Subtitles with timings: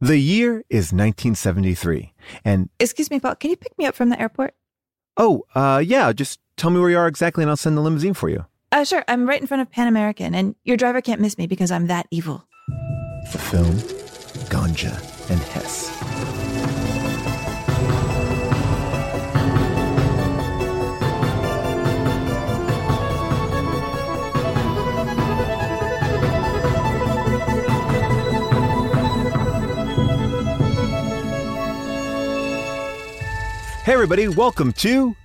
[0.00, 2.12] The year is 1973,
[2.44, 4.54] and Excuse me, Paul, can you pick me up from the airport?
[5.16, 8.14] oh, uh, yeah, just tell me where you are exactly, and I'll send the limousine
[8.14, 8.46] for you.
[8.70, 9.04] Uh, sure.
[9.08, 11.88] I'm right in front of Pan American, and your driver can't miss me because I'm
[11.88, 12.46] that evil.
[13.32, 13.74] The film,
[14.48, 14.94] Ganja
[15.30, 16.37] and Hess.
[33.88, 35.16] Hey, everybody, welcome to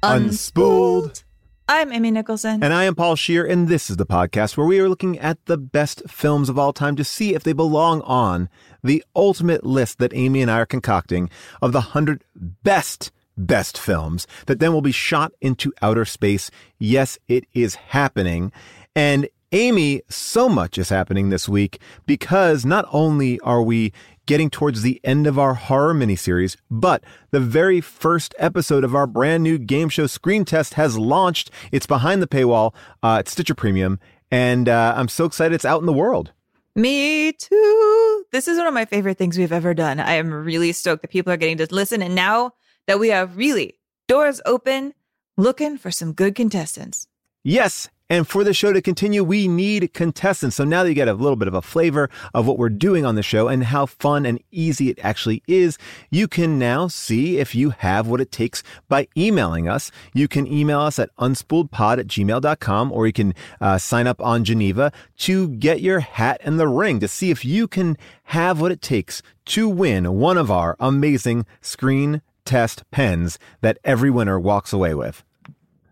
[0.00, 1.24] Unspooled.
[1.68, 2.62] I'm Amy Nicholson.
[2.62, 5.44] And I am Paul Scheer, and this is the podcast where we are looking at
[5.46, 8.48] the best films of all time to see if they belong on
[8.84, 11.30] the ultimate list that Amy and I are concocting
[11.60, 16.48] of the 100 best, best films that then will be shot into outer space.
[16.78, 18.52] Yes, it is happening.
[18.94, 23.92] And Amy, so much is happening this week because not only are we
[24.26, 29.06] getting towards the end of our horror miniseries, but the very first episode of our
[29.06, 31.50] brand new game show screen test has launched.
[31.72, 33.98] It's behind the paywall uh, at Stitcher Premium,
[34.30, 36.32] and uh, I'm so excited it's out in the world.
[36.76, 38.26] Me too.
[38.32, 39.98] This is one of my favorite things we've ever done.
[39.98, 42.02] I am really stoked that people are getting to listen.
[42.02, 42.52] And now
[42.86, 44.92] that we have really doors open,
[45.38, 47.08] looking for some good contestants.
[47.42, 47.88] Yes.
[48.08, 50.56] And for the show to continue, we need contestants.
[50.56, 53.04] So now that you get a little bit of a flavor of what we're doing
[53.04, 55.76] on the show and how fun and easy it actually is,
[56.08, 59.90] you can now see if you have what it takes by emailing us.
[60.14, 64.44] You can email us at unspooledpod at gmail.com or you can uh, sign up on
[64.44, 68.70] Geneva to get your hat in the ring to see if you can have what
[68.70, 74.72] it takes to win one of our amazing screen test pens that every winner walks
[74.72, 75.24] away with.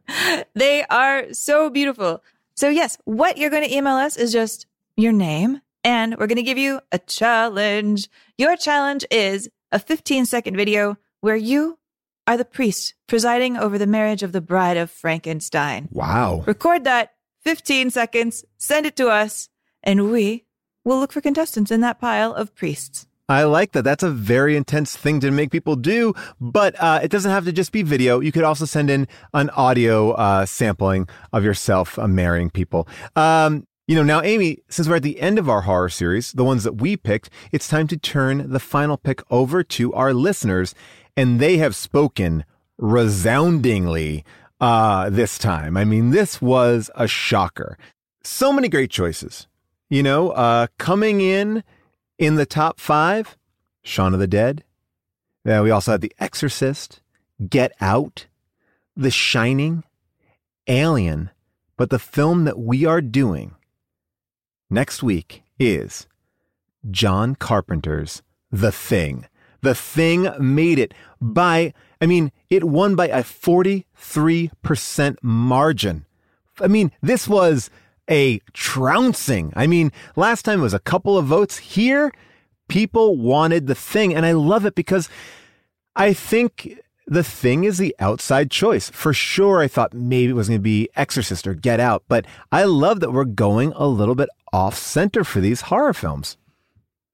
[0.55, 2.23] They are so beautiful.
[2.55, 4.67] So, yes, what you're going to email us is just
[4.97, 8.09] your name, and we're going to give you a challenge.
[8.39, 11.79] Your challenge is a 15 second video where you
[12.27, 15.89] are the priest presiding over the marriage of the bride of Frankenstein.
[15.91, 16.45] Wow.
[16.47, 19.49] Record that 15 seconds, send it to us,
[19.83, 20.45] and we
[20.85, 23.07] will look for contestants in that pile of priests.
[23.29, 23.85] I like that.
[23.85, 27.53] That's a very intense thing to make people do, but uh, it doesn't have to
[27.53, 28.21] just be video.
[28.21, 32.87] You could also send in an audio uh, sampling of yourself uh, marrying people.
[33.17, 36.45] Um, you know, now, Amy, since we're at the end of our horror series, the
[36.45, 40.75] ones that we picked, it's time to turn the final pick over to our listeners,
[41.17, 42.45] and they have spoken
[42.79, 44.25] resoundingly
[44.61, 45.77] uh, this time.
[45.77, 47.79] I mean, this was a shocker.
[48.23, 49.47] So many great choices.
[49.91, 51.63] You know, uh, coming in
[52.19, 53.37] in the top five,
[53.83, 54.65] Shaun of the Dead.
[55.45, 57.01] We also had The Exorcist,
[57.49, 58.27] Get Out,
[58.97, 59.85] The Shining,
[60.67, 61.31] Alien.
[61.77, 63.57] But the film that we are doing
[64.71, 66.07] next week is
[66.91, 69.27] John Carpenter's The Thing.
[69.61, 76.07] The Thing made it by, I mean, it won by a 43% margin.
[76.61, 77.71] I mean, this was
[78.11, 79.53] a trouncing.
[79.57, 81.59] I mean, last time it was a couple of votes.
[81.59, 82.13] Here,
[82.69, 84.15] people wanted the thing.
[84.15, 85.09] And I love it because
[85.97, 88.91] I think the thing is the outside choice.
[88.91, 92.27] For sure, I thought maybe it was going to be Exorcist or Get Out, but
[92.51, 96.37] I love that we're going a little bit off center for these horror films.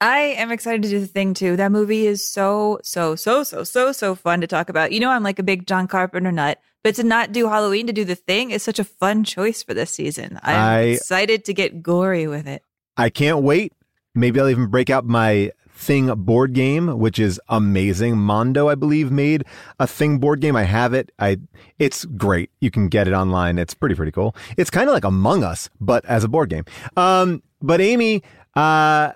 [0.00, 1.56] I am excited to do the thing too.
[1.56, 4.92] That movie is so, so, so, so, so, so fun to talk about.
[4.92, 7.92] You know, I'm like a big John Carpenter nut, but to not do Halloween, to
[7.92, 10.38] do the thing is such a fun choice for this season.
[10.42, 12.62] I'm I- excited to get gory with it.
[12.96, 13.72] I can't wait.
[14.14, 18.18] Maybe I'll even break out my Thing board game, which is amazing.
[18.18, 19.44] Mondo, I believe, made
[19.78, 20.54] a Thing board game.
[20.54, 21.10] I have it.
[21.18, 21.38] I
[21.78, 22.50] it's great.
[22.60, 23.58] You can get it online.
[23.58, 24.36] It's pretty pretty cool.
[24.58, 26.64] It's kind of like Among Us, but as a board game.
[26.98, 28.22] Um, but Amy,
[28.54, 29.12] uh,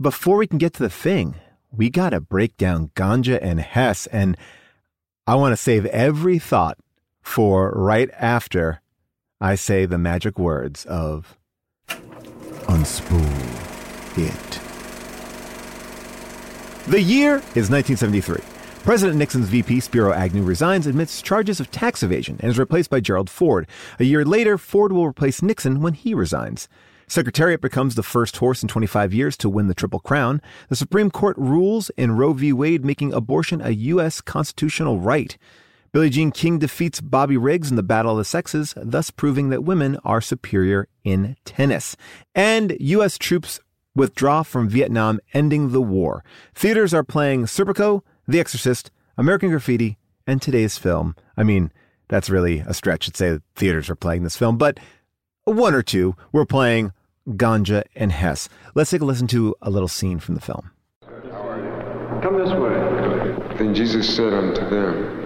[0.00, 1.34] before we can get to the thing,
[1.72, 4.36] we gotta break down Ganja and Hess, and
[5.26, 6.78] I want to save every thought
[7.26, 8.80] for right after
[9.40, 11.36] I say the magic words of
[12.68, 13.26] unspool
[14.16, 14.60] it.
[16.86, 18.38] The year is 1973.
[18.84, 23.00] President Nixon's VP, Spiro Agnew, resigns amidst charges of tax evasion and is replaced by
[23.00, 23.66] Gerald Ford.
[23.98, 26.68] A year later, Ford will replace Nixon when he resigns.
[27.08, 30.40] Secretariat becomes the first horse in 25 years to win the Triple Crown.
[30.68, 32.52] The Supreme Court rules in Roe v.
[32.52, 34.20] Wade, making abortion a U.S.
[34.20, 35.36] constitutional right.
[35.96, 39.64] Billie Jean King defeats Bobby Riggs in the Battle of the Sexes, thus proving that
[39.64, 41.96] women are superior in tennis.
[42.34, 43.16] And U.S.
[43.16, 43.60] troops
[43.94, 46.22] withdraw from Vietnam, ending the war.
[46.54, 49.96] Theaters are playing Serpico, The Exorcist, American Graffiti,
[50.26, 51.16] and today's film.
[51.34, 51.72] I mean,
[52.08, 54.78] that's really a stretch to say that theaters are playing this film, but
[55.44, 56.92] one or two were playing
[57.26, 58.50] Ganja and Hess.
[58.74, 60.72] Let's take a listen to a little scene from the film.
[62.20, 63.56] Come this way.
[63.56, 65.25] Then Jesus said unto them,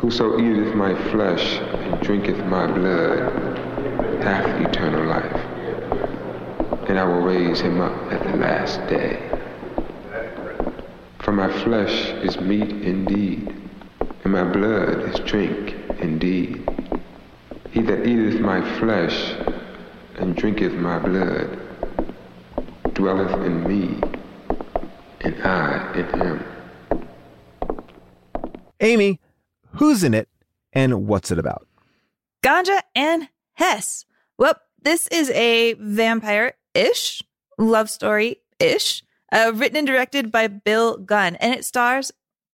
[0.00, 3.58] Whoso eateth my flesh and drinketh my blood
[4.22, 5.36] hath eternal life,
[6.88, 9.20] and I will raise him up at the last day.
[11.18, 11.92] For my flesh
[12.24, 13.54] is meat indeed,
[14.24, 16.66] and my blood is drink indeed.
[17.70, 19.34] He that eateth my flesh
[20.16, 21.58] and drinketh my blood
[22.94, 24.00] dwelleth in me,
[25.20, 26.44] and I in him.
[28.80, 29.20] Amy,
[29.74, 30.28] who's in it
[30.72, 31.66] and what's it about?
[32.42, 34.04] Ganja and Hess.
[34.38, 37.22] Well, this is a vampire ish
[37.58, 39.02] love story ish,
[39.32, 42.12] uh, written and directed by Bill Gunn, and it stars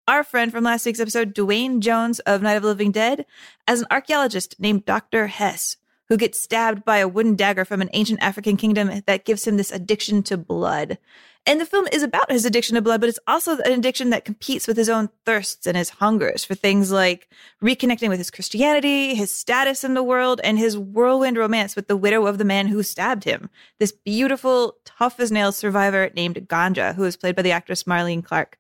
[0.09, 3.27] our friend from last week's episode, Duane Jones of Night of the Living Dead,
[3.67, 5.27] as an archaeologist named Dr.
[5.27, 5.77] Hess,
[6.09, 9.57] who gets stabbed by a wooden dagger from an ancient African kingdom that gives him
[9.57, 10.99] this addiction to blood.
[11.49, 14.25] And the film is about his addiction to blood, but it's also an addiction that
[14.25, 17.29] competes with his own thirsts and his hungers for things like
[17.63, 21.97] reconnecting with his Christianity, his status in the world, and his whirlwind romance with the
[21.97, 23.49] widow of the man who stabbed him.
[23.79, 28.25] This beautiful, tough as nails survivor named Ganja, who is played by the actress Marlene
[28.25, 28.59] Clark.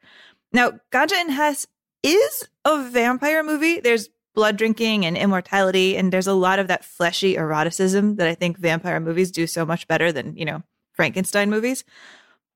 [0.52, 1.66] Now, Ganja and Hess
[2.04, 3.80] is a vampire movie.
[3.80, 8.34] There's blood drinking and immortality, and there's a lot of that fleshy eroticism that I
[8.36, 10.62] think vampire movies do so much better than, you know,
[10.92, 11.82] Frankenstein movies.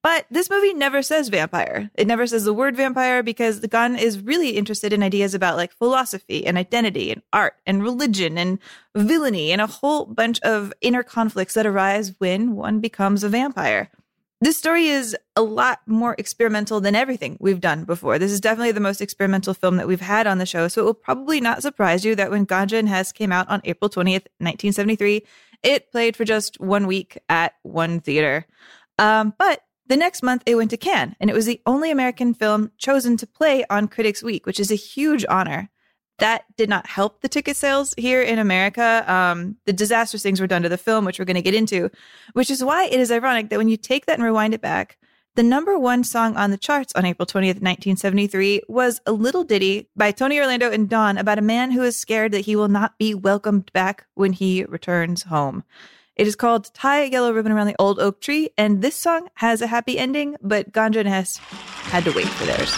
[0.02, 1.90] But this movie never says vampire.
[1.94, 5.56] It never says the word vampire because the gun is really interested in ideas about
[5.56, 8.58] like philosophy and identity and art and religion and
[8.96, 13.90] villainy and a whole bunch of inner conflicts that arise when one becomes a vampire.
[14.42, 18.18] This story is a lot more experimental than everything we've done before.
[18.18, 20.66] This is definitely the most experimental film that we've had on the show.
[20.66, 23.60] So it will probably not surprise you that when Ganja and Hess came out on
[23.64, 25.26] April 20th, 1973,
[25.62, 28.46] it played for just one week at one theater.
[28.98, 32.32] Um, but the next month, it went to Cannes, and it was the only American
[32.32, 35.68] film chosen to play on Critics Week, which is a huge honor.
[36.20, 39.04] That did not help the ticket sales here in America.
[39.12, 41.90] Um, the disastrous things were done to the film, which we're going to get into,
[42.34, 44.96] which is why it is ironic that when you take that and rewind it back,
[45.34, 49.88] the number one song on the charts on April 20th, 1973 was a little ditty
[49.96, 52.96] by Tony Orlando and Dawn about a man who is scared that he will not
[52.96, 55.64] be welcomed back when he returns home.
[56.20, 59.30] It is called Tie a Yellow Ribbon Around the Old Oak Tree, and this song
[59.36, 62.74] has a happy ending, but Ganja and Hess had to wait for theirs.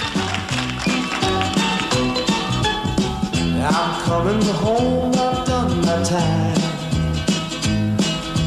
[3.64, 6.54] I'm coming home, I've done my time.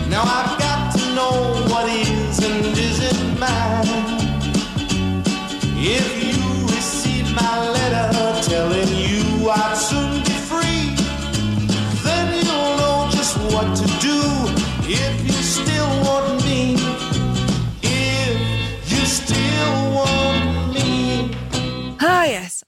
[0.10, 0.55] Now I've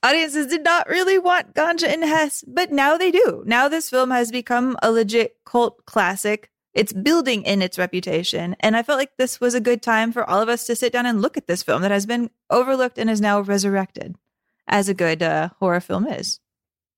[0.02, 3.42] Audiences did not really want Ganja and Hess, but now they do.
[3.46, 6.50] Now this film has become a legit cult classic.
[6.72, 8.54] It's building in its reputation.
[8.60, 10.92] And I felt like this was a good time for all of us to sit
[10.92, 14.14] down and look at this film that has been overlooked and is now resurrected,
[14.68, 16.38] as a good uh, horror film is.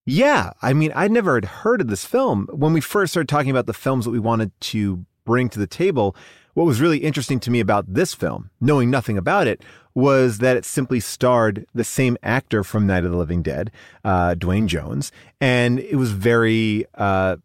[0.05, 2.49] Yeah, I mean, I'd never had heard of this film.
[2.53, 5.67] When we first started talking about the films that we wanted to bring to the
[5.67, 6.17] table,
[6.55, 9.63] what was really interesting to me about this film, knowing nothing about it,
[9.95, 13.71] was that it simply starred the same actor from Night of the Living Dead,
[14.05, 17.37] uh, Duane Jones, and it was very uh,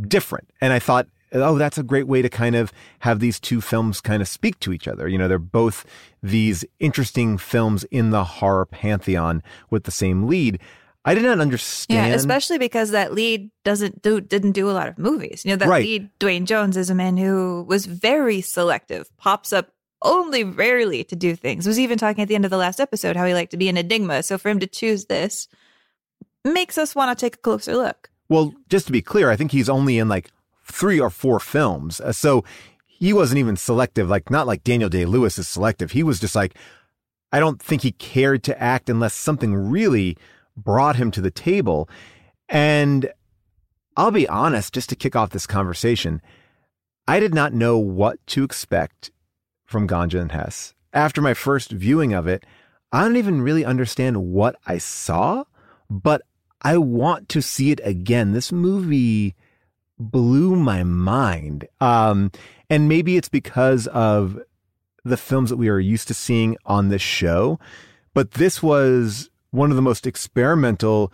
[0.00, 0.48] different.
[0.60, 4.00] And I thought, oh, that's a great way to kind of have these two films
[4.00, 5.06] kind of speak to each other.
[5.08, 5.84] You know, they're both
[6.22, 10.58] these interesting films in the horror pantheon with the same lead.
[11.04, 12.10] I did not understand.
[12.10, 15.44] Yeah, especially because that lead doesn't do didn't do a lot of movies.
[15.44, 15.82] You know, that Right.
[15.82, 19.70] lead Duane Jones is a man who was very selective, pops up
[20.02, 21.66] only rarely to do things.
[21.66, 23.68] Was even talking at the end of the last episode how he liked to be
[23.68, 24.22] an enigma.
[24.22, 25.48] So for him to choose this
[26.44, 28.10] makes us want to take a closer look.
[28.28, 30.30] Well, just to be clear, I think he's only in like
[30.64, 32.00] three or four films.
[32.00, 32.44] Uh, so
[32.86, 35.92] he wasn't even selective, like not like Daniel Day Lewis is selective.
[35.92, 36.54] He was just like,
[37.32, 40.16] I don't think he cared to act unless something really
[40.56, 41.88] brought him to the table.
[42.48, 43.12] And
[43.96, 46.20] I'll be honest, just to kick off this conversation,
[47.06, 49.10] I did not know what to expect
[49.70, 50.74] from Ganja and Hess.
[50.92, 52.44] After my first viewing of it,
[52.90, 55.44] I don't even really understand what I saw,
[55.88, 56.22] but
[56.60, 58.32] I want to see it again.
[58.32, 59.36] This movie
[59.96, 61.68] blew my mind.
[61.80, 62.32] Um,
[62.68, 64.40] and maybe it's because of
[65.04, 67.60] the films that we are used to seeing on this show,
[68.12, 71.12] but this was one of the most experimental,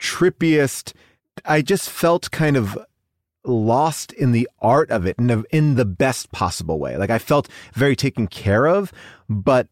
[0.00, 0.94] trippiest.
[1.44, 2.78] I just felt kind of
[3.48, 6.96] lost in the art of it in, in the best possible way.
[6.96, 8.92] Like I felt very taken care of,
[9.28, 9.68] but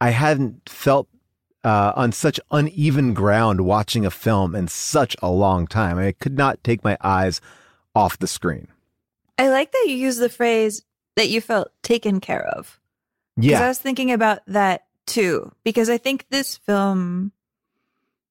[0.00, 1.08] I hadn't felt
[1.64, 5.98] uh, on such uneven ground watching a film in such a long time.
[5.98, 7.40] I could not take my eyes
[7.94, 8.68] off the screen.
[9.38, 10.82] I like that you use the phrase
[11.16, 12.80] that you felt taken care of.
[13.36, 13.50] Yeah.
[13.50, 15.52] Because I was thinking about that too.
[15.64, 17.32] Because I think this film,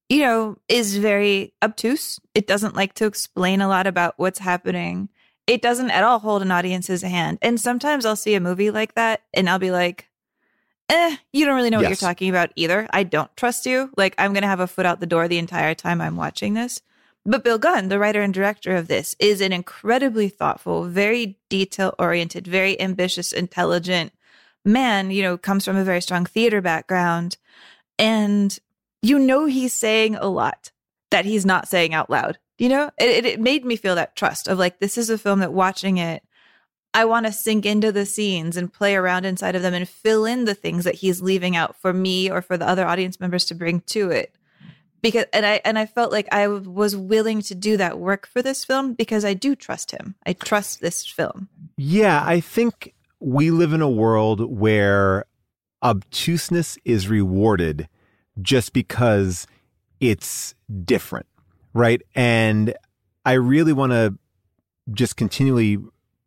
[0.09, 2.19] you know, is very obtuse.
[2.33, 5.09] It doesn't like to explain a lot about what's happening.
[5.47, 7.39] It doesn't at all hold an audience's hand.
[7.41, 10.09] And sometimes I'll see a movie like that and I'll be like,
[10.89, 12.01] eh, you don't really know what Yes.
[12.01, 12.87] you're talking about either.
[12.91, 13.91] I don't trust you.
[13.97, 16.53] Like, I'm going to have a foot out the door the entire time I'm watching
[16.53, 16.81] this.
[17.25, 21.93] But Bill Gunn, the writer and director of this, is an incredibly thoughtful, very detail
[21.99, 24.13] oriented, very ambitious, intelligent
[24.63, 27.35] man, you know, comes from a very strong theater background.
[27.99, 28.57] And
[29.01, 30.71] you know, he's saying a lot
[31.11, 32.37] that he's not saying out loud.
[32.57, 35.39] You know, it, it, made me feel that trust of like, this is a film
[35.39, 36.23] that watching it,
[36.93, 40.25] I want to sink into the scenes and play around inside of them and fill
[40.25, 43.45] in the things that he's leaving out for me or for the other audience members
[43.45, 44.35] to bring to it
[45.01, 48.41] because and I and I felt like I was willing to do that work for
[48.41, 50.15] this film because I do trust him.
[50.25, 51.49] I trust this film.
[51.77, 55.25] Yeah, I think we live in a world where
[55.83, 57.87] obtuseness is rewarded
[58.41, 59.47] just because
[59.99, 61.25] it's different,
[61.73, 62.01] right?
[62.15, 62.73] And
[63.25, 64.17] I really want to
[64.91, 65.77] just continually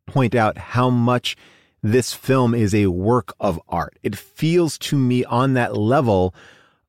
[0.07, 1.37] point out how much
[1.83, 3.99] this film is a work of art.
[4.03, 6.35] It feels to me on that level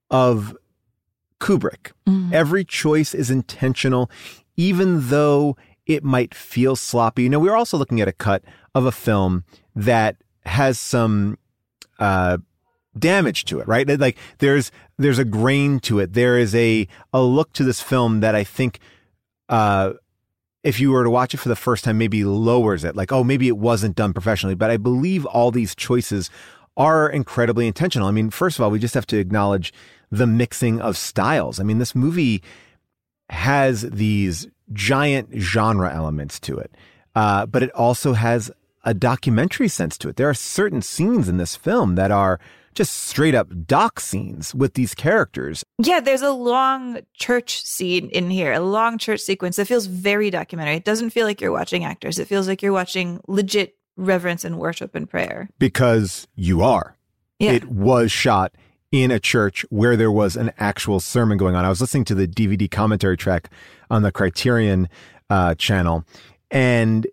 [0.10, 0.56] of
[1.40, 1.92] Kubrick.
[2.34, 4.12] Every choice is intentional,
[4.58, 7.24] even though it might feel sloppy.
[7.24, 8.44] You know, we we're also looking at a cut
[8.76, 9.44] of a film
[9.76, 11.38] that has some
[12.00, 12.38] uh,
[12.98, 13.88] damage to it, right?
[13.88, 14.72] Like there's
[15.02, 16.14] there's a grain to it.
[16.14, 18.80] There is a a look to this film that I think
[19.50, 19.94] uh,
[20.64, 22.96] if you were to watch it for the first time, maybe lowers it.
[22.96, 24.56] Like, oh, maybe it wasn't done professionally.
[24.56, 26.30] But I believe all these choices
[26.78, 28.08] are incredibly intentional.
[28.08, 29.74] I mean, first of all, we just have to acknowledge
[30.10, 31.60] the mixing of styles.
[31.60, 32.44] I mean, this movie
[33.30, 36.72] has these giant genre elements to it,
[37.16, 38.52] uh, but it also has
[38.84, 40.16] a documentary sense to it.
[40.16, 42.40] There are certain scenes in this film that are
[42.74, 45.64] just straight up doc scenes with these characters.
[45.78, 50.30] Yeah, there's a long church scene in here, a long church sequence that feels very
[50.30, 50.76] documentary.
[50.76, 52.20] It doesn't feel like you're watching actors.
[52.20, 55.50] It feels like you're watching legit reverence and worship and prayer.
[55.60, 56.96] because you are.
[57.40, 57.52] Yeah.
[57.52, 58.54] It was shot
[58.92, 61.66] in a church where there was an actual sermon going on.
[61.66, 63.50] I was listening to the DVD commentary track
[63.90, 64.88] on the Criterion
[65.30, 66.06] uh, channel,
[66.50, 67.08] and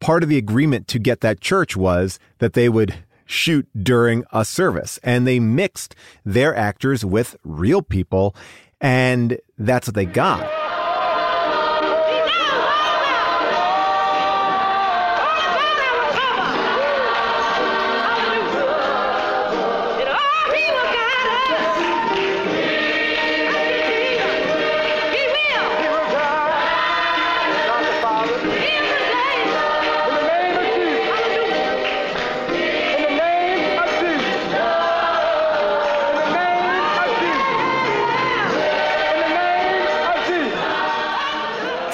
[0.00, 4.44] part of the agreement to get that church was that they would shoot during a
[4.44, 5.94] service, and they mixed
[6.24, 8.34] their actors with real people,
[8.80, 10.59] and that's what they got.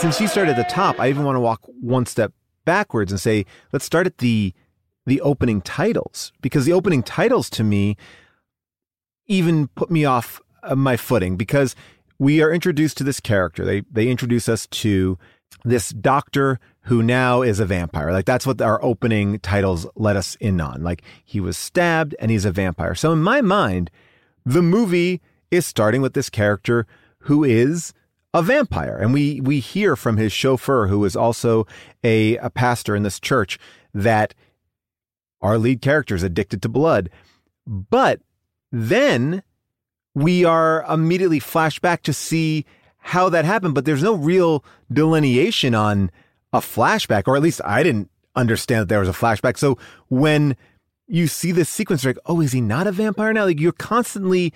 [0.06, 2.32] Since you started at the top, I even want to walk one step
[2.64, 4.54] backwards and say, let's start at the
[5.04, 7.96] the opening titles because the opening titles to me
[9.26, 11.74] even put me off uh, my footing because
[12.20, 13.64] we are introduced to this character.
[13.64, 15.18] They they introduce us to
[15.64, 18.12] this doctor who now is a vampire.
[18.12, 20.84] Like that's what our opening titles let us in on.
[20.84, 22.94] Like he was stabbed and he's a vampire.
[22.94, 23.90] So in my mind,
[24.44, 25.20] the movie
[25.50, 26.86] is starting with this character
[27.22, 27.92] who is
[28.36, 28.98] a vampire.
[28.98, 31.66] And we we hear from his chauffeur, who is also
[32.04, 33.58] a, a pastor in this church,
[33.94, 34.34] that
[35.40, 37.08] our lead character is addicted to blood.
[37.66, 38.20] But
[38.70, 39.42] then
[40.14, 42.66] we are immediately flashed back to see
[42.98, 44.62] how that happened, but there's no real
[44.92, 46.10] delineation on
[46.52, 49.56] a flashback, or at least I didn't understand that there was a flashback.
[49.56, 49.78] So
[50.08, 50.56] when
[51.06, 53.44] you see this sequence, like, oh, is he not a vampire now?
[53.44, 54.52] Like you're constantly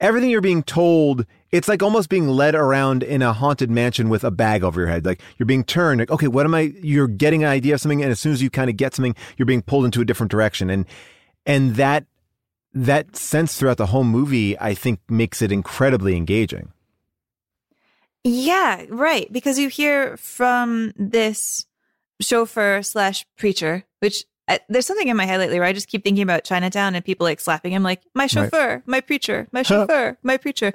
[0.00, 4.24] everything you're being told, it's like almost being led around in a haunted mansion with
[4.24, 5.04] a bag over your head.
[5.04, 6.72] Like you're being turned, like, okay, what am I?
[6.82, 9.16] You're getting an idea of something, and as soon as you kind of get something,
[9.36, 10.70] you're being pulled into a different direction.
[10.70, 10.86] And
[11.46, 12.06] and that
[12.72, 16.72] that sense throughout the whole movie, I think, makes it incredibly engaging.
[18.22, 19.32] Yeah, right.
[19.32, 21.66] Because you hear from this
[22.20, 26.04] chauffeur slash preacher, which uh, there's something in my head lately where I just keep
[26.04, 28.82] thinking about Chinatown and people like slapping him, like my chauffeur, right.
[28.86, 30.74] my preacher, my chauffeur, my preacher.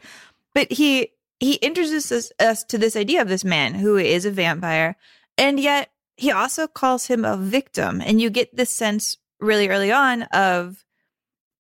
[0.56, 4.96] But he he introduces us to this idea of this man who is a vampire,
[5.38, 9.92] and yet he also calls him a victim, and you get this sense really early
[9.92, 10.84] on of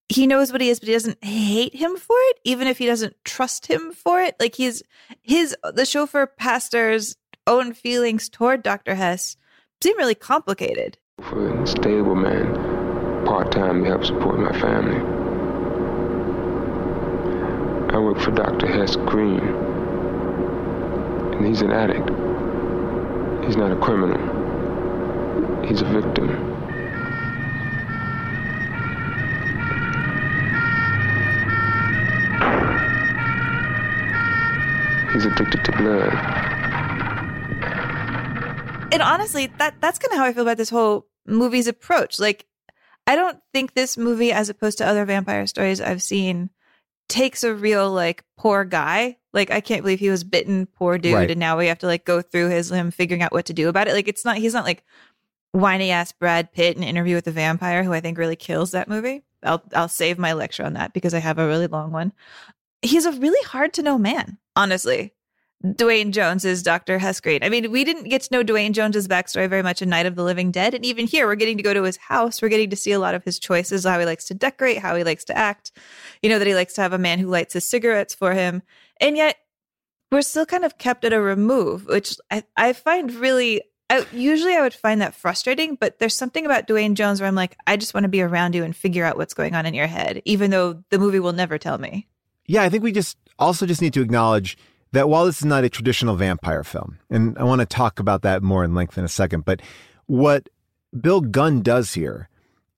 [0.07, 2.85] he knows what he is, but he doesn't hate him for it, even if he
[2.85, 4.35] doesn't trust him for it.
[4.39, 4.81] Like he's
[5.21, 7.15] his the chauffeur pastor's
[7.47, 8.95] own feelings toward Dr.
[8.95, 9.35] Hess
[9.83, 10.97] seem really complicated.
[11.21, 15.14] For a stable man, part time to help support my family.
[17.95, 18.67] I work for Dr.
[18.67, 19.39] Hess Green,
[21.39, 22.09] and he's an addict.
[23.45, 24.19] He's not a criminal.
[25.65, 26.27] He's a victim.
[35.13, 36.13] He's addicted to blood.
[38.91, 42.19] And honestly, that that's kind of how I feel about this whole movie's approach.
[42.19, 42.45] Like,
[43.07, 46.49] I don't think this movie, as opposed to other vampire stories I've seen,
[47.07, 49.17] takes a real like poor guy.
[49.33, 51.29] Like, I can't believe he was bitten, poor dude, right.
[51.29, 53.67] and now we have to like go through his him figuring out what to do
[53.67, 53.93] about it.
[53.93, 54.83] Like, it's not he's not like
[55.51, 58.87] whiny ass Brad Pitt in Interview with the Vampire, who I think really kills that
[58.87, 59.23] movie.
[59.43, 62.13] I'll I'll save my lecture on that because I have a really long one.
[62.81, 65.13] He's a really hard to know man honestly.
[65.75, 66.99] Duane Jones is Dr.
[66.99, 67.39] Hess Green.
[67.41, 70.15] I mean, we didn't get to know Duane Jones's backstory very much in Night of
[70.15, 70.75] the Living Dead.
[70.75, 72.41] And even here, we're getting to go to his house.
[72.41, 74.95] We're getting to see a lot of his choices, how he likes to decorate, how
[74.95, 75.71] he likes to act.
[76.25, 78.63] You know, that he likes to have a man who lights his cigarettes for him.
[78.99, 79.35] And yet,
[80.11, 83.61] we're still kind of kept at a remove, which I, I find really,
[83.91, 85.75] I, usually I would find that frustrating.
[85.75, 88.55] But there's something about Duane Jones where I'm like, I just want to be around
[88.55, 91.31] you and figure out what's going on in your head, even though the movie will
[91.31, 92.07] never tell me.
[92.47, 94.57] Yeah, I think we just also just need to acknowledge
[94.93, 98.23] that while this is not a traditional vampire film, and I want to talk about
[98.23, 99.61] that more in length in a second, but
[100.07, 100.49] what
[100.99, 102.29] Bill Gunn does here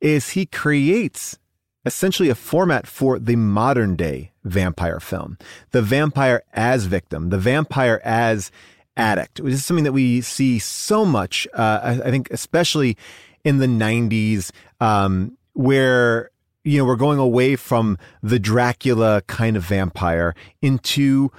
[0.01, 1.39] is he creates
[1.87, 5.37] essentially a format for the modern day vampire film.
[5.71, 8.51] The vampire as victim, the vampire as
[8.95, 12.97] addict, which is something that we see so much, uh, I, think, especially
[13.43, 16.31] in the 90s, um, where
[16.67, 21.31] you know, we're going away from the Dracula kind of vampire into,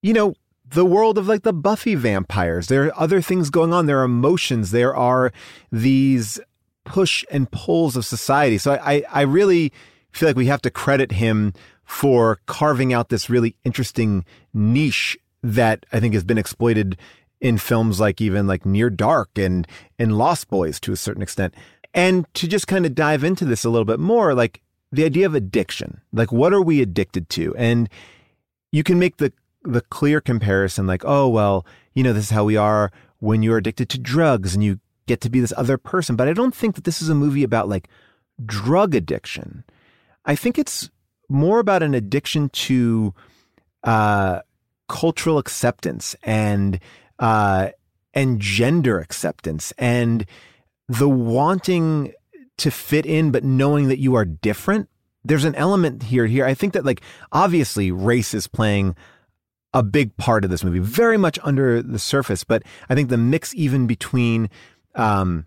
[0.00, 0.34] you know,
[0.64, 2.68] the world of like the Buffy vampires.
[2.68, 3.84] There are other things going on.
[3.84, 4.70] There are emotions.
[4.70, 5.30] There are
[5.70, 6.40] these
[6.86, 8.56] push and pulls of society.
[8.56, 9.72] So I, I really
[10.12, 11.52] feel like we have to credit him
[11.84, 16.96] for carving out this really interesting niche that I think has been exploited
[17.40, 19.68] in films like even like Near Dark and
[19.98, 21.54] and Lost Boys to a certain extent.
[21.92, 25.26] And to just kind of dive into this a little bit more, like the idea
[25.26, 27.54] of addiction, like what are we addicted to?
[27.56, 27.88] And
[28.72, 32.44] you can make the the clear comparison, like, oh well, you know, this is how
[32.44, 36.16] we are when you're addicted to drugs and you get to be this other person.
[36.16, 37.88] But I don't think that this is a movie about like
[38.44, 39.64] drug addiction.
[40.24, 40.90] I think it's
[41.28, 43.14] more about an addiction to
[43.84, 44.40] uh,
[44.88, 46.78] cultural acceptance and
[47.18, 47.70] uh,
[48.14, 50.26] and gender acceptance and
[50.88, 52.12] the wanting
[52.58, 54.88] to fit in, but knowing that you are different.
[55.24, 56.26] There's an element here.
[56.26, 58.94] Here, I think that like obviously race is playing
[59.74, 62.44] a big part of this movie, very much under the surface.
[62.44, 64.48] But I think the mix even between
[64.96, 65.46] um,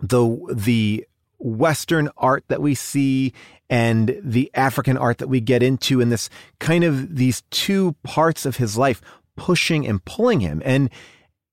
[0.00, 1.06] the the
[1.38, 3.32] Western art that we see
[3.68, 8.46] and the African art that we get into, and this kind of these two parts
[8.46, 9.00] of his life
[9.36, 10.90] pushing and pulling him, and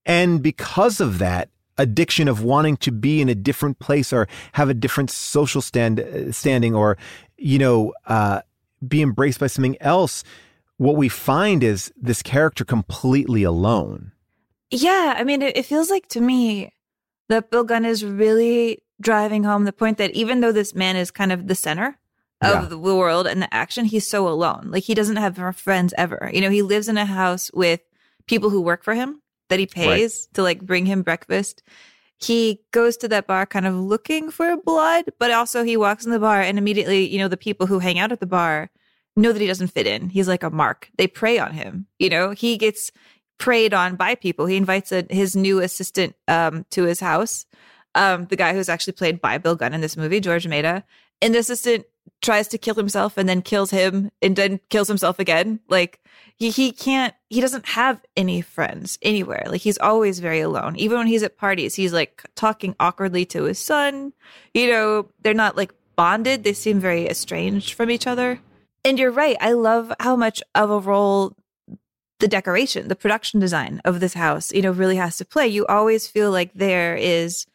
[0.05, 4.69] and because of that, addiction of wanting to be in a different place or have
[4.69, 6.97] a different social stand standing or
[7.37, 8.41] you know uh,
[8.87, 10.23] be embraced by something else
[10.77, 14.11] what we find is this character completely alone.
[14.69, 16.73] Yeah, I mean, it, it feels like to me
[17.29, 21.11] that Bill Gunn is really driving home the point that even though this man is
[21.11, 21.97] kind of the center
[22.41, 22.65] of Yeah.
[22.65, 24.67] the world and the action, he's so alone.
[24.69, 26.29] Like he doesn't have friends ever.
[26.33, 27.81] You know, he lives in a house with
[28.27, 31.63] people who work for him that he pays to like bring him breakfast.
[32.17, 36.11] He goes to that bar kind of looking for blood, but also he walks in
[36.11, 38.69] the bar and immediately, you know, the people who hang out at the bar
[39.17, 40.09] know that he doesn't fit in.
[40.09, 40.89] He's like a mark.
[40.97, 41.87] They prey on him.
[41.99, 42.91] You know, he gets
[43.43, 44.45] preyed on by people.
[44.45, 47.45] He invites a, his new assistant um, to his house,
[47.93, 50.85] um, the guy who's actually played by Bill Gunn in this movie, George Meda.
[51.21, 51.83] And the assistant
[52.21, 55.59] tries to kill himself and then kills him and then kills himself again.
[55.67, 55.99] Like
[56.37, 59.43] he he can't he doesn't have any friends anywhere.
[59.47, 60.77] Like he's always very alone.
[60.77, 64.13] Even when he's at parties, he's like talking awkwardly to his son.
[64.53, 66.45] You know, they're not like bonded.
[66.45, 68.39] They seem very estranged from each other.
[68.85, 69.35] And you're right.
[69.41, 71.35] I love how much of a role
[72.23, 75.45] the decoration, the production design of this house, you know, really has to play.
[75.45, 77.45] You always feel like there is,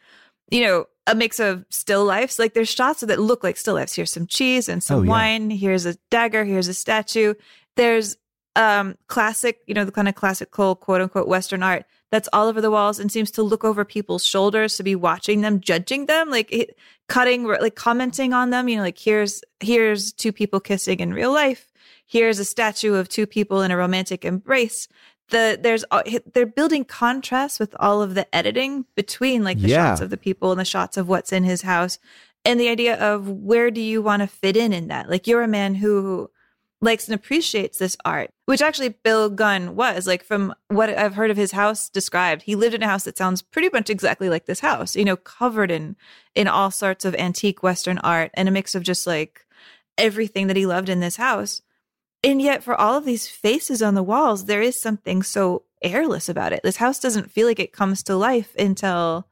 [0.50, 2.38] you know, a mix of still lifes.
[2.38, 3.94] Like there's shots that look like still lifes.
[3.94, 5.08] Here's some cheese and some Oh, yeah.
[5.08, 5.48] wine.
[5.48, 6.44] Here's a dagger.
[6.44, 7.32] Here's a statue.
[7.76, 8.18] There's
[8.56, 12.60] um classic, you know, the kind of classical quote unquote Western art that's all over
[12.60, 16.28] the walls and seems to look over people's shoulders to be watching them, judging them,
[16.28, 16.76] like it,
[17.08, 18.68] cutting, like commenting on them.
[18.68, 21.72] You know, like here's here's two people kissing in real life.
[22.10, 24.88] Here's a statue of two people in a romantic embrace.
[25.28, 29.90] The there's uh, they're building contrast with all of the editing between like the Yeah.
[29.90, 31.98] shots of the people and the shots of what's in his house,
[32.46, 35.10] and the idea of where do you want to fit in in that?
[35.10, 36.30] Like you're a man who
[36.80, 40.06] likes and appreciates this art, which actually Bill Gunn was.
[40.06, 43.18] Like from what I've heard of his house described, he lived in a house that
[43.18, 45.94] sounds pretty much exactly like this house, you know, covered in
[46.34, 49.44] in all sorts of antique Western art and a mix of just like
[49.98, 51.60] everything that he loved in this house.
[52.24, 56.28] And yet for all of these faces on the walls, there is something so airless
[56.28, 56.60] about it.
[56.64, 59.26] This house doesn't feel like it comes to life until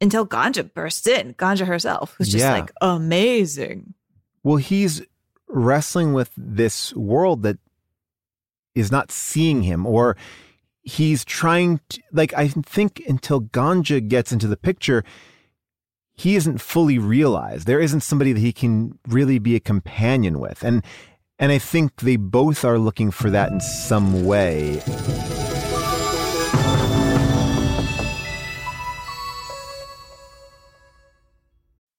[0.00, 2.52] until Ganja bursts in, Ganja herself, who's just Yeah.
[2.52, 3.94] like amazing.
[4.42, 5.00] Well, he's
[5.46, 7.58] wrestling with this world that
[8.74, 10.16] is not seeing him, or
[10.82, 15.04] he's trying to, like, I think until Ganja gets into the picture,
[16.14, 17.68] he isn't fully realized.
[17.68, 20.64] There isn't somebody that he can really be a companion with.
[20.64, 20.82] And,
[21.38, 24.82] and I think they both are looking for that in some way.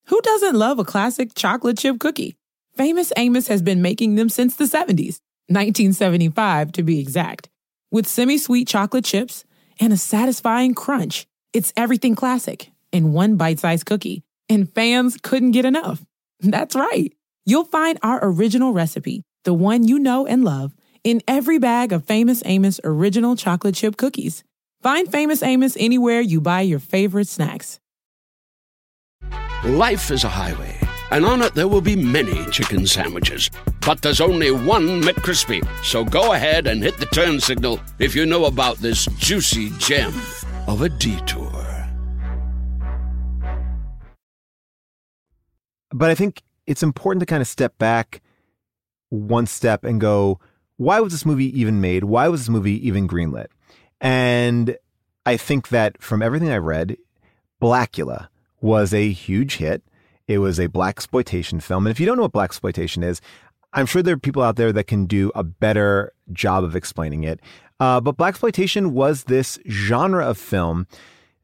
[0.08, 2.36] Who doesn't love a classic chocolate chip cookie?
[2.76, 7.50] Famous Amos has been making them since the 70s, 1975 to be exact.
[7.91, 9.46] With semi sweet chocolate chips
[9.80, 15.52] and a satisfying crunch, it's everything classic in one bite sized cookie, and fans couldn't
[15.52, 16.04] get enough.
[16.39, 17.13] That's right.
[17.45, 22.06] You'll find our original recipe, the one you know and love, in every bag of
[22.06, 24.43] Famous Amos original chocolate chip cookies.
[24.82, 27.79] Find Famous Amos anywhere you buy your favorite snacks.
[29.65, 30.77] Life is a highway,
[31.12, 33.49] and on it there will be many chicken sandwiches.
[33.86, 35.65] But there's only one McCrispy.
[35.84, 40.13] So go ahead and hit the turn signal if you know about this juicy gem
[40.67, 41.63] of a detour.
[45.93, 48.21] but I think it's important to kind of step back
[49.10, 50.39] one step and go,
[50.78, 52.06] why was this movie even made?
[52.06, 53.47] Why was this movie even greenlit?
[54.02, 54.78] And
[55.26, 56.97] I think that from everything I read,
[57.62, 58.28] Blacula
[58.60, 59.84] was a huge hit.
[60.28, 61.86] It was a black exploitation film.
[61.86, 63.21] And if you don't know what black exploitation is,
[63.73, 67.23] I'm sure there are people out there that can do a better job of explaining
[67.23, 67.39] it.
[67.80, 70.88] Uh, but black exploitation was this genre of film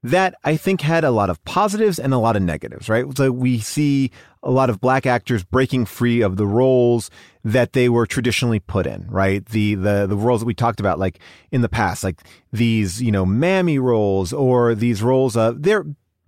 [0.02, 3.06] that I think had a lot of positives and a lot of negatives, right?
[3.18, 7.10] So we see a lot of black actors breaking free of the roles
[7.44, 9.46] that they were traditionally put in, right?
[9.46, 11.20] The the the roles that we talked about like
[11.52, 12.22] in the past, like
[12.54, 15.86] these, you know, mammy roles or these roles of they're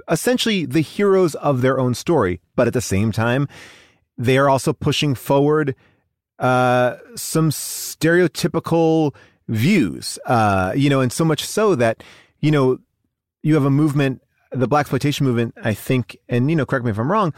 [0.09, 3.47] essentially the heroes of their own story, but at the same time,
[4.17, 5.75] they are also pushing forward
[6.39, 9.15] uh, some stereotypical
[9.47, 12.03] views, uh, you know, and so much so that,
[12.39, 12.79] you know,
[13.43, 16.91] you have a movement, the black exploitation movement, I think, and you know, correct me
[16.91, 17.33] if I'm wrong,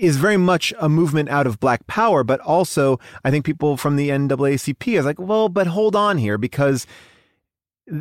[0.00, 3.96] is very much a movement out of black power, but also I think people from
[3.96, 6.86] the NAACP is like, well, but hold on here because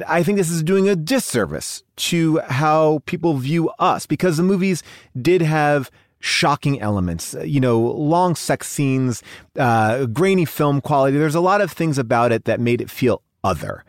[0.08, 4.82] I think this is doing a disservice to how people view us because the movies
[5.20, 9.22] did have shocking elements, you know, long sex scenes,
[9.60, 11.18] uh, grainy film quality.
[11.18, 13.84] There's a lot of things about it that made it feel other.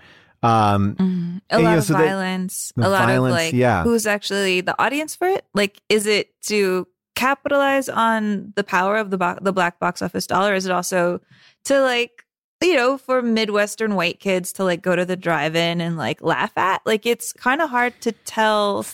[0.45, 3.83] Um, a and, lot know, of so violence, the a lot violence, of like yeah.
[3.83, 5.45] who's actually the audience for it?
[5.55, 10.27] Like, is it to capitalize on the power of the bo- the black box office
[10.27, 10.55] dollar?
[10.55, 11.21] Is it also
[11.65, 12.25] to like
[12.63, 16.53] you know for midwestern white kids to like go to the drive-in and like laugh
[16.57, 16.83] at?
[16.85, 18.85] Like, it's kind of hard to tell.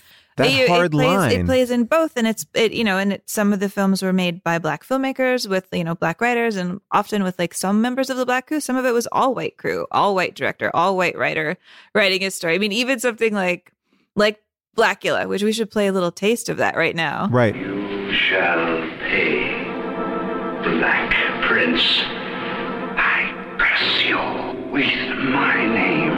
[0.40, 1.33] That it, hard it plays, line.
[1.33, 4.03] It plays in both, and it's it you know, and it, some of the films
[4.03, 7.81] were made by black filmmakers with you know black writers, and often with like some
[7.81, 8.61] members of the black crew.
[8.61, 11.57] Some of it was all white crew, all white director, all white writer
[11.94, 12.55] writing a story.
[12.55, 13.72] I mean, even something like
[14.16, 14.42] like
[14.76, 17.29] Blacula, which we should play a little taste of that right now.
[17.31, 17.55] right.
[17.55, 19.50] You shall pay,
[20.62, 21.12] Black
[21.46, 21.83] Prince.
[22.96, 26.16] I curse you with my name.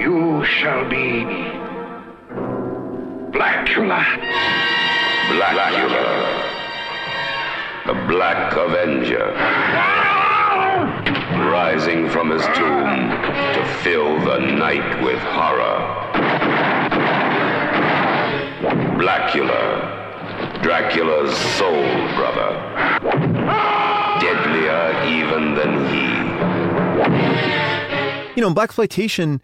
[0.00, 1.24] You shall be
[3.36, 4.00] Blacula.
[5.28, 6.06] Blacula,
[7.84, 9.26] the Black Avenger,
[11.52, 13.10] rising from his tomb
[13.52, 15.76] to fill the night with horror.
[18.96, 21.84] Blacula, Dracula's soul
[22.16, 22.50] brother,
[24.18, 26.06] deadlier even than he.
[28.34, 29.42] you know, in black exploitation,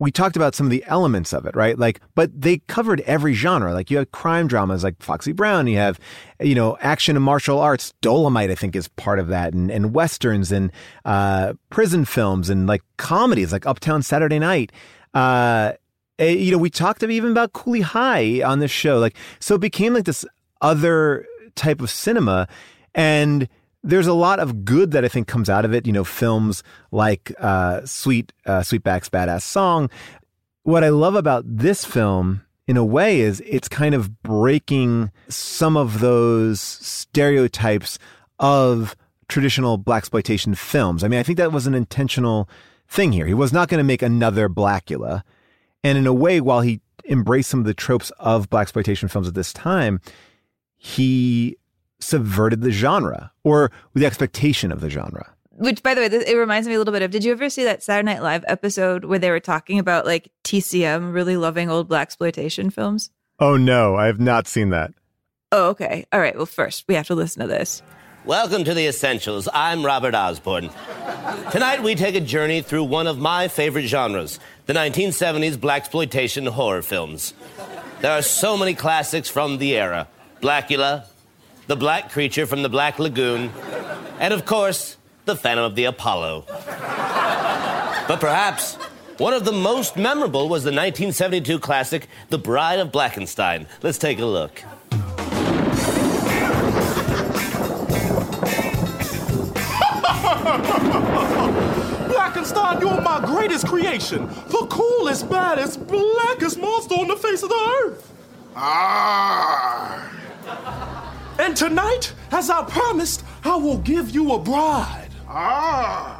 [0.00, 1.78] we talked about some of the elements of it, right?
[1.78, 3.74] Like, but they covered every genre.
[3.74, 5.66] Like, you have crime dramas like Foxy Brown.
[5.66, 6.00] You have,
[6.40, 7.92] you know, action and martial arts.
[8.00, 10.72] Dolomite, I think, is part of that, and, and westerns and
[11.04, 14.72] uh, prison films and like comedies like Uptown Saturday Night.
[15.12, 15.74] Uh,
[16.18, 18.98] eh, you know, we talked even about Cooley High on this show.
[18.98, 20.24] Like, so it became like this
[20.62, 22.48] other type of cinema,
[22.94, 23.48] and
[23.82, 25.86] there's a lot of good that I think comes out of it.
[25.86, 29.90] You know, films like uh, Sweet uh, Sweetback's Badass Song.
[30.62, 35.76] What I love about this film, in a way, is it's kind of breaking some
[35.76, 37.98] of those stereotypes
[38.38, 38.94] of
[39.28, 41.02] traditional black exploitation films.
[41.02, 42.48] I mean, I think that was an intentional
[42.88, 43.26] thing here.
[43.26, 45.22] He was not going to make another Blacula,
[45.82, 49.26] and in a way, while he embraced some of the tropes of black exploitation films
[49.26, 50.00] at this time,
[50.76, 51.56] he
[52.00, 55.34] subverted the genre or the expectation of the genre.
[55.52, 57.10] Which, by the way, it reminds me a little bit of.
[57.10, 60.30] Did you ever see that Saturday Night Live episode where they were talking about like
[60.42, 63.10] TCM really loving old black exploitation films?
[63.38, 64.92] Oh no, I have not seen that.
[65.52, 66.06] Oh, okay.
[66.12, 66.34] All right.
[66.36, 67.82] Well, first we have to listen to this.
[68.24, 69.48] Welcome to the Essentials.
[69.52, 70.70] I'm Robert Osborne.
[71.50, 76.46] Tonight we take a journey through one of my favorite genres, the 1970s black exploitation
[76.46, 77.34] horror films.
[78.00, 80.06] There are so many classics from the era:
[80.40, 81.04] Blacula,
[81.70, 83.52] The Black Creature from the Black Lagoon,
[84.18, 86.46] and of course, The Phantom of the Apollo.
[86.48, 88.74] But perhaps
[89.18, 93.68] one of the most memorable was the 1972 classic The Bride of Blackenstein.
[93.82, 94.64] Let's take a look.
[102.10, 104.26] Blackenstein, you're my greatest creation.
[104.26, 108.12] The coolest, baddest, blackest monster on the face of the earth.
[108.56, 110.10] Ah.
[111.40, 115.08] And tonight, as I promised, I will give you a bride.
[115.26, 116.18] Ah.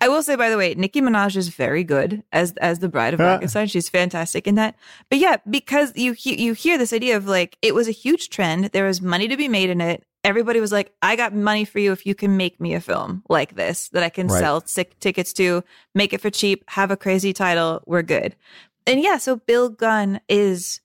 [0.00, 3.14] I will say, by the way, Nicki Minaj is very good as as the bride
[3.14, 3.26] of Huh.
[3.26, 3.68] Frankenstein.
[3.68, 4.74] She's fantastic in that.
[5.08, 8.28] But yeah, because you he- you hear this idea of like it was a huge
[8.28, 8.66] trend.
[8.66, 10.04] There was money to be made in it.
[10.24, 13.22] Everybody was like, "I got money for you if you can make me a film
[13.30, 14.38] like this that I can Right.
[14.40, 17.82] sell sick tickets to, make it for cheap, have a crazy title.
[17.86, 18.34] We're good."
[18.86, 20.80] And yeah, so Bill Gunn is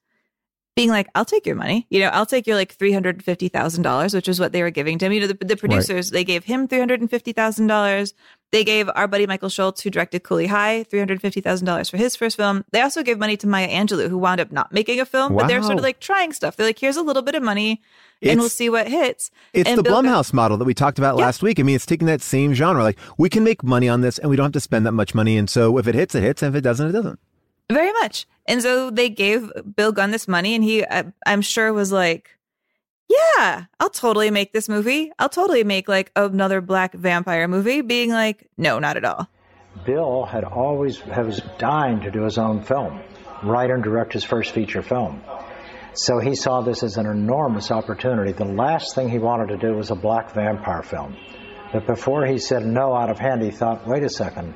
[0.77, 1.87] being like, I'll take your money.
[1.89, 4.61] You know, I'll take your like three hundred fifty thousand dollars, which is what they
[4.61, 5.11] were giving to him.
[5.11, 8.13] You know, the, the producers they gave him three hundred and fifty thousand dollars.
[8.51, 11.89] They gave our buddy Michael Schultz, who directed Cooley High, three hundred fifty thousand dollars
[11.89, 12.63] for his first film.
[12.71, 15.47] They also gave money to Maya Angelou, who wound up not making a film, but
[15.47, 16.55] they're sort of like trying stuff.
[16.55, 17.81] They're like, here's a little bit of money,
[18.21, 19.31] and It's- we'll see what hits.
[19.53, 21.59] It's And the Bill Blumhouse model that we talked about last week.
[21.59, 22.83] I mean, it's taking that same genre.
[22.83, 25.15] Like, we can make money on this and we don't have to spend that much
[25.15, 25.37] money.
[25.37, 26.43] And so if it hits, it hits.
[26.43, 27.19] And if it doesn't, it doesn't.
[27.71, 28.25] Very much.
[28.45, 32.37] And so they gave Bill Gunn this money, and he, I, I'm sure, was like,
[33.09, 35.11] Yeah, I'll totally make this movie.
[35.19, 39.27] I'll totally make like another black vampire movie, being like, No, not at all.
[39.85, 43.01] Bill had always had was dying to do his own film,
[43.43, 45.21] write and direct his first feature film.
[45.93, 48.31] So he saw this as an enormous opportunity.
[48.31, 51.17] The last thing he wanted to do was a black vampire film.
[51.73, 54.53] But before he said no out of hand, he thought, wait a second,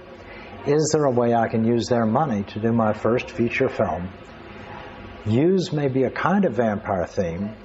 [0.66, 4.10] is there a way I can use their money to do my first feature film?
[5.26, 7.56] Use maybe a kind of vampire theme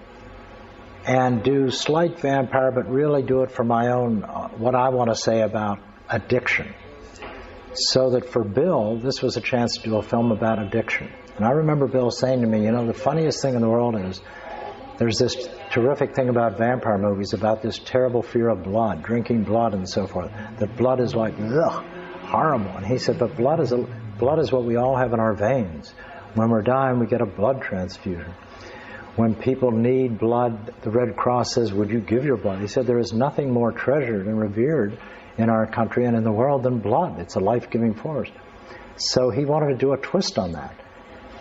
[1.06, 5.10] and do slight vampire, but really do it for my own, uh, what I want
[5.10, 5.78] to say about
[6.08, 6.74] addiction.
[7.74, 11.12] So that for Bill, this was a chance to do a film about addiction.
[11.36, 13.94] And I remember Bill saying to me, you know, the funniest thing in the world
[13.96, 14.20] is
[14.98, 15.36] there's this
[15.70, 20.06] terrific thing about vampire movies about this terrible fear of blood, drinking blood and so
[20.06, 20.32] forth.
[20.58, 21.84] That blood is like, ugh,
[22.26, 22.70] horrible.
[22.70, 23.78] And he said, but blood is, a,
[24.18, 25.92] blood is what we all have in our veins.
[26.34, 28.32] When we're dying, we get a blood transfusion.
[29.16, 32.60] When people need blood, the Red Cross says, Would you give your blood?
[32.60, 34.98] He said, There is nothing more treasured and revered
[35.38, 37.18] in our country and in the world than blood.
[37.18, 38.30] It's a life giving force.
[38.96, 40.78] So he wanted to do a twist on that.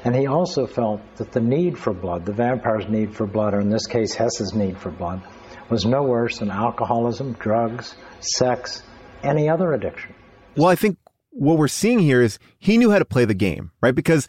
[0.05, 3.59] And he also felt that the need for blood, the vampire's need for blood, or
[3.59, 5.21] in this case, Hess's need for blood,
[5.69, 8.83] was no worse than alcoholism, drugs, sex,
[9.21, 10.14] any other addiction.
[10.55, 10.97] Well, I think
[11.31, 13.95] what we're seeing here is he knew how to play the game, right?
[13.95, 14.27] Because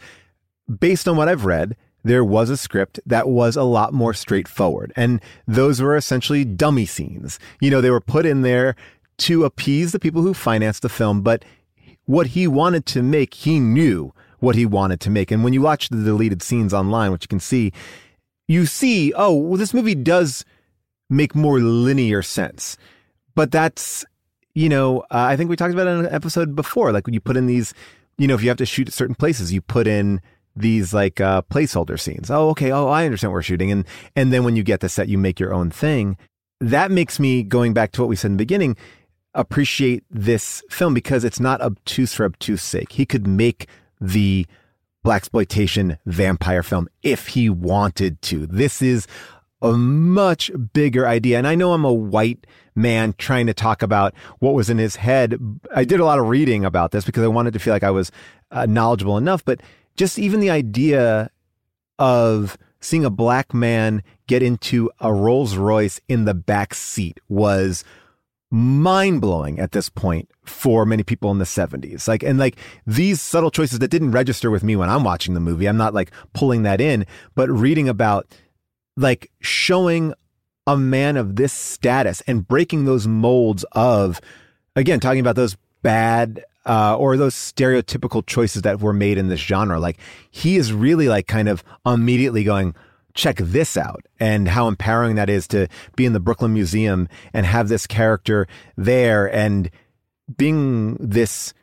[0.79, 4.93] based on what I've read, there was a script that was a lot more straightforward.
[4.95, 7.39] And those were essentially dummy scenes.
[7.61, 8.75] You know, they were put in there
[9.19, 11.43] to appease the people who financed the film, but
[12.05, 15.31] what he wanted to make, he knew what he wanted to make.
[15.31, 17.73] And when you watch the deleted scenes online, which you can see,
[18.47, 20.45] you see, oh, well, this movie does
[21.09, 22.77] make more linear sense.
[23.35, 24.05] But that's,
[24.57, 26.91] you know, uh, I think we talked about in an episode before.
[26.91, 27.75] Like when you put in these,
[28.17, 30.19] you know, if you have to shoot at certain places, you put in
[30.55, 32.31] these like uh, placeholder scenes.
[32.31, 32.71] Oh, okay.
[32.71, 33.71] Oh, I understand we're shooting.
[33.71, 36.17] And and then when you get the set, you make your own thing.
[36.59, 38.75] That makes me going back to what we said in the beginning
[39.35, 42.93] appreciate this film because it's not obtuse for obtuse sake.
[42.93, 43.67] He could make
[44.01, 44.47] the
[45.05, 48.47] blaxploitation vampire film if he wanted to.
[48.47, 49.05] This is
[49.61, 51.37] a much bigger idea.
[51.37, 54.97] And I know I'm a white man trying to talk about what was in his
[54.97, 55.37] head.
[55.75, 57.91] I did a lot of reading about this because I wanted to feel like I
[57.91, 58.11] was
[58.51, 59.61] uh, knowledgeable enough, but
[59.95, 61.31] just even the idea
[61.97, 67.83] of seeing a black man get into a Rolls Royce in the back seat was
[68.49, 72.07] mind blowing at this point for many people in the 70s.
[72.07, 75.39] Like, and like these subtle choices that didn't register with me when I'm watching the
[75.39, 75.67] movie.
[75.67, 78.27] I'm not like pulling that in, but reading about
[78.97, 80.13] like showing
[80.65, 84.19] a man of this status and breaking those molds of,
[84.75, 89.39] again, talking about those bad uh, or those stereotypical choices that were made in this
[89.39, 89.79] genre.
[89.79, 89.97] Like
[90.29, 92.75] he is really like kind of immediately going,
[93.13, 97.45] check this out and how empowering that is to be in the Brooklyn Museum and
[97.45, 99.71] have this character there and
[100.37, 101.53] being this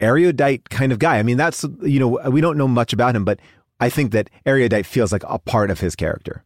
[0.00, 1.18] erudite kind of guy.
[1.18, 3.38] I mean, that's, you know, we don't know much about him, but
[3.80, 6.44] I think that erudite feels like a part of his character.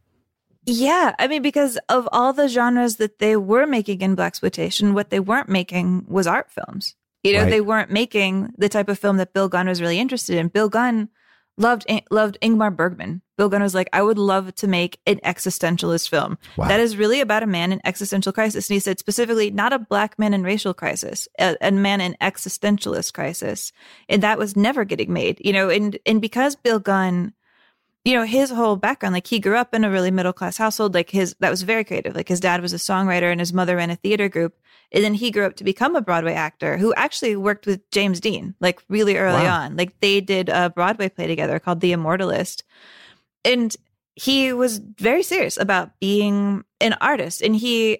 [0.65, 5.09] Yeah, I mean, because of all the genres that they were making in blaxploitation, what
[5.09, 6.95] they weren't making was art films.
[7.23, 7.49] You know, right.
[7.49, 10.47] they weren't making the type of film that Bill Gunn was really interested in.
[10.49, 11.09] Bill Gunn
[11.61, 13.21] loved loved Ingmar Bergman.
[13.37, 16.67] Bill Gunn was like, I would love to make an existentialist film wow.
[16.67, 18.69] that is really about a man in existential crisis.
[18.69, 22.15] And he said specifically, not a black man in racial crisis, a, a man in
[22.21, 23.71] existentialist crisis,
[24.09, 25.41] and that was never getting made.
[25.43, 27.33] You know, and and because Bill Gunn
[28.03, 30.93] you know his whole background like he grew up in a really middle class household
[30.93, 33.75] like his that was very creative like his dad was a songwriter and his mother
[33.75, 34.55] ran a theater group
[34.91, 38.19] and then he grew up to become a Broadway actor who actually worked with James
[38.19, 39.61] Dean, like really early wow.
[39.61, 39.77] on.
[39.77, 42.63] Like they did a Broadway play together called The Immoralist.
[43.45, 43.75] And
[44.15, 47.41] he was very serious about being an artist.
[47.41, 47.99] And he,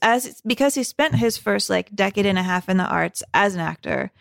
[0.00, 3.54] as because he spent his first like decade and a half in the arts as
[3.54, 4.12] an actor,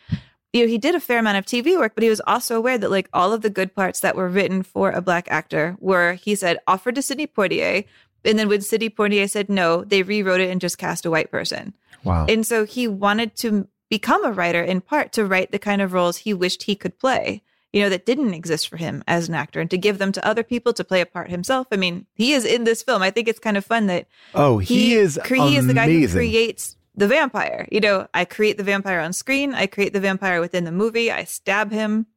[0.57, 2.77] you know, he did a fair amount of TV work, but he was also aware
[2.77, 6.13] that like all of the good parts that were written for a black actor were,
[6.13, 7.85] he said, offered to Sidney Poitier.
[8.25, 11.29] And then when Sidney Poitier said no, they rewrote it and just cast a white
[11.31, 11.73] person.
[12.03, 12.25] Wow.
[12.27, 15.93] And so he wanted to become a writer in part to write the kind of
[15.93, 17.41] roles he wished he could play,
[17.71, 20.25] you know, that didn't exist for him as an actor and to give them to
[20.25, 21.67] other people to play a part himself.
[21.71, 23.01] I mean, he is in this film.
[23.01, 25.73] I think it's kind of fun that Oh, he, he is cre- he is the
[25.73, 27.67] guy who creates the vampire.
[27.71, 31.11] You know, I create the vampire on screen, I create the vampire within the movie,
[31.11, 32.07] I stab him.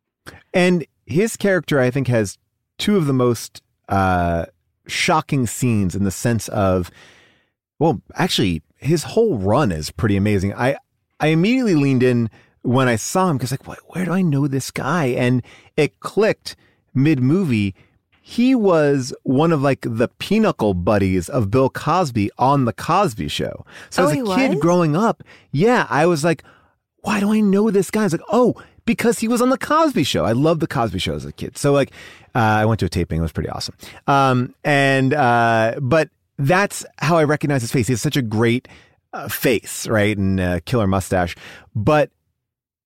[0.53, 2.38] And his character I think has
[2.79, 4.47] two of the most uh
[4.87, 6.90] shocking scenes in the sense of
[7.79, 10.55] well, actually his whole run is pretty amazing.
[10.55, 10.77] I
[11.21, 12.31] I immediately leaned in
[12.62, 15.07] when I saw him because like, where do I know this guy?
[15.07, 15.43] And
[15.77, 16.57] it clicked
[16.95, 17.75] mid movie.
[18.21, 23.65] He was one of like the pinnacle buddies of Bill Cosby on the Cosby Show.
[23.89, 24.61] So oh, as a kid was?
[24.61, 26.45] growing up, yeah, I was like,
[26.99, 28.05] why do I know this guy?
[28.05, 28.55] It's like, oh,
[28.85, 30.25] because he was on the Cosby Show.
[30.25, 31.57] I loved the Cosby Show as a kid.
[31.57, 31.93] So like,
[32.35, 33.18] uh, I went to a taping.
[33.18, 33.77] It was pretty awesome.
[34.07, 37.87] Um, and uh, but that's how I recognize his face.
[37.87, 38.68] He has such a great
[39.12, 40.16] uh, face, right?
[40.16, 41.37] And uh, killer mustache.
[41.75, 42.11] But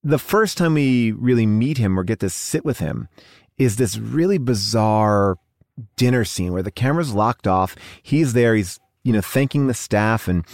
[0.03, 3.09] the first time we really meet him or get to sit with him
[3.59, 5.39] is this really bizarre
[5.97, 7.77] dinner scene where the camera's locked off.
[8.03, 8.55] He's there.
[8.55, 10.45] He's, you know, thanking the staff and,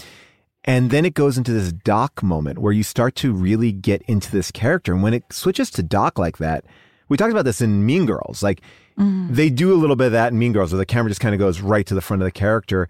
[0.64, 4.30] and then it goes into this Doc moment where you start to really get into
[4.30, 4.92] this character.
[4.92, 6.64] And when it switches to Doc like that,
[7.08, 8.42] we talked about this in Mean Girls.
[8.42, 8.60] Like
[8.98, 9.32] mm-hmm.
[9.32, 11.34] they do a little bit of that in Mean Girls where the camera just kind
[11.34, 12.88] of goes right to the front of the character.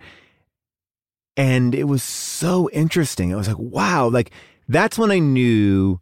[1.36, 3.32] And it was so interesting.
[3.32, 4.32] I was like, wow, like
[4.68, 6.00] that's when I knew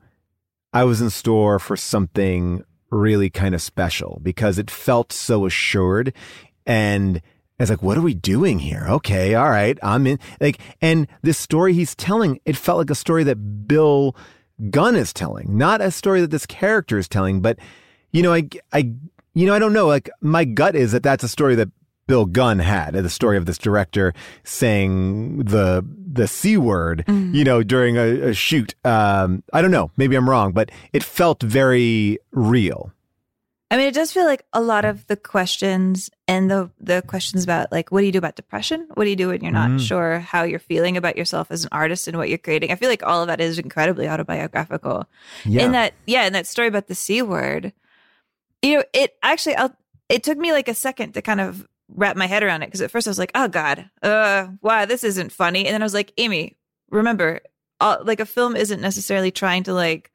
[0.72, 6.12] I was in store for something really kind of special because it felt so assured
[6.66, 7.22] and
[7.58, 8.86] it's like, what are we doing here?
[8.88, 10.20] Okay, all right, I'm in.
[10.40, 14.14] Like, and this story he's telling, it felt like a story that Bill
[14.70, 17.40] Gunn is telling, not a story that this character is telling.
[17.40, 17.58] But,
[18.12, 18.92] you know, I, I,
[19.34, 19.86] you know, I don't know.
[19.86, 21.68] Like, my gut is that that's a story that
[22.08, 27.32] Bill Gunn had, the story of this director saying the the c word, mm.
[27.32, 28.74] you know, during a, a shoot.
[28.84, 29.92] Um, I don't know.
[29.96, 32.92] Maybe I'm wrong, but it felt very real.
[33.70, 37.44] I mean, it does feel like a lot of the questions and the the questions
[37.44, 38.88] about like what do you do about depression?
[38.94, 39.80] What do you do when you're not mm.
[39.80, 42.72] sure how you're feeling about yourself as an artist and what you're creating?
[42.72, 45.06] I feel like all of that is incredibly autobiographical.
[45.44, 45.66] Yeah.
[45.66, 47.74] In that, yeah, in that story about the c word,
[48.62, 49.76] you know, it actually, I'll,
[50.08, 52.82] it took me like a second to kind of wrap my head around it because
[52.82, 55.86] at first I was like, oh god, uh, wow, this isn't funny, and then I
[55.86, 56.56] was like, Amy,
[56.90, 57.40] remember,
[57.80, 60.10] all, like a film isn't necessarily trying to like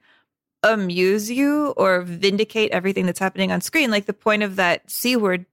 [0.64, 3.92] amuse you or vindicate everything that's happening on screen.
[3.92, 5.46] Like the point of that C word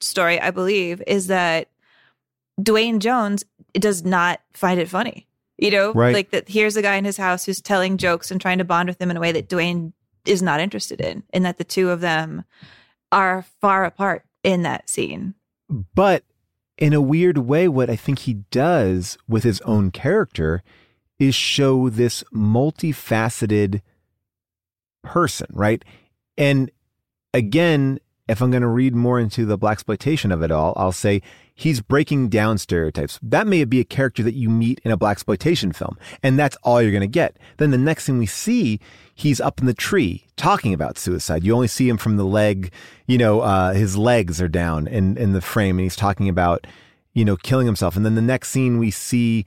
[0.00, 1.68] story, I believe, is that
[2.62, 3.44] Duane Jones
[3.74, 5.26] does not find it funny.
[5.58, 6.14] You know, right.
[6.14, 8.88] like that here's a guy in his house who's telling jokes and trying to bond
[8.88, 9.92] with him in a way that Duane
[10.24, 12.44] is not interested in, and that the two of them
[13.10, 15.34] are far apart in that scene.
[15.94, 16.24] But
[16.78, 20.62] in a weird way, what I think he does with his own character
[21.18, 23.80] is show this multifaceted
[25.02, 25.84] person, right?
[26.36, 26.70] And
[27.32, 28.00] again,
[28.32, 31.22] if I'm going to read more into the blaxploitation of it all, I'll say
[31.54, 33.20] he's breaking down stereotypes.
[33.22, 36.82] That may be a character that you meet in a blaxploitation film, and that's all
[36.82, 37.36] you're going to get.
[37.58, 38.80] Then the next thing we see,
[39.14, 41.44] he's up in the tree talking about suicide.
[41.44, 42.72] You only see him from the leg,
[43.06, 46.66] you know, uh, his legs are down in in the frame, and he's talking about,
[47.12, 47.96] you know, killing himself.
[47.96, 49.44] And then the next scene we see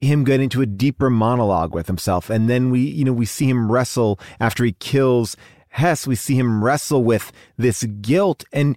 [0.00, 2.30] him get into a deeper monologue with himself.
[2.30, 5.36] And then we, you know, we see him wrestle after he kills
[5.70, 6.06] Hess.
[6.06, 8.44] We see him wrestle with this guilt.
[8.52, 8.76] And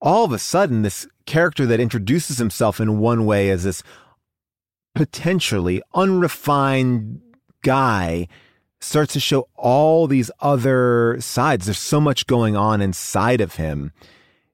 [0.00, 3.82] all of a sudden, this character that introduces himself in one way as this
[4.94, 7.20] potentially unrefined
[7.62, 8.28] guy
[8.80, 11.66] starts to show all these other sides.
[11.66, 13.92] There's so much going on inside of him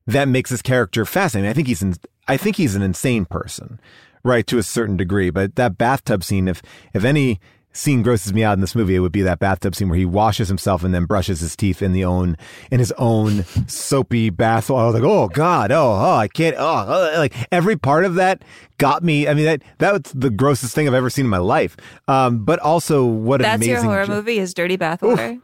[0.06, 1.50] that makes this character fascinating.
[1.50, 1.94] I think he's in,
[2.28, 3.80] I think he's an insane person
[4.22, 5.30] right to a certain degree.
[5.30, 6.62] But that bathtub scene, if
[6.92, 7.40] if any
[7.74, 10.06] scene grosses me out in this movie, it would be that bathtub scene where he
[10.06, 12.36] washes himself and then brushes his teeth in the own
[12.70, 14.70] in his own soapy bath.
[14.70, 16.56] I was like, oh god, oh oh, I can't.
[16.58, 18.42] Oh, oh, like every part of that
[18.78, 19.28] got me.
[19.28, 21.76] I mean, that that was the grossest thing I've ever seen in my life.
[22.08, 25.40] Um, but also, what a- that's amazing your horror movie is Dirty Bathwater.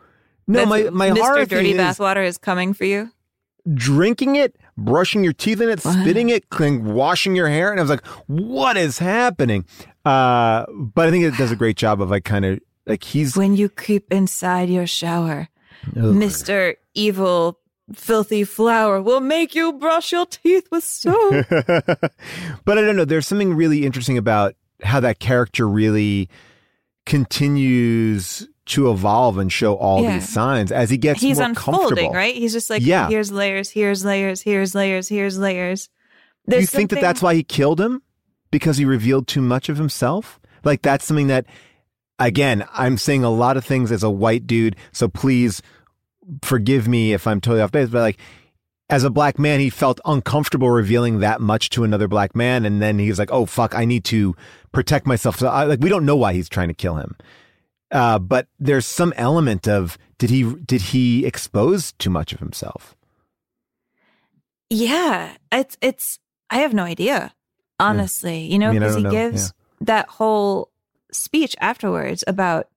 [0.47, 1.19] No, my my Mr.
[1.19, 3.11] horror Dirty Bathwater is coming for you.
[3.75, 7.71] drinking it, brushing your teeth in it, spitting it, clean, washing your hair.
[7.71, 9.65] And I was like, what is happening?
[10.05, 13.37] Uh, but I think it does a great job of like kind of like he's
[13.37, 15.49] When you creep inside your shower,
[15.95, 16.75] Mr.
[16.95, 17.59] Evil
[17.95, 21.47] Filthy Flower will make you brush your teeth with soap.
[21.49, 23.05] but I don't know.
[23.05, 26.29] There's something really interesting about how that character really
[27.05, 30.15] continues to evolve and show all Yeah.
[30.15, 32.35] these signs as he gets He's unfolding, right?
[32.35, 33.09] He's just like, Yeah.
[33.09, 35.89] here's layers, here's layers, here's layers, here's layers.
[36.49, 38.01] Do you There's think that that's why he killed him?
[38.51, 40.41] Because he revealed too much of himself?
[40.65, 41.47] Like that's something that,
[42.19, 44.77] again, I'm saying a lot of things as a white dude.
[44.93, 45.63] So please
[46.43, 47.89] forgive me if I'm totally off base.
[47.89, 48.19] But like,
[48.89, 52.83] as a black man, he felt uncomfortable revealing that much to another black man, and
[52.83, 54.35] then he's like, "Oh fuck, I need to
[54.73, 57.17] protect myself." So I, like, we don't know why he's trying to kill him.
[57.93, 62.97] Uh, but there's some element of did he did he expose too much of himself?
[64.69, 66.19] Yeah, it's it's.
[66.51, 67.33] I have no idea,
[67.81, 68.41] honestly.
[68.43, 70.71] You know, I mean, because he know, gives that whole
[71.13, 72.69] speech afterwards about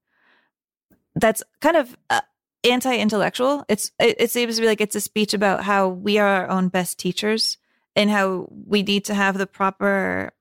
[1.16, 2.22] that's kind of uh,
[2.64, 3.66] anti-intellectual.
[3.68, 6.49] It's it, it seems to be like it's a speech about how we are our
[6.49, 7.58] own best teachers
[7.95, 10.34] and how we need to have the proper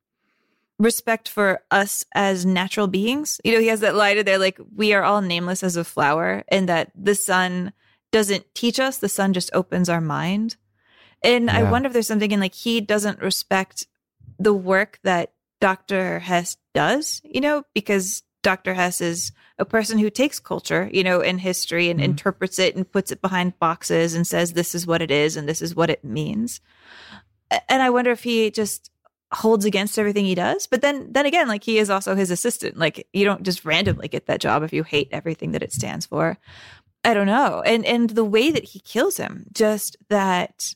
[0.78, 3.40] respect for us as natural beings.
[3.44, 5.84] You know, he has that line in there like we are all nameless as a
[5.84, 7.72] flower, and that the sun
[8.10, 10.56] doesn't teach us; the sun just opens our mind.
[11.24, 13.86] And I wonder if there's something in like he doesn't respect
[14.42, 16.18] the work that Dr.
[16.18, 18.74] Hess does, you know, because Dr.
[18.74, 22.10] Hess is a person who takes culture, you know, and history and mm-hmm.
[22.10, 25.48] interprets it and puts it behind boxes and says this is what it is and
[25.48, 26.60] this is what it means.
[27.68, 28.90] And I wonder if he just
[29.32, 30.66] holds against everything he does.
[30.66, 32.76] But then then again, like he is also his assistant.
[32.76, 36.06] Like you don't just randomly get that job if you hate everything that it stands
[36.06, 36.38] for.
[37.04, 37.62] I don't know.
[37.64, 40.74] And and the way that he kills him, just that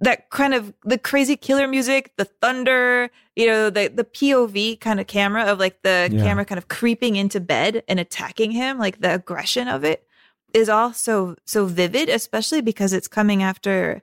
[0.00, 5.00] that kind of the crazy killer music, the thunder, you know, the the POV kind
[5.00, 6.22] of camera of like the Yeah.
[6.22, 10.06] camera kind of creeping into bed and attacking him, like the aggression of it
[10.52, 14.02] is all so so vivid, especially because it's coming after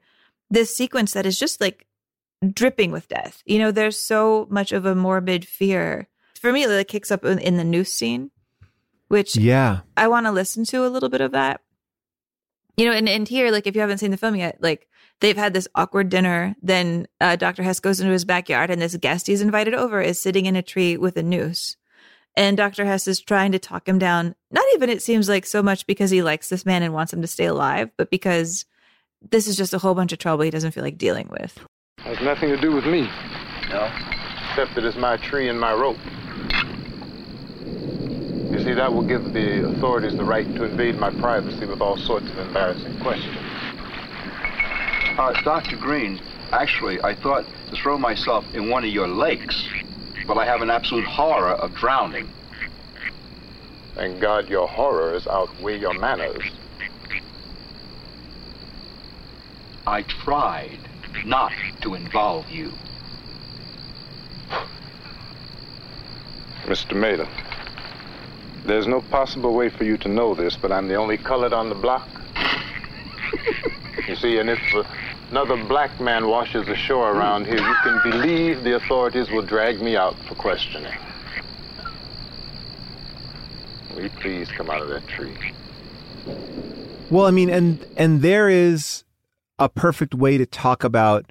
[0.49, 1.85] this sequence that is just like
[2.53, 3.43] dripping with death.
[3.45, 6.07] You know, there's so much of a morbid fear.
[6.39, 8.31] For me, it like kicks up in, in the noose scene,
[9.09, 9.81] which Yeah.
[9.95, 11.61] I want to listen to a little bit of that.
[12.77, 14.87] You know, and, and here, like, if you haven't seen the film yet, like,
[15.21, 16.55] they've had this awkward dinner.
[16.61, 17.63] Then uh, Dr.
[17.63, 20.61] Hess goes into his backyard, and this guest he's invited over is sitting in a
[20.61, 21.77] tree with a noose.
[22.35, 22.85] And Dr.
[22.85, 24.35] Hess is trying to talk him down.
[24.51, 27.21] Not even, it seems like, so much because he likes this man and wants him
[27.21, 28.65] to stay alive, but because
[29.29, 31.57] this is just a whole bunch of trouble he doesn't feel like dealing with.
[31.99, 33.01] Has nothing to do with me.
[33.69, 33.91] No.
[34.49, 35.97] Except that it's my tree and my rope.
[38.51, 41.97] You see, that will give the authorities the right to invade my privacy with all
[41.97, 43.37] sorts of embarrassing questions.
[45.17, 45.75] Uh, Dr.
[45.75, 46.19] Green,
[46.51, 49.67] actually, I thought to throw myself in one of your lakes,
[50.25, 52.29] but I have an absolute horror of drowning.
[53.95, 56.43] Thank God your horrors outweigh your manners.
[59.85, 60.79] I tried
[61.25, 61.51] not
[61.81, 62.71] to involve you.
[66.65, 66.95] Mr.
[66.95, 67.27] Maiden,
[68.65, 71.67] there's no possible way for you to know this, but I'm the only colored on
[71.67, 72.07] the block.
[74.07, 74.83] You see, and if uh,
[75.29, 79.95] another black man washes ashore around here, you can believe the authorities will drag me
[79.95, 80.97] out for questioning.
[83.93, 85.35] Will you please come out of that tree?
[87.09, 89.03] Well, I mean, and and there is
[89.59, 91.25] a perfect way to talk about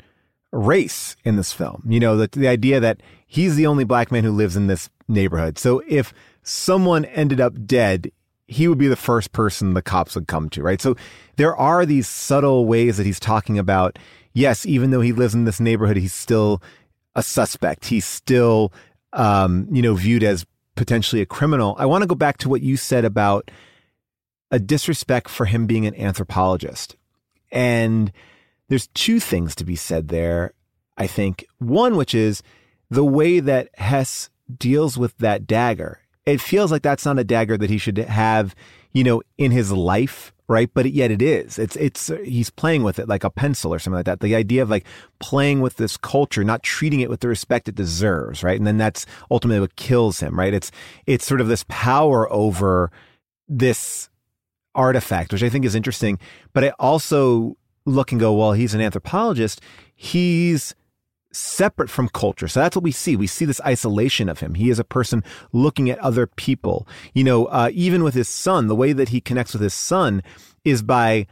[0.52, 1.82] race in this film.
[1.86, 4.90] You know, the the idea that he's the only black man who lives in this
[5.08, 5.58] neighborhood.
[5.58, 8.12] So if someone ended up dead,
[8.50, 10.82] he would be the first person the cops would come to, right?
[10.82, 10.96] So
[11.36, 13.96] there are these subtle ways that he's talking about.
[14.32, 16.60] Yes, even though he lives in this neighborhood, he's still
[17.14, 17.86] a suspect.
[17.86, 18.72] He's still,
[19.12, 20.44] um, you know, viewed as
[20.74, 21.76] potentially a criminal.
[21.78, 23.52] I want to go back to what you said about
[24.50, 26.96] a disrespect for him being an anthropologist.
[27.52, 28.10] And
[28.68, 30.54] there's two things to be said there,
[30.96, 31.46] I think.
[31.58, 32.42] One, which is
[32.90, 34.28] the way that Hess
[34.58, 36.00] deals with that dagger.
[36.26, 38.54] It feels like that's not a dagger that he should have,
[38.92, 40.70] you know, in his life, right?
[40.72, 41.58] But yet it is.
[41.58, 44.20] It's it's he's playing with it like a pencil or something like that.
[44.20, 44.86] The idea of like
[45.18, 48.58] playing with this culture, not treating it with the respect it deserves, right?
[48.58, 50.52] And then that's ultimately what kills him, right?
[50.52, 50.70] It's
[51.06, 52.90] it's sort of this power over
[53.48, 54.08] this
[54.74, 56.18] artifact, which I think is interesting.
[56.52, 57.56] But I also
[57.86, 59.60] look and go, well, he's an anthropologist.
[59.94, 60.74] He's
[61.32, 62.48] separate from culture.
[62.48, 63.16] So that's what we see.
[63.16, 64.54] We see this isolation of him.
[64.54, 65.22] He is a person
[65.52, 66.86] looking at other people.
[67.14, 70.22] You know, uh, even with his son, the way that he connects with his son
[70.64, 71.26] is by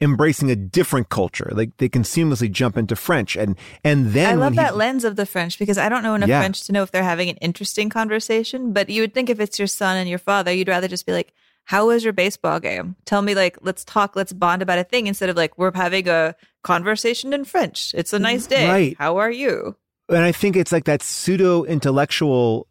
[0.00, 1.50] embracing a different culture.
[1.52, 3.36] Like they can seamlessly jump into French.
[3.36, 6.14] And and then I love he- that lens of the French because I don't know
[6.14, 6.40] enough Yeah.
[6.40, 8.72] French to know if they're having an interesting conversation.
[8.72, 11.12] But you would think if it's your son and your father, you'd rather just be
[11.12, 11.32] like,
[11.64, 12.96] "How was your baseball game?
[13.06, 16.08] Tell me, like, let's talk, let's bond about a thing," instead of like we're having
[16.08, 16.34] a
[16.66, 17.94] conversation in French.
[17.94, 18.68] It's a nice day.
[18.68, 18.96] Right.
[18.98, 19.76] How are you?
[20.08, 22.66] And I think it's like that pseudo intellectualism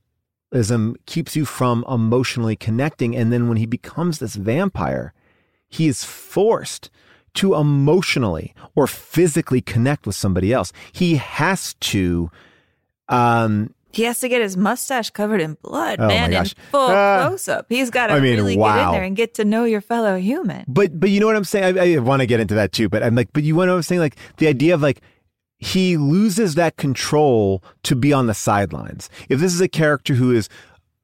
[1.06, 3.16] keeps you from emotionally connecting.
[3.16, 5.14] And then when he becomes this vampire,
[5.70, 6.90] he is forced
[7.36, 10.72] to emotionally or physically connect with somebody else.
[10.92, 12.30] He has to,
[13.10, 17.26] um, He has to get his mustache covered in blood, Oh, man, in full Ah.
[17.28, 17.66] close up.
[17.70, 20.18] He's got to I mean, really get in there and get to know your fellow
[20.18, 20.66] human.
[20.68, 21.80] But but you know what I'm saying?
[21.80, 22.90] I, I want to get into that too.
[22.90, 24.02] But I'm like, but you know what I'm saying?
[24.02, 25.02] Like the idea of like
[25.58, 29.10] he loses that control to be on the sidelines.
[29.30, 30.50] If this is a character who is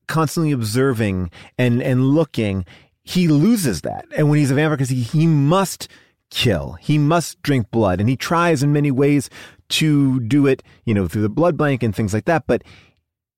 [0.08, 2.66] constantly observing and and looking,
[3.04, 4.06] he loses that.
[4.18, 5.88] And when he's a vampire, because he, he must
[6.30, 9.30] kill, he must drink blood, and he tries in many ways
[9.72, 12.46] to do it, you know, through the blood bank and things like that.
[12.48, 12.64] But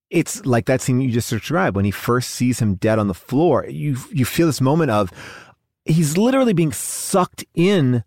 [0.09, 3.13] it's like that scene you just described when he first sees him dead on the
[3.13, 3.65] floor.
[3.67, 5.11] You you feel this moment of
[5.85, 8.03] he's literally being sucked in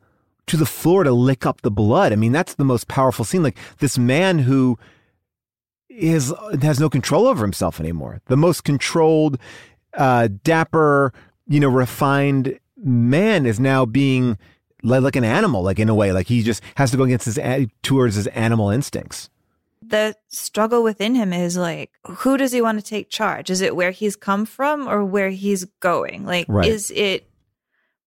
[0.47, 2.12] to the floor to lick up the blood.
[2.12, 3.43] I mean, that's the most powerful scene.
[3.43, 4.79] Like this man who
[5.89, 8.20] is has no control over himself anymore.
[8.27, 9.39] The most controlled,
[9.95, 11.12] uh, dapper,
[11.49, 14.39] you know, refined man is now being
[14.83, 17.39] like an animal, like in a way, like he just has to go against his
[17.83, 19.31] towards his animal instincts.
[19.83, 23.77] the struggle within him is like who does he want to take charge is it
[23.77, 26.68] where he's come from or where he's going like Right.
[26.68, 27.29] is it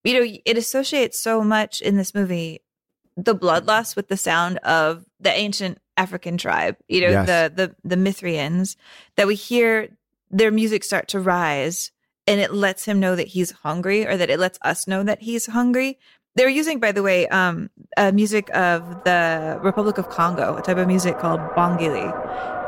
[0.03, 2.61] you know it associates so much in this movie
[3.15, 7.27] the bloodlust with the sound of the ancient african tribe you know Yes.
[7.27, 8.75] the the the Myrthians
[9.15, 9.89] that we hear
[10.31, 11.91] their music start to rise
[12.27, 15.21] and it lets him know that he's hungry or that it lets us know that
[15.21, 15.97] he's hungry
[16.35, 17.69] They're using, by the way, um,
[18.13, 22.07] music of the Republic of Congo, a type of music called bongili.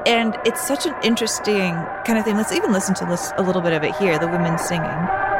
[0.07, 1.73] And it's such an interesting
[2.05, 2.35] kind of thing.
[2.35, 3.05] Let's even listen to
[3.37, 5.30] a little bit of it here the women singing.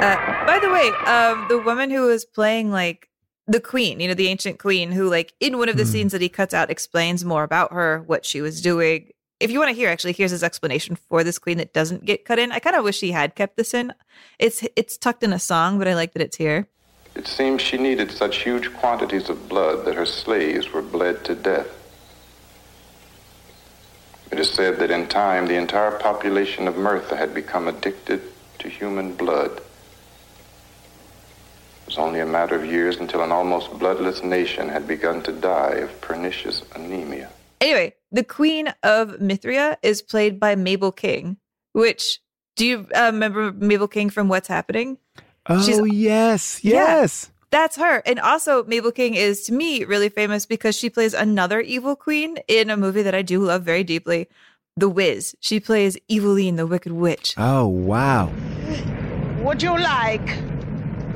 [0.00, 3.08] Uh, by the way, um, the woman who was playing like
[3.46, 5.90] the queen, you know, the ancient queen, who like in one of the Hmm.
[5.90, 9.10] scenes that he cuts out explains more about her, what she was doing.
[9.40, 12.24] If you want to hear, actually, here's his explanation for this queen that doesn't get
[12.24, 12.52] cut in.
[12.52, 13.92] I kind of wish he had kept this in.
[14.38, 16.68] It's it's tucked in a song, but I like that it's here.
[17.14, 21.34] It seems she needed such huge quantities of blood that her slaves were bled to
[21.34, 21.66] death.
[24.30, 28.22] It is said that in time the entire population of Myrthia had become addicted
[28.60, 29.60] to human blood.
[31.90, 35.32] It was only a matter of years until an almost bloodless nation had begun to
[35.32, 37.28] die of pernicious anemia.
[37.60, 41.38] Anyway, the queen of Myrthia is played by Mabel King,
[41.72, 42.20] which
[42.54, 44.98] do you uh, remember Mabel King from What's Happening?
[45.48, 46.74] Oh yes, Yeah.
[46.74, 47.32] yes.
[47.50, 48.04] That's her.
[48.06, 52.38] And also, Mabel King is to me really famous because she plays another evil queen
[52.46, 54.28] in a movie that I do love very deeply,
[54.76, 55.34] The Wiz.
[55.40, 57.34] She plays Evillene, the Wicked Witch.
[57.36, 58.30] Oh wow.
[59.42, 60.28] Would you like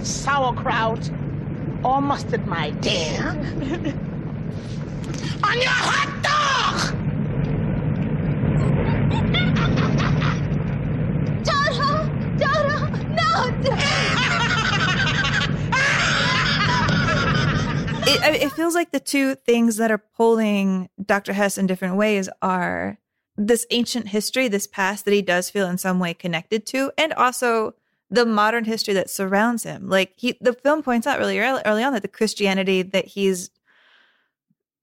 [0.03, 1.11] sauerkraut
[1.85, 3.31] or mustard, my dear?
[5.45, 6.95] On your hot dog!
[11.45, 12.09] Toto!
[12.39, 12.79] Toto!
[13.15, 13.31] No!
[18.07, 21.33] It, it feels like the two things that are pulling Dr.
[21.33, 22.99] Hess in different ways are
[23.37, 27.13] this ancient history, this past that he does feel in some way connected to, and
[27.15, 27.75] also
[28.15, 29.89] the modern history that surrounds him.
[29.89, 33.51] Like he, the film points out really early, early on that the Christianity that he's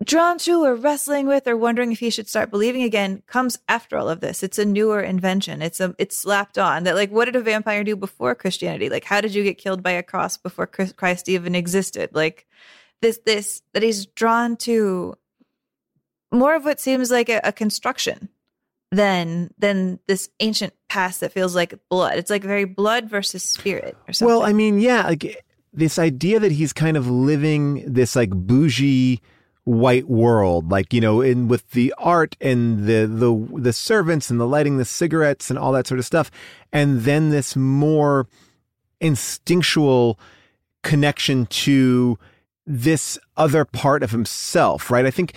[0.03, 3.97] drawn to or wrestling with or wondering if he should start believing again comes after
[3.97, 4.43] all of this.
[4.43, 5.61] It's a newer invention.
[5.61, 8.89] It's a it's slapped on that like what did a vampire do before Christianity?
[8.89, 12.09] Like how did you get killed by a cross before Christ even existed?
[12.13, 12.47] Like
[13.01, 15.15] this this that he's drawn to
[16.33, 18.27] more of what seems like a, a construction
[18.91, 22.17] than than this ancient past that feels like blood.
[22.17, 24.35] It's like very blood versus spirit or something.
[24.35, 29.21] Well, I mean, yeah, like this idea that he's kind of living this like bougie
[29.63, 34.39] white world, like you know, in with the art and the the the servants and
[34.39, 36.29] the lighting the cigarettes and all that sort of stuff,
[36.73, 38.27] and then this more
[38.99, 40.19] instinctual
[40.83, 42.17] connection to
[42.65, 45.05] this other part of himself, right?
[45.05, 45.35] I think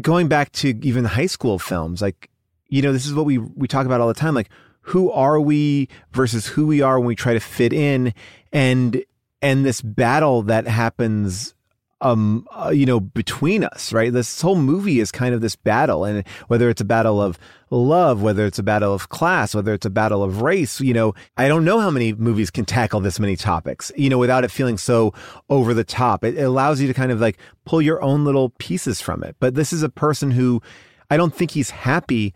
[0.00, 2.30] going back to even high school films, like
[2.70, 4.48] you know, this is what we we talk about all the time, like
[4.82, 8.14] who are we versus who we are when we try to fit in,
[8.52, 9.04] and
[9.42, 11.54] and this battle that happens
[12.02, 14.10] um uh, you know between us right?
[14.12, 18.22] This whole movie is kind of this battle and whether it's a battle of love
[18.22, 21.46] whether it's a battle of class whether it's a battle of race you know i
[21.46, 24.76] don't know how many movies can tackle this many topics you know without it feeling
[24.76, 25.14] so
[25.48, 26.24] over the top.
[26.24, 29.36] It, it allows you to kind of like pull your own little pieces from it.
[29.38, 30.62] But this is a person who
[31.10, 32.32] i don't think he's happy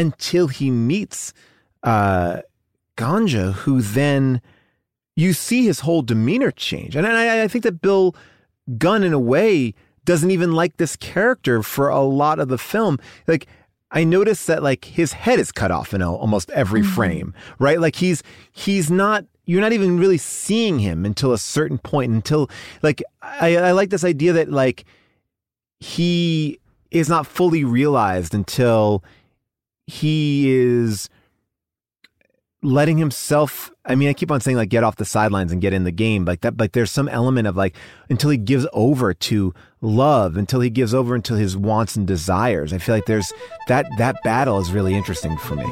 [0.00, 1.32] until he meets
[1.82, 2.40] uh
[2.96, 4.40] ganja who then
[5.16, 8.14] you see his whole demeanor change and i, I think that bill
[8.78, 9.74] Gunn, in a way,
[10.04, 12.98] doesn't even like this character for a lot of the film.
[13.26, 13.46] Like,
[13.90, 17.80] I noticed that like his head is cut off in almost every frame, right?
[17.80, 18.22] Like he's
[18.52, 19.24] he's not.
[19.46, 22.12] You're not even really seeing him until a certain point.
[22.12, 22.48] Until
[22.82, 24.84] like I, I like this idea that like
[25.80, 26.60] he
[26.92, 29.02] is not fully realized until
[29.90, 31.08] he is
[32.62, 35.72] letting himself i mean i keep on saying like get off the sidelines and get
[35.72, 37.74] in the game like that like there's some element of like
[38.10, 42.72] until he gives over to love until he gives over until his wants and desires
[42.74, 43.32] i feel like there's
[43.66, 45.64] that that battle is really interesting for me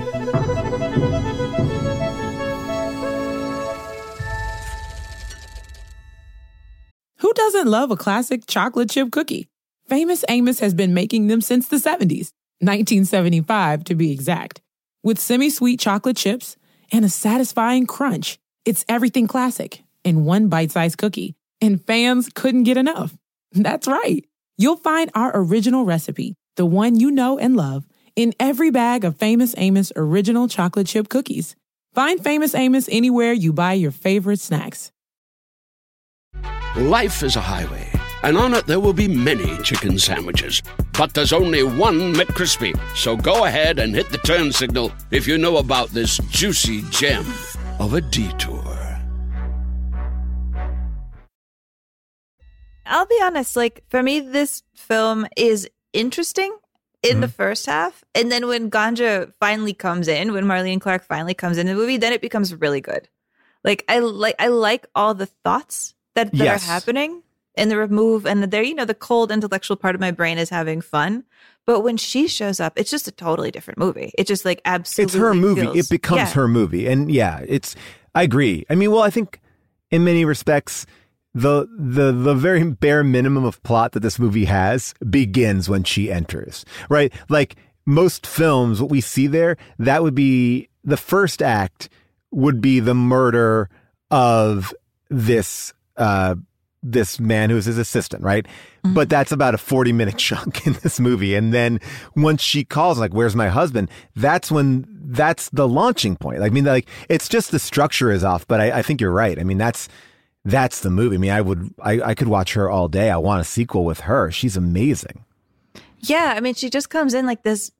[7.20, 9.48] Who doesn't love a classic chocolate chip cookie?
[9.88, 14.60] Famous Amos has been making them since the 70s, 1975 to be exact.
[15.02, 16.56] With semi sweet chocolate chips
[16.92, 22.64] and a satisfying crunch, it's everything classic in one bite sized cookie, and fans couldn't
[22.64, 23.16] get enough.
[23.52, 24.24] That's right.
[24.56, 27.86] You'll find our original recipe, the one you know and love,
[28.16, 31.54] in every bag of Famous Amos original chocolate chip cookies.
[31.94, 34.90] Find Famous Amos anywhere you buy your favorite snacks.
[36.76, 37.88] Life is a highway,
[38.22, 40.62] and on it there will be many chicken sandwiches.
[40.96, 42.78] But there's only one McCrispy.
[42.96, 47.24] So go ahead and hit the turn signal if you know about this juicy gem
[47.78, 48.64] of a detour.
[52.86, 56.56] I'll be honest, like for me, this film is interesting
[57.02, 57.34] in the Mm-hmm.
[57.36, 58.02] first half.
[58.14, 61.96] And then when Ganja finally comes in, when Marlene Clark finally comes in the movie,
[61.98, 63.08] then it becomes really good.
[63.62, 66.62] Like I like I like all the thoughts that, that Yes.
[66.62, 67.22] are happening
[67.58, 70.48] in the remove and there, you know, the cold intellectual part of my brain is
[70.48, 71.24] having fun.
[71.66, 74.12] But when she shows up, it's just a totally different movie.
[74.16, 75.60] It's just like absolutely it's her movie.
[75.62, 76.30] feels- it becomes yeah.
[76.30, 77.76] her movie, and yeah, it's.
[78.14, 78.64] I agree.
[78.70, 79.38] I mean, well, I think
[79.90, 80.86] in many respects,
[81.34, 86.10] the the the very bare minimum of plot that this movie has begins when she
[86.10, 86.64] enters.
[86.88, 91.90] Right, like most films, what we see there, that would be the first act
[92.30, 93.68] would be the murder
[94.10, 94.74] of
[95.10, 96.34] this uh
[96.82, 98.46] this man who's his assistant, right?
[98.84, 98.94] Mm-hmm.
[98.94, 101.34] But that's about a 40 minute chunk in this movie.
[101.34, 101.80] And then
[102.16, 103.90] once she calls, like, where's my husband?
[104.16, 106.42] That's when that's the launching point.
[106.42, 109.38] I mean, like, it's just the structure is off, but I, I think you're right.
[109.38, 109.88] I mean, that's,
[110.44, 111.16] that's the movie.
[111.16, 113.10] I mean, I would, I, I could watch her all day.
[113.10, 114.30] I want a sequel with her.
[114.30, 115.24] She's amazing.
[116.00, 117.72] Yeah, I mean, she just comes in like this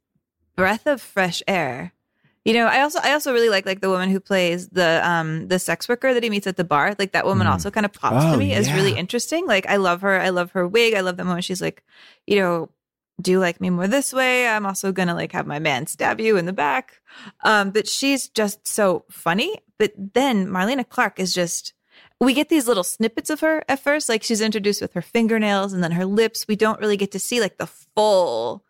[0.56, 1.92] breath of fresh air.
[2.48, 5.48] You know, I also I also really like like the woman who plays the um
[5.48, 6.94] the sex worker that he meets at the bar.
[6.98, 7.50] Like that woman Mm.
[7.52, 9.46] also kind of pops Oh, to me as really interesting.
[9.46, 10.18] Like I love her.
[10.18, 10.94] I love her wig.
[10.94, 11.82] I love the moment she's like,
[12.26, 12.70] you know,
[13.20, 14.48] do you like me more this way?
[14.48, 17.02] I'm also gonna like have my man stab you in the back.
[17.44, 19.52] Um, but she's just so funny.
[19.78, 21.74] But then Marlena Clark is just
[22.18, 25.74] we get these little snippets of her at first, like she's introduced with her fingernails
[25.74, 26.48] and then her lips.
[26.48, 28.64] We don't really get to see like the full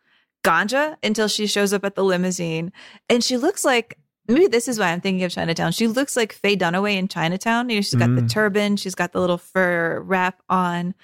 [0.45, 2.72] ganja until she shows up at the limousine.
[3.09, 5.72] And she looks like maybe this is why I'm thinking of Chinatown.
[5.72, 7.70] She looks like Faye Dunaway in Chinatown.
[7.70, 8.30] You know, she's got the Mm.
[8.30, 10.95] turban, she's got the little fur wrap on.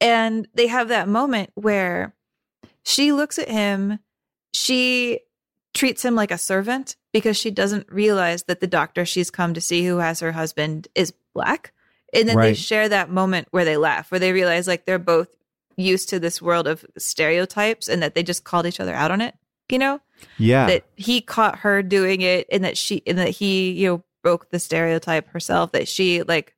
[0.00, 2.14] And they have that moment where
[2.84, 3.98] she looks at him,
[4.52, 5.20] she
[5.74, 9.60] treats him like a servant because she doesn't realize that the doctor she's come to
[9.60, 11.72] see who has her husband is black.
[12.14, 15.28] And then they share that moment where they laugh, where they realize like they're both
[15.78, 19.20] used to this world of stereotypes and that they just called each other out on
[19.20, 19.34] it,
[19.70, 20.00] you know?
[20.36, 20.66] Yeah.
[20.66, 24.50] That he caught her doing it and that she and that he, you know, broke
[24.50, 26.54] the stereotype herself, that she like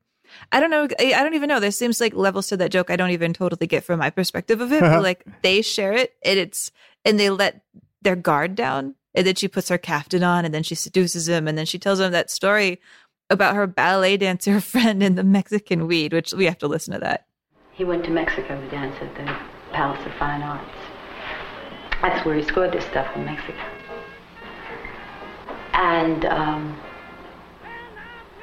[0.53, 0.89] I don't know.
[0.99, 1.61] I don't even know.
[1.61, 4.61] There seems like levels to that joke I don't even totally get from my perspective
[4.61, 4.81] of it.
[4.81, 6.71] but like they share it and it's
[7.05, 7.63] and they let
[8.03, 8.95] their guard down.
[9.15, 11.49] And then she puts her caftan on and then she seduces him.
[11.49, 12.81] And then she tells him that story
[13.29, 17.01] about her ballet dancer friend and the Mexican weed, which we have to listen to
[17.01, 17.27] that.
[17.73, 19.25] He went to Mexico to dance at the
[19.73, 20.71] Palace of Fine Arts.
[22.03, 23.59] That's where he scored this stuff in Mexico.
[25.73, 26.81] And um,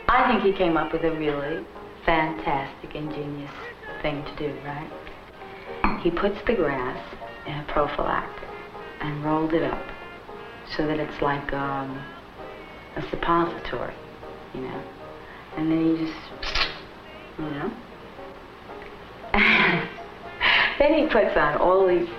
[0.08, 1.66] I think he came up with a really
[2.06, 3.52] fantastic, ingenious
[4.02, 6.00] thing to do, right?
[6.02, 6.98] He puts the grass
[7.46, 8.48] in a prophylactic
[9.02, 9.84] and rolled it up
[10.76, 12.04] so that it's like um,
[12.96, 13.94] a suppository,
[14.54, 14.84] you know?
[15.58, 16.20] And then he just,
[17.40, 17.72] you know?
[20.80, 22.10] then he puts on all these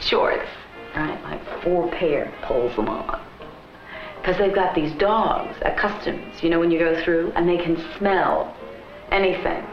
[0.00, 0.48] shorts,
[0.96, 1.22] right?
[1.22, 3.20] Like four pair, pulls them on.
[4.20, 7.56] Because they've got these dogs at customs, you know, when you go through, and they
[7.58, 8.56] can smell
[9.12, 9.64] anything.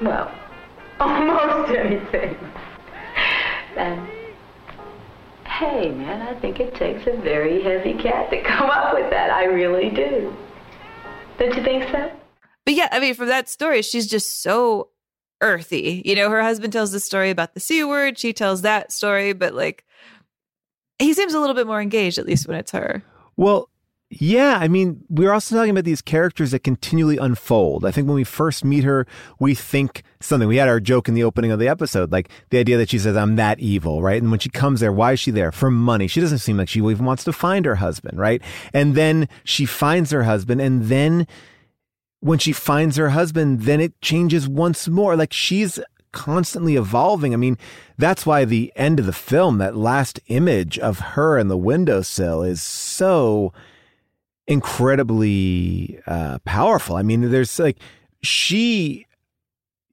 [0.00, 0.32] Well,
[1.00, 2.36] almost anything.
[3.76, 4.08] And
[5.44, 9.30] hey, man, I think it takes a very heavy cat to come up with that.
[9.30, 10.32] I really do.
[11.38, 12.12] Don't you think so?
[12.64, 14.90] But yeah, I mean, from that story, she's just so
[15.42, 16.02] earthy.
[16.04, 18.18] You know, her husband tells the story about the C word.
[18.18, 19.84] She tells that story, but like,
[20.98, 23.02] he seems a little bit more engaged, at least when it's her.
[23.36, 23.68] Well,
[24.14, 27.86] yeah, I mean, we're also talking about these characters that continually unfold.
[27.86, 29.06] I think when we first meet her,
[29.38, 30.46] we think something.
[30.46, 32.98] We had our joke in the opening of the episode, like the idea that she
[32.98, 34.20] says, I'm that evil, right?
[34.20, 35.50] And when she comes there, why is she there?
[35.50, 36.08] For money.
[36.08, 38.42] She doesn't seem like she even wants to find her husband, right?
[38.74, 41.26] And then she finds her husband, and then
[42.22, 45.16] when she finds her husband, then it changes once more.
[45.16, 45.80] Like she's
[46.12, 47.34] constantly evolving.
[47.34, 47.58] I mean,
[47.98, 52.44] that's why the end of the film, that last image of her in the windowsill
[52.44, 53.52] is so
[54.46, 56.94] incredibly uh, powerful.
[56.94, 57.78] I mean, there's like
[58.22, 59.06] she,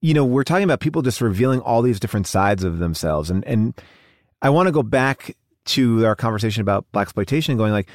[0.02, 3.44] you know, we're talking about people just revealing all these different sides of themselves, and
[3.46, 3.74] and
[4.44, 7.90] I want to go back to our conversation about blaxploitation, going like,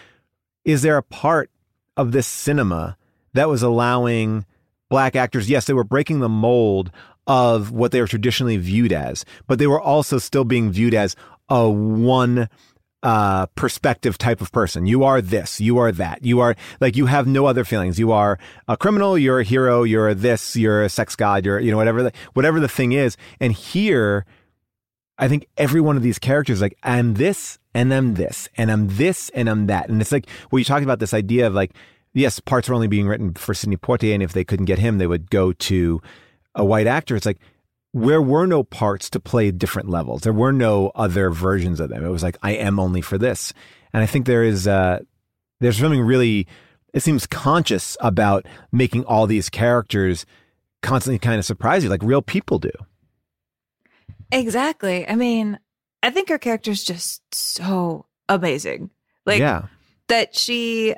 [0.64, 1.51] is there a part
[1.97, 2.97] of this cinema
[3.35, 4.47] that was allowing
[4.89, 5.51] black actors?
[5.51, 6.91] Yes, they were breaking the mold
[7.26, 11.16] of what they were traditionally viewed as, but they were also still being viewed as
[11.49, 12.49] a one
[13.03, 14.87] uh, perspective type of person.
[14.87, 16.24] You are this, you are that.
[16.24, 17.99] You are like, you have no other feelings.
[17.99, 21.61] You are a criminal, you're a hero, you're a this, you're a sex god, you're,
[21.61, 23.16] you know, whatever the, whatever the thing is.
[23.41, 24.24] And here,
[25.18, 28.89] I think every one of these characters, like, I'm this and I'm this and I'm
[28.89, 29.91] this and I'm that.
[29.91, 31.72] And it's like, well, you talked about this idea of like,
[32.14, 34.14] yes, parts were only being written for Sidney Poitier.
[34.14, 36.00] And if they couldn't get him, they would go to
[36.54, 37.16] a white actor.
[37.16, 37.40] It's like,
[37.92, 40.22] where were no parts to play different levels.
[40.22, 42.04] There were no other versions of them.
[42.04, 43.52] It was like I am only for this,
[43.92, 45.00] and I think there is uh,
[45.60, 46.48] there's something really
[46.92, 50.26] it seems conscious about making all these characters
[50.82, 52.72] constantly kind of surprise you, like real people do.
[54.32, 55.06] Exactly.
[55.06, 55.58] I mean,
[56.02, 58.90] I think her character's just so amazing.
[59.24, 59.66] Like yeah.
[60.08, 60.94] that she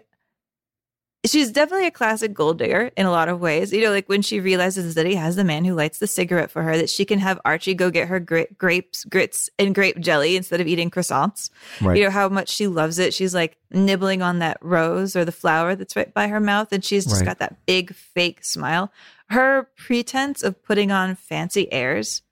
[1.29, 3.73] she's definitely a classic gold digger in a lot of ways.
[3.73, 6.51] You know, like when she realizes that he has the man who lights the cigarette
[6.51, 9.99] for her, that she can have Archie go get her gra- grapes, grits, and grape
[10.01, 11.51] jelly instead of eating croissants.
[11.81, 11.97] Right.
[11.99, 13.15] You know, how much she loves it.
[13.15, 16.85] She's like nibbling on that rose or the flower that's right by her mouth, and
[16.85, 17.27] she's just Right.
[17.27, 18.93] got that big fake smile.
[19.31, 22.23] Her pretense of putting on fancy airs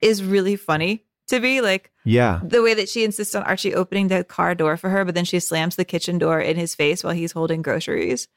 [0.00, 1.60] is really funny to me.
[1.62, 2.40] Like, Yeah.
[2.44, 5.24] the way that she insists on Archie opening the car door for her, but then
[5.24, 8.28] she slams the kitchen door in his face while he's holding groceries.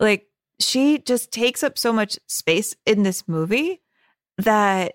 [0.00, 0.26] Like
[0.60, 3.80] she just takes up so much space in this movie
[4.38, 4.94] that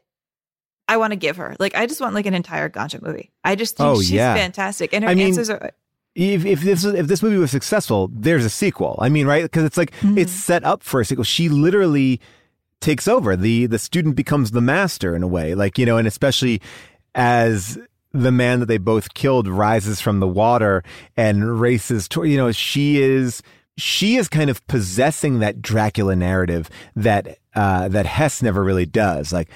[0.88, 1.56] I want to give her.
[1.60, 3.32] Like I just want like an entire Ganja movie.
[3.44, 4.36] I just think Oh, she's yeah.
[4.36, 5.72] fantastic, and her I mean, answers are.
[6.16, 8.98] if if this if this movie was successful, there's a sequel.
[9.00, 9.44] I mean, right?
[9.44, 10.18] Because it's like mm-hmm.
[10.18, 11.24] it's set up for a sequel.
[11.24, 12.20] She literally
[12.82, 13.36] takes over.
[13.38, 16.62] the The student becomes the master in a way, like you know, and especially
[17.16, 17.78] as
[18.12, 20.84] the man that they both killed rises from the water
[21.18, 22.30] and races toward.
[22.30, 23.42] You know, she is
[23.78, 29.34] she is kind of possessing that Dracula narrative that uh, that Hess never really does.
[29.34, 29.50] Like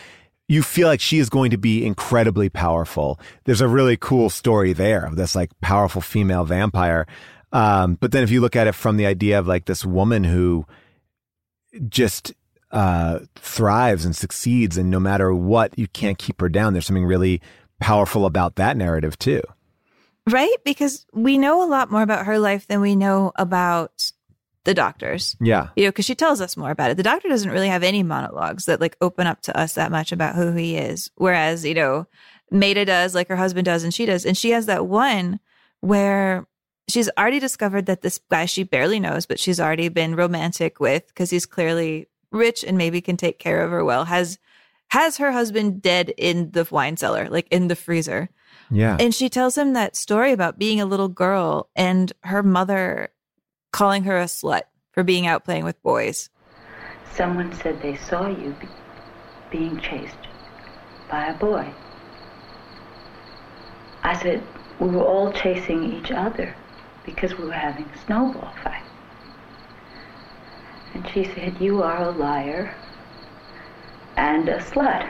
[0.47, 3.19] you feel like she is going to be incredibly powerful.
[3.43, 7.05] There's a really cool story there of this like powerful female vampire.
[7.51, 10.23] Um, but then if you look at it from the idea of like this woman
[10.23, 10.65] who
[11.89, 12.33] just
[12.71, 16.73] uh, thrives and succeeds, and no matter what, you can't keep her down.
[16.73, 17.41] There's something really
[17.79, 19.41] powerful about that narrative too.
[20.27, 20.55] Right?
[20.65, 24.11] Because we know a lot more about her life than we know about
[24.65, 25.37] the doctors.
[25.39, 25.69] Yeah.
[25.77, 26.97] You know, because she tells us more about it.
[26.97, 30.11] The doctor doesn't really have any monologues that like open up to us that much
[30.11, 31.09] about who he is.
[31.15, 32.05] Whereas, you know,
[32.51, 34.25] Meda does, like her husband does, and she does.
[34.25, 35.39] And she has that one
[35.79, 36.45] where
[36.89, 41.07] she's already discovered that this guy she barely knows, but she's already been romantic with
[41.07, 44.37] because he's clearly rich and maybe can take care of her well, has
[44.89, 48.29] has her husband dead in the wine cellar, like in the freezer.
[48.69, 48.97] Yeah.
[48.99, 53.09] And she tells him that story about being a little girl and her mother
[53.71, 56.29] calling her a slut for being out playing with boys.
[57.13, 58.67] Someone said they saw you be-
[59.51, 60.17] being chased
[61.09, 61.71] by a boy.
[64.03, 64.43] I said,
[64.79, 66.55] we were all chasing each other
[67.05, 68.83] because we were having a snowball fight.
[70.93, 72.75] And she said, you are a liar
[74.17, 75.07] and a slut.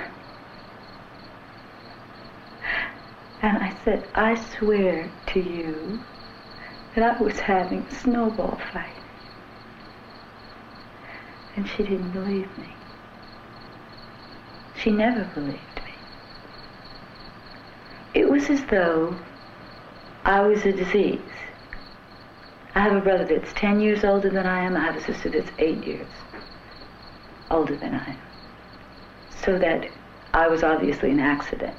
[3.42, 6.00] And I said, I swear to you
[6.96, 8.94] that I was having a snowball fight.
[11.56, 12.74] And she didn't believe me.
[14.76, 15.94] She never believed me.
[18.14, 19.16] It was as though
[20.24, 21.20] I was a disease.
[22.76, 24.76] I have a brother that's 10 years older than I am.
[24.76, 26.08] I have a sister that's 8 years
[27.50, 28.20] older than I am.
[29.44, 29.90] So that
[30.34, 31.76] I was obviously an accident.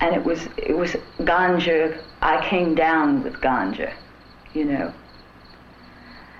[0.00, 2.00] And it was it was ganja.
[2.22, 3.92] I came down with ganja,
[4.54, 4.92] you know.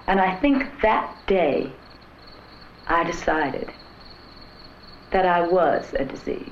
[0.06, 1.72] And I think that day
[2.86, 3.70] I decided
[5.10, 6.48] that I was a disease.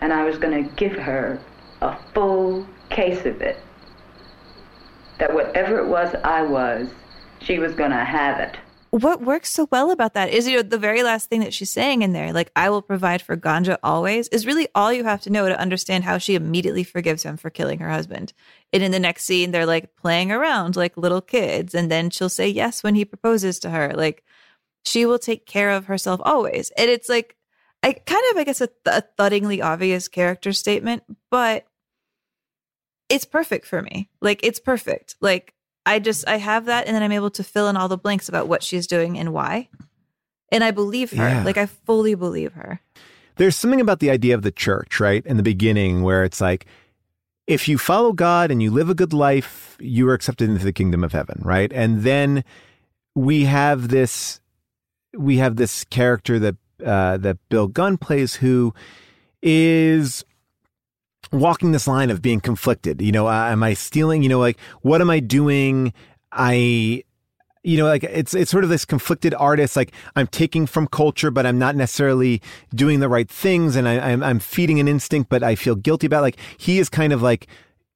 [0.00, 1.40] And I was going to give her
[1.80, 3.58] a full case of it.
[5.18, 6.88] That whatever it was I was,
[7.40, 8.56] she was going to have it.
[8.90, 11.70] What works so well about that is, you know, the very last thing that she's
[11.70, 15.20] saying in there, like, I will provide for Ganja always, is really all you have
[15.22, 18.32] to know to understand how she immediately forgives him for killing her husband.
[18.72, 21.74] And in the next scene, they're like playing around like little kids.
[21.74, 23.92] And then she'll say yes when he proposes to her.
[23.94, 24.24] Like,
[24.84, 26.70] she will take care of herself always.
[26.78, 27.36] And it's like,
[27.82, 31.66] I kind of, I guess, a, th- a thuddingly obvious character statement, but
[33.08, 34.08] it's perfect for me.
[34.20, 35.16] Like, it's perfect.
[35.20, 35.54] Like,
[35.88, 38.28] I just, I have that, and then I'm able to fill in all the blanks
[38.28, 39.68] about what she's doing and why.
[40.52, 41.28] And I believe her.
[41.28, 41.44] Yeah.
[41.44, 42.80] Like, I fully believe her.
[43.36, 45.24] There's something about the idea of the church, right?
[45.24, 46.66] In the beginning, where it's like,
[47.46, 50.72] if you follow God and you live a good life, you are accepted into the
[50.72, 51.72] kingdom of heaven, right?
[51.72, 52.44] And then
[53.14, 54.40] we have this,
[55.16, 58.74] we have this character that uh, that Bill Gunn plays, who
[59.42, 60.24] is
[61.32, 63.00] walking this line of being conflicted.
[63.00, 64.22] You know, uh, am I stealing?
[64.22, 65.92] You know, like what am I doing?
[66.32, 67.04] I
[67.68, 71.30] you know like it's it's sort of this conflicted artist like i'm taking from culture
[71.30, 72.40] but i'm not necessarily
[72.74, 76.06] doing the right things and I, I'm, I'm feeding an instinct but i feel guilty
[76.06, 77.46] about like he is kind of like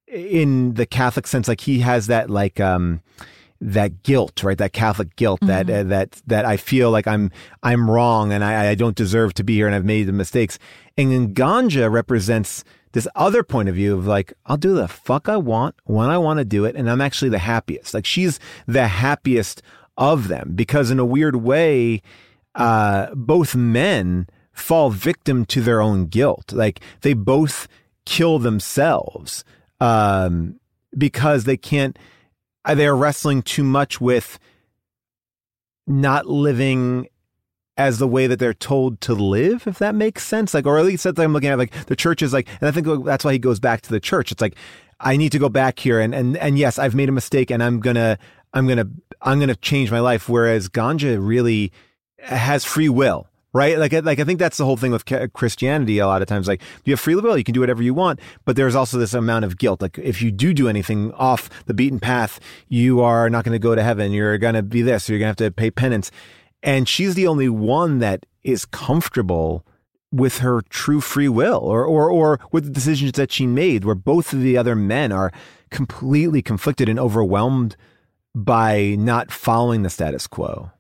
[0.07, 3.01] in the catholic sense like he has that like um
[3.61, 7.31] that guilt right that catholic guilt that uh, that that i feel like i'm
[7.63, 10.59] i'm wrong and I, I don't deserve to be here and i've made the mistakes
[10.99, 15.29] and then ganja represents this other point of view of like, I'll do the fuck
[15.29, 16.77] I want when I want to do it.
[16.77, 17.95] And I'm actually the happiest.
[17.95, 19.63] Like she's the happiest
[19.97, 22.03] of them because in a weird way,
[22.55, 26.53] uh, both men fall victim to their own guilt.
[26.53, 27.69] Like they both
[28.05, 29.45] kill themselves,
[29.81, 30.59] um,
[30.97, 31.99] because they can't,
[32.65, 34.39] uh, they're wrestling too much with
[35.87, 37.09] not living
[37.77, 40.53] as the way that they're told to live, if that makes sense.
[40.55, 41.59] Like, or at least that's I'm looking at.
[41.59, 44.01] Like the church is like, and I think that's why he goes back to the
[44.01, 44.33] church.
[44.33, 44.57] It's like,
[45.01, 47.63] I need to go back here, and and and yes, I've made a mistake, and
[47.63, 48.19] I'm gonna,
[48.53, 48.87] I'm gonna,
[49.21, 50.29] I'm gonna change my life.
[50.29, 51.73] Whereas ganja really
[52.19, 53.27] has free will.
[53.55, 55.05] Right, like, like I think that's the whole thing with
[55.35, 55.99] Christianity.
[55.99, 58.19] A lot of times, like you have free will, you can do whatever you want,
[58.47, 59.83] but there's also this amount of guilt.
[59.83, 63.59] Like if you do do anything off the beaten path, you are not going to
[63.59, 64.11] go to heaven.
[64.11, 65.07] You're going to be this.
[65.07, 66.11] You're going to have to pay penance
[66.63, 69.65] and she's the only one that is comfortable
[70.11, 73.95] with her true free will or, or, or with the decisions that she made, where
[73.95, 75.33] both of the other men are
[75.71, 77.77] completely conflicted and overwhelmed
[78.35, 80.71] by not following the status quo.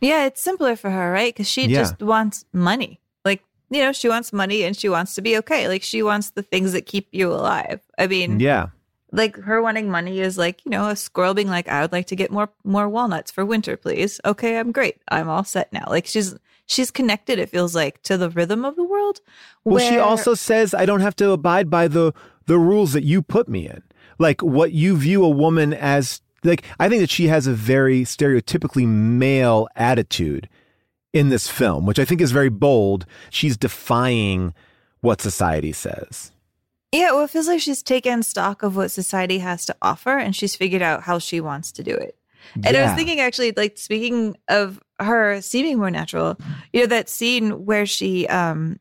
[0.00, 1.34] Yeah, it's simpler for her, right?
[1.34, 1.80] Because she Yeah.
[1.80, 3.00] just wants money.
[3.24, 5.68] Like, you know, she wants money and she wants to be okay.
[5.68, 7.80] Like, she wants the things that keep you alive.
[7.98, 8.68] I mean, Yeah.
[9.12, 12.06] Like her wanting money is like you know a squirrel being like i would like
[12.06, 15.84] to get more more walnuts for winter please okay i'm great i'm all set now
[15.88, 16.36] like she's
[16.66, 19.20] she's connected it feels like to the rhythm of the world
[19.64, 22.14] Well, she also says, I don't have to abide by the,
[22.46, 23.82] the rules that you put me in.
[24.18, 28.02] Like what you view a woman as, like, I think that she has a very
[28.04, 30.48] stereotypically male attitude
[31.12, 33.04] in this film, which I think is very bold.
[33.30, 34.54] She's defying
[35.00, 36.32] what society says.
[36.92, 40.34] Yeah well it feels like she's taken stock of what society has to offer and
[40.34, 42.16] she's figured out how she wants to do it
[42.64, 46.36] and i was thinking actually like speaking of her seeming more natural
[46.72, 48.78] you know that scene where she um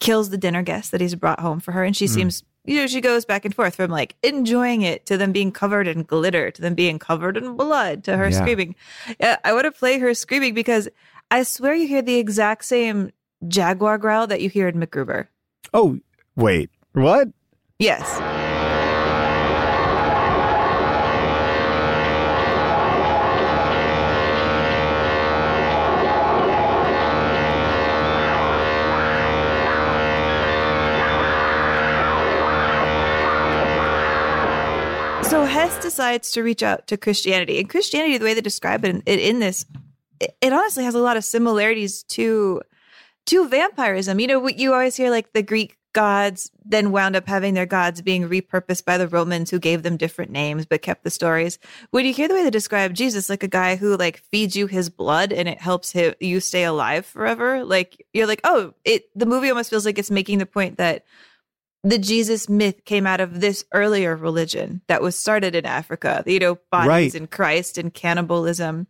[0.00, 2.10] kills the dinner guest that he's brought home for her and she Mm.
[2.10, 5.52] seems you know she goes back and forth from like enjoying it to them being
[5.52, 8.40] covered in glitter to them being covered in blood to her Yeah.
[8.42, 8.74] screaming
[9.20, 10.88] yeah, i want to play her screaming because
[11.30, 13.10] i swear you hear the exact same
[13.48, 15.28] jaguar growl that you hear in mcgruber
[15.74, 15.98] Oh,
[16.36, 17.28] wait, what?
[17.78, 18.20] Yes
[35.28, 38.94] So Hess decides to reach out to Christianity, and Christianity, the way they describe it
[38.94, 39.66] in, in this,
[40.20, 42.62] it, it honestly has a lot of similarities to
[43.26, 44.20] to vampirism.
[44.20, 48.02] You know, you always hear like the Greek gods then wound up having their gods
[48.02, 51.58] being repurposed by the Romans who gave them different names but kept the stories.
[51.90, 54.66] When you hear the way they describe Jesus, like a guy who like feeds you
[54.66, 59.04] his blood and it helps him, you stay alive forever, like you're like, oh, it.
[59.14, 61.06] The movie almost feels like it's making the point that
[61.82, 66.38] the Jesus myth came out of this earlier religion that was started in Africa, you
[66.38, 67.14] know, bodies Right.
[67.14, 68.86] and Christ and cannibalism.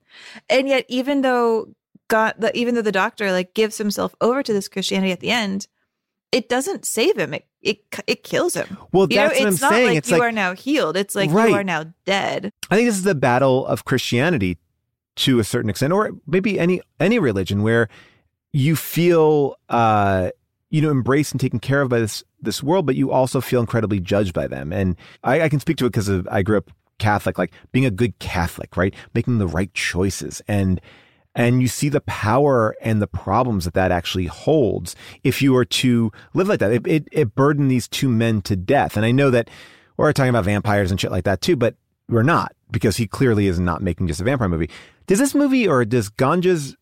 [0.49, 1.69] And yet, even though
[2.09, 5.31] God, the, even though the doctor like gives himself over to this Christianity at the
[5.31, 5.69] end,
[6.33, 7.35] it doesn't save him.
[7.35, 8.77] It it it kills him.
[8.93, 9.89] Well, you know, that's what it's I'm not saying.
[9.89, 10.97] like It's you like- are now healed.
[10.97, 11.49] It's like Right.
[11.51, 12.53] you are now dead.
[12.71, 14.59] I think this is the battle of Christianity
[15.17, 17.89] to a certain extent, or maybe any any religion where
[18.53, 20.31] you feel uh,
[20.71, 23.61] you know embraced and taken care of by this this world, but you also feel
[23.61, 24.73] incredibly judged by them.
[24.73, 27.91] And I, I can speak to it because I grew up Catholic, like being a
[27.91, 30.81] good Catholic, right, making the right choices, and
[31.37, 35.67] and you see the power and the problems that that actually holds if you were
[35.67, 36.73] to live like that.
[36.73, 39.49] It it, it burdened these two men to death, and I know that
[39.97, 41.77] we're talking about vampires and shit like that too, but
[42.09, 44.71] we're not because he clearly is not making just a vampire movie.
[45.07, 46.77] Does this movie or does Ganja's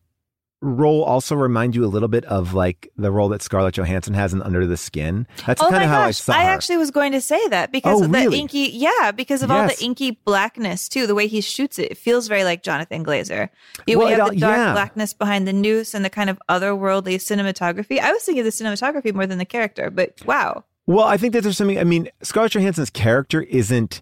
[0.61, 4.33] role also remind you a little bit of like the role that Scarlett Johansson has
[4.33, 5.27] in Under the Skin?
[5.45, 8.01] That's oh kind of how I saw I actually was going to say that because
[8.01, 11.05] Oh, of the inky, yeah, because of all the inky blackness too.
[11.07, 13.49] The way he shoots it, it feels very like Jonathan Glazer.
[13.85, 14.73] You, Well, we have all- the dark yeah.
[14.73, 17.99] blackness behind the noose and the kind of otherworldly cinematography.
[17.99, 20.63] I was thinking of the cinematography more than the character, but wow.
[20.87, 21.79] Well, I think that there's something.
[21.79, 24.01] I mean, Scarlett Johansson's character isn't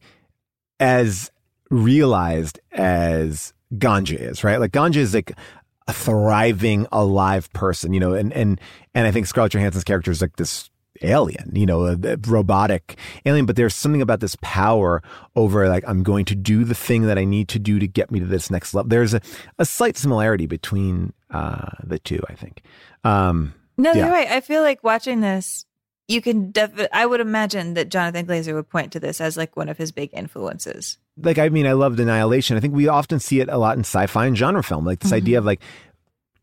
[0.80, 1.32] as
[1.70, 4.60] realized as Ganja is, right?
[4.60, 5.32] Like Ganja is like
[5.88, 8.60] a thriving, alive person, you know, and and
[8.94, 10.70] and I think Scarlett Johansson's character is like this
[11.02, 15.02] alien, you know, a, a robotic alien, but there's something about this power
[15.36, 18.12] over like, I'm going to do the thing that I need to do to get
[18.12, 18.90] me to this next level.
[18.90, 19.22] There's a,
[19.60, 22.62] a slight similarity between uh, the two, I think.
[23.04, 24.06] Um, No, yeah.
[24.06, 24.30] you're right.
[24.30, 25.66] I feel like watching this,
[26.14, 26.88] you can definitely.
[26.94, 29.92] I would imagine that Jonathan Glazer would point to this as like one of his
[29.92, 30.98] big influences.
[31.18, 32.56] like I mean, I loved Annihilation.
[32.56, 35.12] I think we often see it a lot in sci-fi and genre film, like this
[35.14, 35.62] idea of like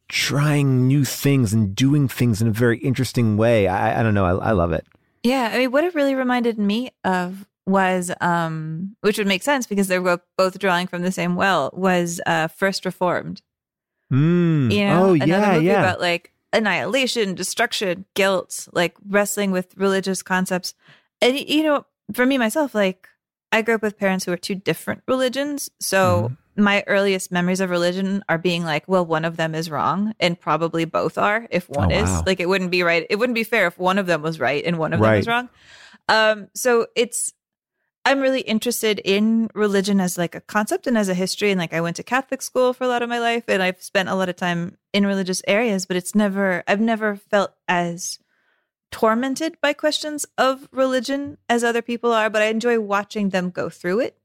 [0.09, 3.69] trying new things and doing things in a very interesting way.
[3.69, 4.25] I, I don't know.
[4.25, 4.85] I, I love it.
[5.23, 9.67] Yeah, I mean, what it really reminded me of was, um, which would make sense
[9.67, 13.43] because they're both- both drawing from the same well, was uh, First Reformed.
[14.13, 14.73] Mm.
[14.73, 15.81] You know, oh another yeah, movie yeah.
[15.81, 20.75] about like annihilation, destruction, guilt, like wrestling with religious concepts.
[21.23, 23.07] And you know, for me myself, like
[23.53, 26.63] I grew up with parents who were two different religions, so Mm-hmm.
[26.65, 30.39] my earliest memories of religion are being like, well, one of them is wrong, and
[30.39, 31.47] probably both are.
[31.51, 32.23] If one Oh, is, wow.
[32.27, 33.07] like, it wouldn't be right.
[33.11, 35.27] It wouldn't be fair if one of them was right and one of them was
[35.29, 35.49] wrong.
[36.09, 37.33] Um, so it's
[38.05, 41.51] I'm really interested in religion as like a concept and as a history.
[41.51, 43.83] And like I went to Catholic school for a lot of my life and I've
[43.83, 48.19] spent a lot of time in religious areas, but it's never I've never felt as
[48.91, 53.69] tormented by questions of religion as other people are, but I enjoy watching them go
[53.69, 54.19] through it.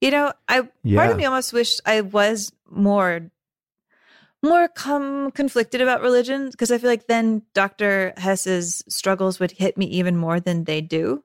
[0.00, 3.30] You know, I part of me almost wished I was more
[4.42, 8.12] more come conflicted about religion because I feel like then Dr.
[8.16, 11.22] Hess's struggles would hit me even more than they do.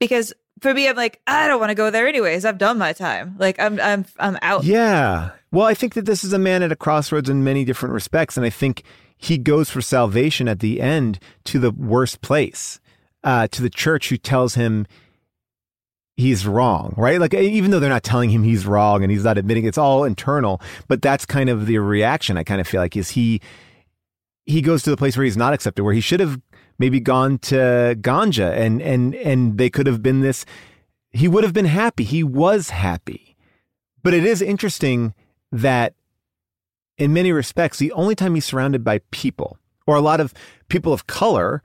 [0.00, 0.32] Because
[0.64, 2.46] for me, I'm like, I don't want to go there anyways.
[2.46, 3.36] I've done my time.
[3.38, 4.64] Like I'm, I'm, I'm out.
[4.64, 5.32] Yeah.
[5.52, 8.38] Well, I think that this is a man at a crossroads in many different respects.
[8.38, 8.82] And I think
[9.18, 12.80] he goes for salvation at the end to the worst place,
[13.24, 14.86] uh, to the church who tells him
[16.16, 17.20] he's wrong, right?
[17.20, 20.04] Like, even though they're not telling him he's wrong and he's not admitting it's all
[20.04, 23.42] internal, but that's kind of the reaction I kind of feel like is he,
[24.46, 26.40] he goes to the place where he's not accepted, where he should have
[26.78, 30.44] maybe gone to ganja and, and, and they could have been this,
[31.10, 32.04] he would have been happy.
[32.04, 33.36] He was happy.
[34.02, 35.14] But it is interesting
[35.52, 35.94] that
[36.98, 40.34] in many respects, the only time he's surrounded by people or a lot of
[40.68, 41.62] people of color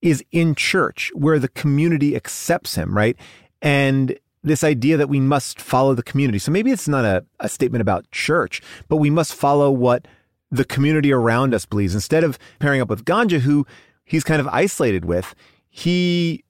[0.00, 3.16] is in church where the community accepts him, right?
[3.60, 6.38] And this idea that we must follow the community.
[6.38, 10.06] So maybe it's not a, a statement about church, but we must follow what
[10.50, 11.94] the community around us believes.
[11.94, 13.66] Instead of pairing up with Ganja, who
[14.04, 15.34] he's kind of isolated with,
[15.68, 16.44] he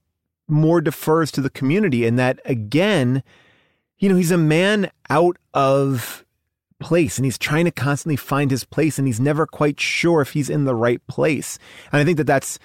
[0.49, 2.07] more defers to the community.
[2.07, 3.23] And that again,
[3.99, 6.25] you know, he's a man out of
[6.81, 10.33] place and he's trying to constantly find his place and he's never quite sure if
[10.33, 11.59] he's in the right place.
[11.93, 12.59] And I think that that's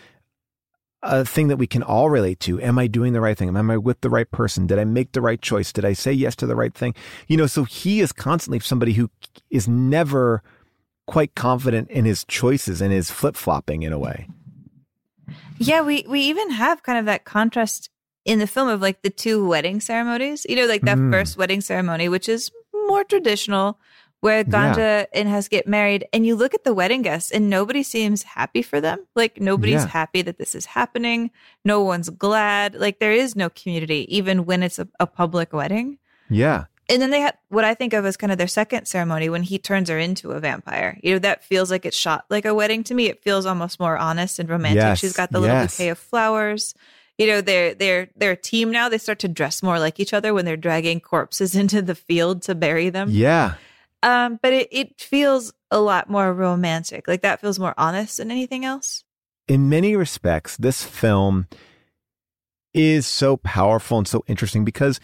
[1.03, 2.59] a thing that we can all relate to.
[2.59, 3.55] Am I doing the right thing?
[3.55, 4.67] Am I with the right person?
[4.67, 5.71] Did I make the right choice?
[5.71, 6.95] Did I say yes to the right thing?
[7.27, 9.09] You know, so he is constantly somebody who
[9.49, 10.41] is never
[11.05, 14.27] quite confident in his choices and is flip flopping in a way.
[15.59, 17.89] Yeah, we we even have kind of that contrast
[18.25, 20.45] in the film of like the two wedding ceremonies.
[20.49, 21.11] You know, like that Mm.
[21.11, 22.51] first wedding ceremony, which is
[22.87, 23.79] more traditional,
[24.21, 25.05] where Ganja Yeah.
[25.13, 28.61] and Hess get married, and you look at the wedding guests, and nobody seems happy
[28.61, 28.99] for them.
[29.15, 29.87] Like nobody's Yeah.
[29.87, 31.31] happy that this is happening.
[31.65, 32.75] No one's glad.
[32.75, 35.97] Like there is no community, even when it's a, a public wedding.
[36.29, 36.65] Yeah.
[36.89, 39.43] And then they had what I think of as kind of their second ceremony when
[39.43, 40.97] he turns her into a vampire.
[41.03, 43.07] You know, that feels like it's shot like a wedding to me.
[43.07, 44.77] It feels almost more honest and romantic.
[44.77, 45.75] Yes, She's got the little yes.
[45.75, 46.73] bouquet of flowers.
[47.17, 48.87] You know, they're they're they're a team now.
[48.87, 52.41] They start to dress more like each other when they're dragging corpses into the field
[52.43, 53.09] to bury them.
[53.11, 53.55] Yeah.
[54.03, 57.07] Um, but it, it feels a lot more romantic.
[57.07, 59.03] Like that feels more honest than anything else.
[59.47, 61.47] in many respects, this film
[62.73, 64.99] is so powerful and so interesting because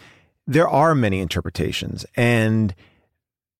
[0.46, 2.74] there are many interpretations and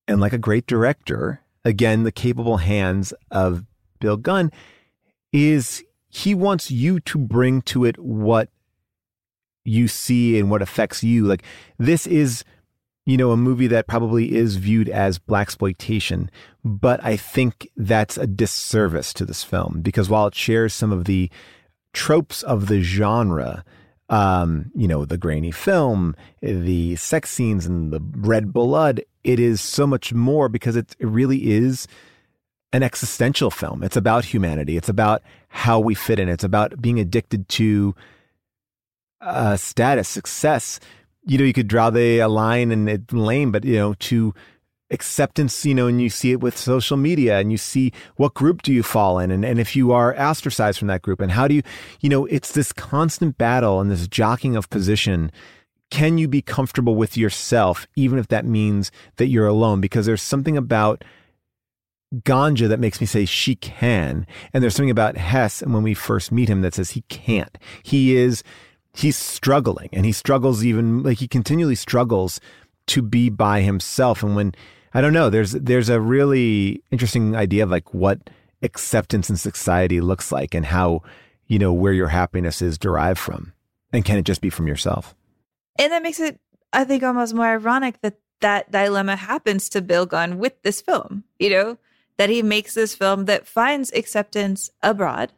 [0.07, 3.65] and like a great director, again, the capable hands of
[4.01, 4.53] Bill Gunn
[5.33, 8.51] is he wants you to bring to it what
[9.65, 11.25] you see and what affects you.
[11.25, 11.43] Like
[11.79, 12.45] this is
[13.07, 16.29] you know, a movie that probably is viewed as blaxploitation,
[16.65, 21.05] but I think that's a disservice to this film because while it shares some of
[21.05, 21.31] the
[21.93, 23.65] tropes of the genre,
[24.09, 29.61] um, you know, the grainy film, the sex scenes, and the red blood, it is
[29.61, 31.89] so much more because it, it really is
[32.73, 33.83] an existential film.
[33.83, 34.77] It's about humanity.
[34.77, 36.29] It's about how we fit in.
[36.29, 37.95] It's about being addicted to
[39.21, 40.81] uh, status, success.
[41.25, 44.35] You know, you could draw the a line and it's lame, but you know, to
[44.91, 48.63] acceptance, you know, and you see it with social media and you see what group
[48.63, 51.49] do you fall in and, and if you are ostracized from that group and how
[51.49, 51.63] do you,
[52.01, 55.33] you know, it's this constant battle and this jockeying of position.
[55.91, 59.81] Can you be comfortable with yourself, even if that means that you're alone?
[59.81, 61.05] Because there's something about
[62.15, 64.27] ganja that makes me say she can.
[64.53, 67.57] And there's something about Hess and when we first meet him that says he can't.
[67.83, 68.43] He is,
[68.95, 72.41] he's struggling and he struggles even like he continually struggles
[72.89, 74.23] to be by himself.
[74.23, 74.55] And when,
[74.93, 78.31] I don't know, there's, there's a really interesting idea of like what
[78.63, 81.03] acceptance in society looks like and how,
[81.47, 83.53] you know, where your happiness is derived from.
[83.93, 85.15] And can it just be from yourself?
[85.79, 86.41] And that makes it,
[86.73, 91.25] I think, almost more ironic that that dilemma happens to Bill Gunn with this film,
[91.39, 91.79] you know,
[92.17, 95.33] that he makes this film that finds acceptance abroad.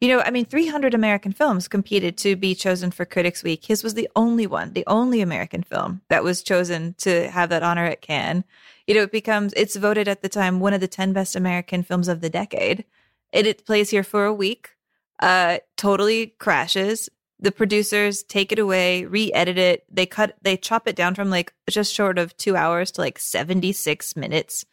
[0.00, 3.64] You know, I mean, 300 American films competed to be chosen for Critics Week.
[3.64, 7.64] His was the only one, the only American film that was chosen to have that
[7.64, 8.44] honor at Cannes.
[8.86, 11.82] You know, it becomes, it's voted at the time one of the 10 best American
[11.82, 12.84] films of the decade.
[13.32, 14.70] It, it plays here for a week,
[15.18, 17.10] uh, totally crashes
[17.40, 19.84] the producers take it away, re-edit it.
[19.90, 23.18] They cut, they chop it down from like just short of two hours to like
[23.18, 24.64] 76 minutes.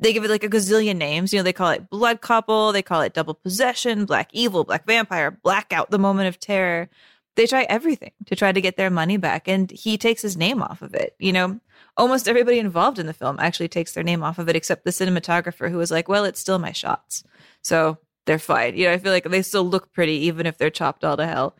[0.00, 1.32] They give it like a gazillion names.
[1.32, 4.86] You know, they call it Blood Couple, they call it Double Possession, Black Evil, Black
[4.86, 6.88] Vampire, Blackout, The Moment of Terror.
[7.36, 9.46] They try everything to try to get their money back.
[9.46, 11.14] And he takes his name off of it.
[11.18, 11.60] You know,
[11.96, 14.90] almost everybody involved in the film actually takes their name off of it, except the
[14.90, 17.22] cinematographer who was like, well, it's still my shots.
[17.62, 18.76] So they're fine.
[18.76, 21.26] You know, I feel like they still look pretty even if they're chopped all to
[21.26, 21.56] hell.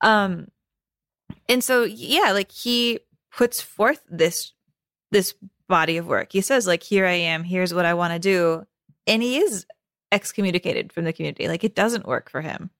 [0.00, 0.48] Um,
[1.48, 3.00] and so yeah, like he
[3.30, 4.52] puts forth this
[5.10, 5.34] this
[5.68, 6.32] body of work.
[6.32, 7.44] He says like, "Here I am.
[7.44, 8.66] Here's what I want to do,"
[9.06, 9.66] and he is
[10.12, 11.48] excommunicated from the community.
[11.48, 12.70] Like it doesn't work for him,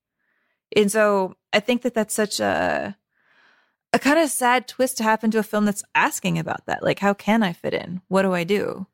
[0.74, 2.96] and so I think that that's such a
[3.92, 6.82] a kind of sad twist to happen to a film that's asking about that.
[6.82, 8.02] Like, how can I fit in?
[8.08, 8.86] What do I do?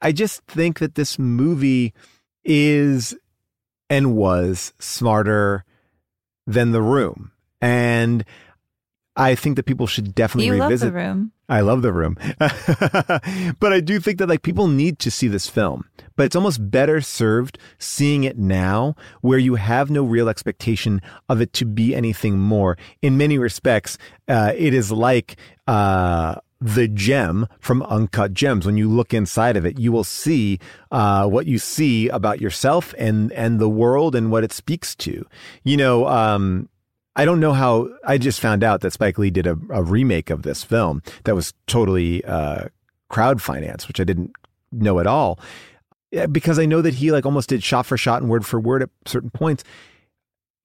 [0.00, 1.92] I just think that this movie
[2.44, 3.14] is
[3.90, 5.64] and was smarter
[6.46, 7.32] than The Room.
[7.60, 8.24] And
[9.18, 11.32] I think that people should definitely you revisit love the room.
[11.48, 12.16] I love the room.
[12.38, 15.84] but I do think that like people need to see this film.
[16.16, 21.40] But it's almost better served seeing it now where you have no real expectation of
[21.40, 22.76] it to be anything more.
[23.02, 25.36] In many respects, uh, it is like
[25.66, 28.66] uh, the gem from Uncut Gems.
[28.66, 30.58] When you look inside of it, you will see
[30.90, 35.24] uh, what you see about yourself and and the world and what it speaks to.
[35.62, 36.68] You know, um,
[37.18, 37.88] I don't know how.
[38.04, 41.34] I just found out that Spike Lee did a, a remake of this film that
[41.34, 42.68] was totally uh,
[43.08, 44.30] crowd financed, which I didn't
[44.70, 45.40] know at all.
[46.30, 48.82] Because I know that he like almost did shot for shot and word for word
[48.82, 49.64] at certain points.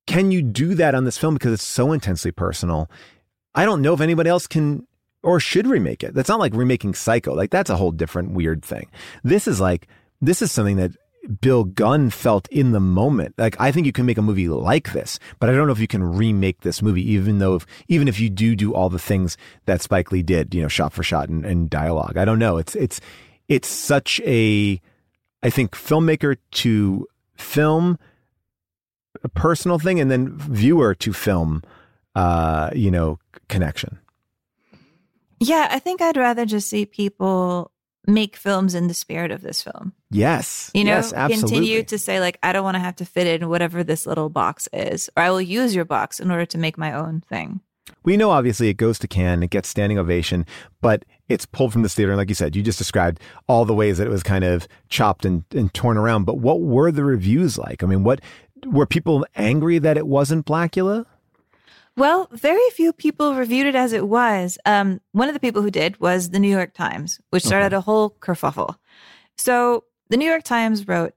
[0.06, 2.90] Can you do that on this film because it's so intensely personal?
[3.56, 4.86] I don't know if anybody else can
[5.24, 6.14] or should remake it.
[6.14, 7.34] That's not like remaking Psycho.
[7.34, 8.92] Like that's a whole different weird thing.
[9.24, 9.88] This is like
[10.22, 10.92] this is something that
[11.42, 13.36] Bill Gunn felt in the moment.
[13.38, 15.80] Like I think you can make a movie like this, but I don't know if
[15.80, 19.00] you can remake this movie, even though if even if you do do all the
[19.00, 22.18] things that Spike Lee did, you know, shot for shot and, and dialogue.
[22.18, 22.58] I don't know.
[22.58, 23.00] It's it's
[23.48, 24.82] it's such a
[25.42, 27.98] I think filmmaker to film
[29.24, 31.64] a personal thing and then viewer to film
[32.16, 34.00] uh, you know, connection.
[35.40, 37.72] Yeah, I think I'd rather just see people
[38.06, 39.94] make films in the spirit of this film.
[40.12, 40.70] Yes.
[40.74, 43.50] You know, yes, continue to say, like, I don't want to have to fit in
[43.50, 46.78] whatever this little box is, or I will use your box in order to make
[46.78, 47.62] my own thing.
[48.04, 50.46] We know obviously it goes to Cannes, it gets standing ovation,
[50.82, 52.12] but it's pulled from this theater.
[52.12, 54.68] And like you said, you just described all the ways that it was kind of
[54.90, 56.26] chopped and, and torn around.
[56.26, 57.84] But what were the reviews like?
[57.84, 58.22] I mean, what
[58.66, 61.06] were people angry that it wasn't Blacula?
[61.96, 64.58] Well, very few people reviewed it as it was.
[64.66, 67.76] Um, one of the people who did was the New York Times, which started okay.
[67.76, 68.78] a whole kerfuffle.
[69.38, 71.14] So the New York Times wrote,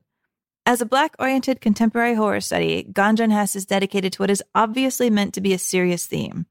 [0.66, 4.42] as a black oriented contemporary horror study, Ganja and Hess is dedicated to what is
[4.54, 6.46] obviously meant to be a serious theme.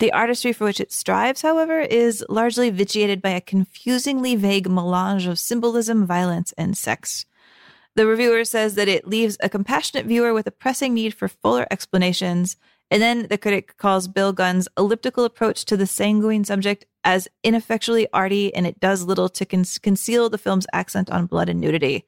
[0.00, 5.26] The artistry for which it strives, however, is largely vitiated by a confusingly vague melange
[5.26, 7.26] of symbolism, violence, and sex.
[7.96, 11.66] The reviewer says that it leaves a compassionate viewer with a pressing need for fuller
[11.70, 12.56] explanations
[12.90, 18.08] and then the critic calls Bill Gunn's elliptical approach to the sanguine subject as ineffectually
[18.12, 22.04] arty, and it does little to con- conceal the film's accent on blood and nudity.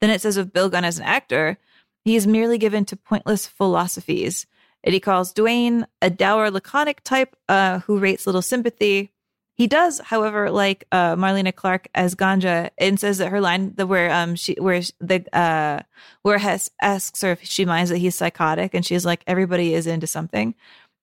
[0.00, 1.58] Then it says of Bill Gunn as an actor,
[2.04, 4.46] he is merely given to pointless philosophies.
[4.82, 9.12] And he calls Duane a dour, laconic type uh, who rates little sympathy.
[9.60, 13.86] He does, however, like uh, Marlena Clark as Ganja, and says that her line, the
[13.86, 15.80] where um she where the uh
[16.22, 19.86] where Hess asks her if she minds that he's psychotic, and she's like, everybody is
[19.86, 20.54] into something.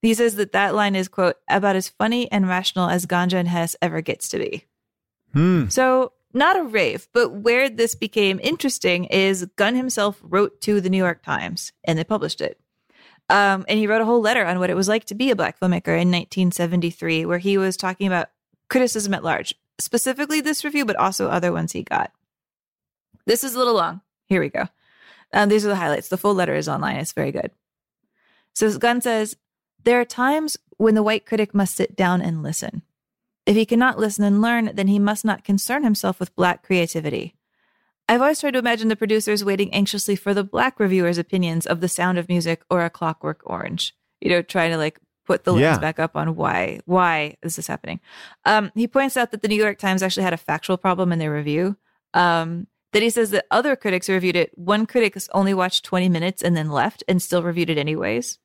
[0.01, 3.47] He says that that line is quote about as funny and rational as Ganja and
[3.47, 4.65] Hess ever gets to be.
[5.33, 5.67] Hmm.
[5.67, 10.89] So not a rave, but where this became interesting is Gunn himself wrote to the
[10.89, 12.59] New York Times, and they published it.
[13.29, 15.35] Um, and he wrote a whole letter on what it was like to be a
[15.35, 18.29] black filmmaker in 1973, where he was talking about
[18.69, 22.11] criticism at large, specifically this review, but also other ones he got.
[23.25, 24.01] This is a little long.
[24.25, 24.67] Here we go.
[25.33, 26.09] Um, these are the highlights.
[26.09, 26.97] The full letter is online.
[26.97, 27.51] It's very good.
[28.53, 29.35] So Gunn says
[29.83, 32.83] there are times when the white critic must sit down and listen.
[33.45, 37.35] If he cannot listen and learn, then he must not concern himself with black creativity.
[38.09, 41.81] I've always tried to imagine the producers waiting anxiously for the black reviewers' opinions of
[41.81, 43.93] The Sound of Music or A Clockwork Orange.
[44.21, 45.77] You know, trying to like put the lens Yeah.
[45.77, 47.99] back up on why why this is happening.
[48.45, 51.19] Um, he points out that the New York Times actually had a factual problem in
[51.19, 51.77] their review.
[52.13, 54.57] Um, that he says that other critics reviewed it.
[54.57, 58.39] One critic only watched 20 minutes and then left and still reviewed it anyways.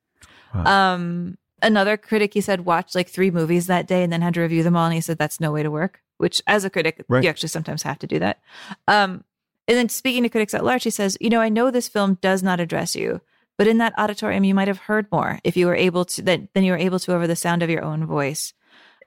[0.52, 4.40] Um, another critic, he said, watched like three movies that day and then had to
[4.40, 4.84] review them all.
[4.86, 7.22] And he said, that's no way to work, which as a critic, Right.
[7.24, 8.40] you actually sometimes have to do that.
[8.88, 9.24] Um,
[9.68, 12.18] and then speaking to critics at large, he says, you know, I know this film
[12.20, 13.20] does not address you,
[13.58, 16.48] but in that auditorium, you might have heard more if you were able to, than,
[16.54, 18.54] than you were able to over the sound of your own voice.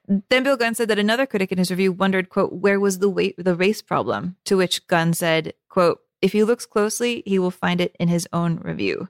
[0.08, 3.10] Then Bill Gunn said that another critic in his review wondered, quote, where was the
[3.10, 4.36] weight, the race problem?
[4.46, 8.28] To which Gunn said, quote, if he looks closely, he will find it in his
[8.32, 9.10] own review.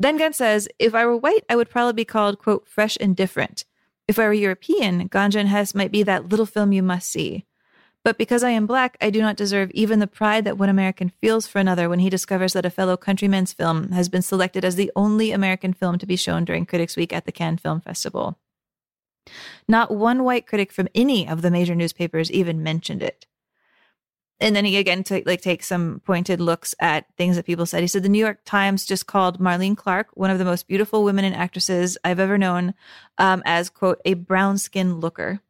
[0.00, 3.14] Then Gunn says, if I were white, I would probably be called, quote, fresh and
[3.14, 3.64] different.
[4.08, 7.46] If I were European, Ganja and Hess might be that little film you must see.
[8.04, 11.08] But because I am black, I do not deserve even the pride that one American
[11.08, 14.76] feels for another when he discovers that a fellow countryman's film has been selected as
[14.76, 18.38] the only American film to be shown during Critics Week at the Cannes Film Festival.
[19.66, 23.26] Not one white critic from any of the major newspapers even mentioned it.
[24.38, 27.80] And then he again ta- like takes some pointed looks at things that people said.
[27.80, 31.04] He said the New York Times just called Marlene Clark one of the most beautiful
[31.04, 32.74] women and actresses I've ever known,
[33.16, 35.40] um, as quote a brown skin looker.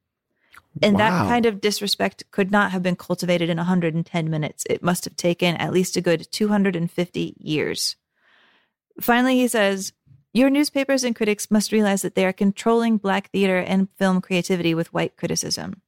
[0.82, 4.64] And that kind of disrespect could not have been cultivated in 110 minutes.
[4.68, 7.96] It must have taken at least a good 250 years.
[9.00, 9.92] Finally, he says,
[10.32, 14.74] Your newspapers and critics must realize that they are controlling Black theater and film creativity
[14.74, 15.80] with white criticism.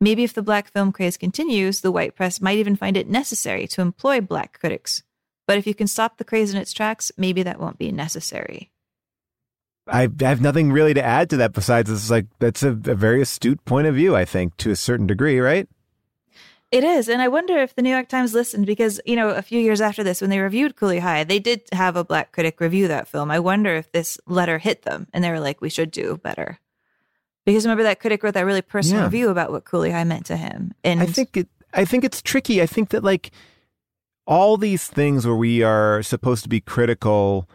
[0.00, 3.68] Maybe if the Black film craze continues, the white press might even find it necessary
[3.68, 5.02] to employ Black critics.
[5.46, 8.71] But if you can stop the craze in its tracks, maybe that won't be necessary.
[9.86, 13.20] I have nothing really to add to that besides it's like that's a, a very
[13.20, 15.68] astute point of view, I think, to a certain degree, right?
[16.70, 17.08] It is.
[17.08, 19.80] And I wonder if the New York Times listened because, you know, a few years
[19.82, 23.08] after this, when they reviewed Cooley High, they did have a black critic review that
[23.08, 23.30] film.
[23.30, 26.58] I wonder if this letter hit them and they were like, we should do better.
[27.44, 29.04] Because remember that critic wrote that really personal Yeah.
[29.06, 30.72] review about what Cooley High meant to him.
[30.82, 32.62] And I think it I think it's tricky.
[32.62, 33.32] I think that like
[34.26, 37.48] all these things where we are supposed to be critical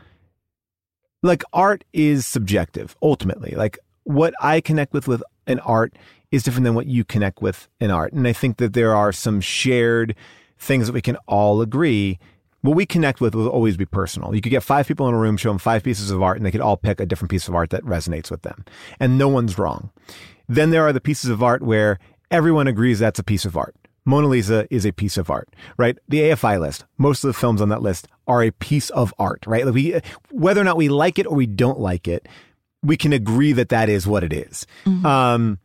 [1.23, 3.53] like art is subjective ultimately.
[3.55, 5.93] Like what I connect with with an art
[6.31, 8.13] is different than what you connect with in art.
[8.13, 10.15] And I think that there are some shared
[10.57, 12.19] things that we can all agree
[12.61, 14.35] what we connect with will always be personal.
[14.35, 16.45] You could get five people in a room, show them five pieces of art, and
[16.45, 18.65] they could all pick a different piece of art that resonates with them.
[18.99, 19.91] And no one's wrong.
[20.49, 21.99] Then there are the pieces of art where
[22.31, 23.75] everyone agrees that's a piece of art.
[24.07, 25.97] Mona Lisa is a piece of art, right?
[26.07, 29.45] The AFI list, most of the films on that list are a piece of art,
[29.45, 29.65] right?
[29.65, 29.99] Like we,
[30.31, 32.25] whether or not we like it or we don't like it,
[32.81, 34.65] we can agree that that is what it is.
[35.05, 35.59] Um,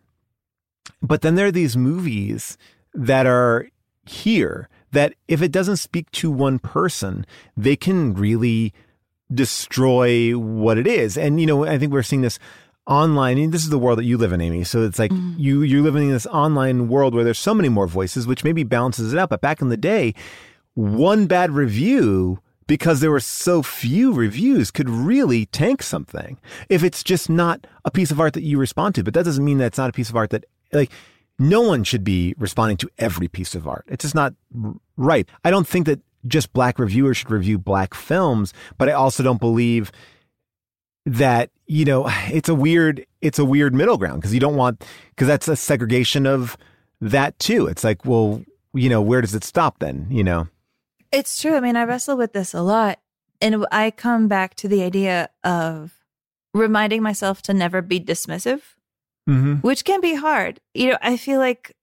[1.01, 2.59] but then there are these movies
[2.95, 3.69] that are
[4.05, 7.25] here that if it doesn't speak to one person,
[7.57, 8.75] they can really
[9.33, 11.17] destroy what it is.
[11.17, 12.41] And you know, I think we're seeing this
[12.87, 13.51] online.
[13.51, 14.65] This is the world that you live in, Amy.
[14.65, 15.39] So it's like mm-hmm.
[15.39, 18.65] you you're living in this online world where there's so many more voices, which maybe
[18.65, 19.29] balances it out.
[19.29, 20.15] But back in the day,
[20.75, 26.39] one bad review because there were so few reviews could really tank something
[26.69, 29.45] if it's just not a piece of art that you respond to but that doesn't
[29.45, 30.91] mean that it's not a piece of art that like
[31.39, 34.33] no one should be responding to every piece of art it's just not
[34.65, 38.93] r- right i don't think that just black reviewers should review black films but i
[38.93, 39.93] also don't believe
[41.07, 44.85] that you know it's a weird it's a weird middle ground because you don't want
[45.11, 46.57] because that's a segregation of
[47.01, 48.43] that too it's like well
[48.75, 50.47] you know where does it stop then you know
[51.13, 51.55] It's true.
[51.55, 52.99] I mean, I wrestle with this a lot.
[53.41, 55.93] And I come back to the idea of
[56.55, 58.63] reminding myself to never be dismissive,
[59.29, 59.57] mm-hmm.
[59.57, 60.61] which can be hard.
[60.75, 61.77] You know, I feel like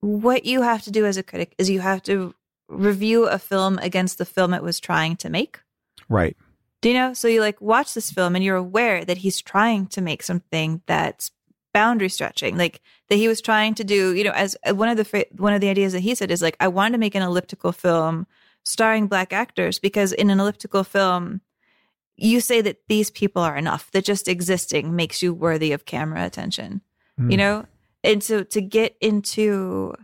[0.00, 2.34] what you have to do as a critic is you have to
[2.68, 5.60] review a film against the film it was trying to make.
[6.08, 6.36] right
[6.80, 7.12] Do you know?
[7.12, 10.82] So you like watch this film and you're aware that he's trying to make something
[10.86, 11.30] that's
[11.72, 14.14] boundary stretching, like that he was trying to do.
[14.14, 16.42] You know, as uh, one of the one of the ideas that he said is
[16.42, 18.26] like, I wanted to make an elliptical film
[18.64, 21.40] starring black actors because in an elliptical film,
[22.16, 23.90] you say that these people are enough.
[23.90, 26.80] That just existing makes you worthy of camera attention.
[27.18, 27.38] You Mm.
[27.38, 27.66] know,
[28.02, 29.94] and so to get into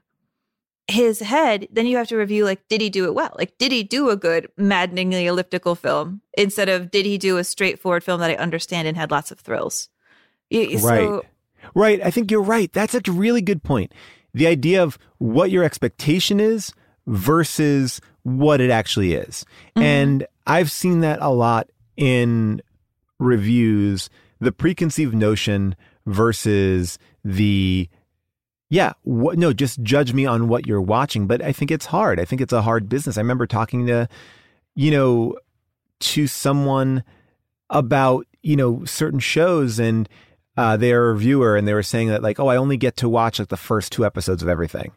[0.88, 3.34] his head, then you have to review like, did he do it well?
[3.36, 7.44] Like, did he do a good, maddeningly elliptical film instead of did he do a
[7.44, 9.88] straightforward film that I understand and had lots of thrills?
[10.52, 11.22] So, right
[11.74, 13.92] right i think you're right that's a really good point
[14.32, 16.72] the idea of what your expectation is
[17.06, 19.46] versus what it actually is.
[19.76, 19.82] Mm-hmm.
[19.82, 22.60] And I've seen that a lot in
[23.18, 27.88] reviews the preconceived notion versus the
[28.68, 32.18] yeah what no just judge me on what you're watching but i think it's hard
[32.18, 34.08] i think it's a hard business i remember talking to
[34.74, 35.36] you know
[36.00, 37.02] to someone
[37.70, 40.08] about you know certain shows and
[40.58, 43.38] uh, they're reviewer and they were saying that like oh i only get to watch
[43.38, 44.92] like the first two episodes of everything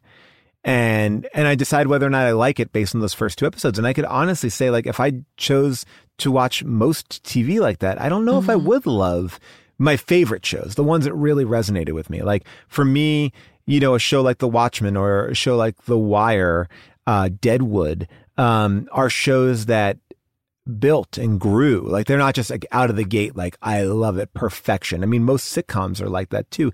[0.63, 3.45] and and I decide whether or not I like it based on those first two
[3.45, 3.77] episodes.
[3.77, 5.85] And I could honestly say, like, if I chose
[6.17, 9.39] to watch most TV like that, I don't know if I would love
[9.77, 12.21] my favorite shows, the ones that really resonated with me.
[12.21, 13.31] Like for me,
[13.69, 16.67] you know, a show like The Watchmen or a show like The Wire,
[17.05, 19.99] uh, Deadwood, um, are shows that
[20.79, 21.87] built and grew.
[21.87, 25.03] Like they're not just like out of the gate, like I love it, perfection.
[25.03, 26.71] I mean, most sitcoms are like that too.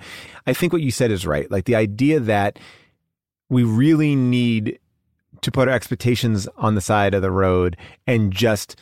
[0.47, 1.51] I think what you said is right.
[1.51, 2.59] Like the idea that
[3.49, 4.79] we really need
[5.41, 7.75] to put our expectations on the side of the road
[8.07, 8.77] and just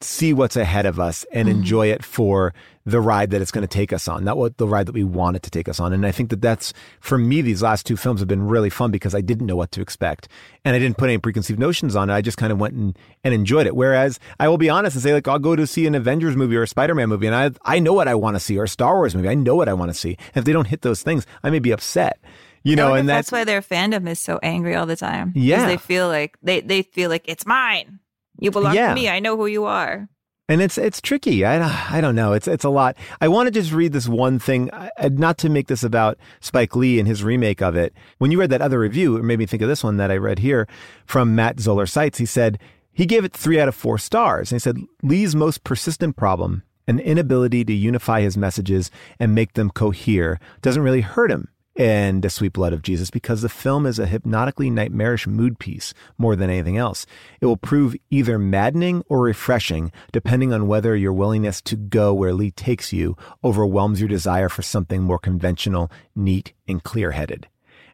[0.00, 1.58] see what's ahead of us and mm-hmm.
[1.58, 2.54] enjoy it for
[2.86, 5.04] the ride that it's going to take us on, not what the ride that we
[5.04, 5.92] want it to take us on.
[5.92, 8.90] And I think that that's for me, these last two films have been really fun
[8.90, 10.28] because I didn't know what to expect
[10.64, 12.14] and I didn't put any preconceived notions on it.
[12.14, 13.76] I just kind of went and, and enjoyed it.
[13.76, 16.56] Whereas I will be honest and say, like, I'll go to see an Avengers movie
[16.56, 18.64] or a Spider Man movie and I, I know what I want to see or
[18.64, 19.28] a Star Wars movie.
[19.28, 20.16] I know what I want to see.
[20.34, 22.20] And if they don't hit those things, I may be upset.
[22.64, 25.32] You know, and that's, that's why their fandom is so angry all the time.
[25.34, 25.66] Yeah.
[25.66, 28.00] they feel like they they feel like it's mine.
[28.38, 28.88] You belong Yeah.
[28.90, 29.08] to me.
[29.08, 30.08] I know who you are.
[30.50, 31.44] and it's it's tricky.
[31.44, 32.32] I I don't know.
[32.32, 32.96] It's it's a lot.
[33.20, 35.82] I want to just read this one thing, uh, I- I- not to make this
[35.84, 37.92] about Spike Lee and his remake of it.
[38.16, 40.16] When you read that other review, it made me think of this one that I
[40.16, 40.66] read here
[41.04, 42.16] from Matt Zoller Seitz.
[42.18, 42.58] He said
[42.92, 46.62] he gave it three out of four stars, and he said Lee's most persistent problem,
[46.86, 48.90] an inability to unify his messages
[49.20, 51.48] and make them cohere, doesn't really hurt him
[51.78, 55.94] in The Sweet Blood of Jesus because the film is a hypnotically nightmarish mood piece
[56.18, 57.06] more than anything else.
[57.40, 62.34] It will prove either maddening or refreshing, depending on whether your willingness to go where
[62.34, 67.46] Lee takes you overwhelms your desire for something more conventional, neat, and clear headed.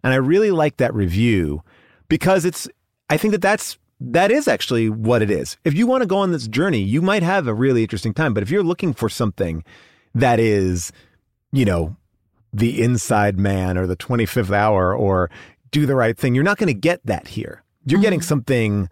[0.02, 1.62] And I really like that review
[2.08, 2.66] because it's,
[3.10, 5.58] I think that that's, that is actually what it is.
[5.62, 8.32] If you want to go on this journey, you might have a really interesting time.
[8.32, 9.62] But if you're looking for something
[10.14, 10.90] that is,
[11.52, 11.96] you know,
[12.54, 15.30] the inside man or the 25th hour or
[15.70, 17.62] do the right thing, you're not going to get that here.
[17.84, 18.88] You're getting something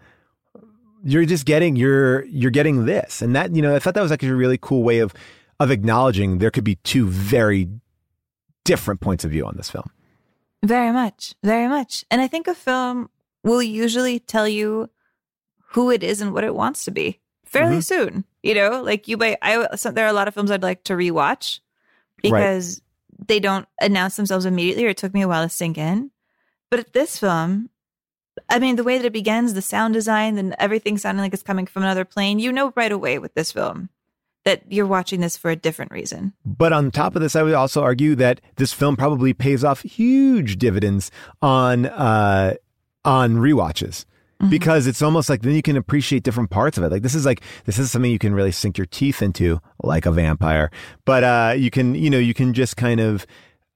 [1.04, 3.22] you're just getting you're you're getting this.
[3.22, 5.14] And that, you know, I thought that was actually a really cool way of
[5.58, 7.68] of acknowledging there could be two very
[8.64, 9.90] different points of view on this film.
[10.64, 12.04] Very much, very much.
[12.10, 13.10] And I think a film
[13.42, 14.90] will usually tell you
[15.72, 17.84] who it is and what it wants to be fairly Mhm.
[17.84, 18.24] soon.
[18.42, 19.38] You know, like you might.
[19.42, 21.60] I so there are a lot of films I'd like to rewatch
[22.22, 22.80] because
[23.26, 26.10] they don't announce themselves immediately, or it took me a while to sink in.
[26.70, 27.70] But this film,
[28.48, 31.42] I mean, the way that it begins, the sound design, and everything sounding like it's
[31.42, 33.90] coming from another plane, you know right away with this film
[34.44, 36.32] that you're watching this for a different reason.
[36.44, 39.82] But on top of this, I would also argue that this film probably pays off
[39.82, 42.54] huge dividends on uh,
[43.04, 44.04] on rewatches
[44.48, 46.90] because it's almost like then you can appreciate different parts of it.
[46.90, 50.06] Like this is like this is something you can really sink your teeth into, like
[50.06, 50.70] a vampire.
[51.04, 53.26] But uh, you can you know you can just kind of.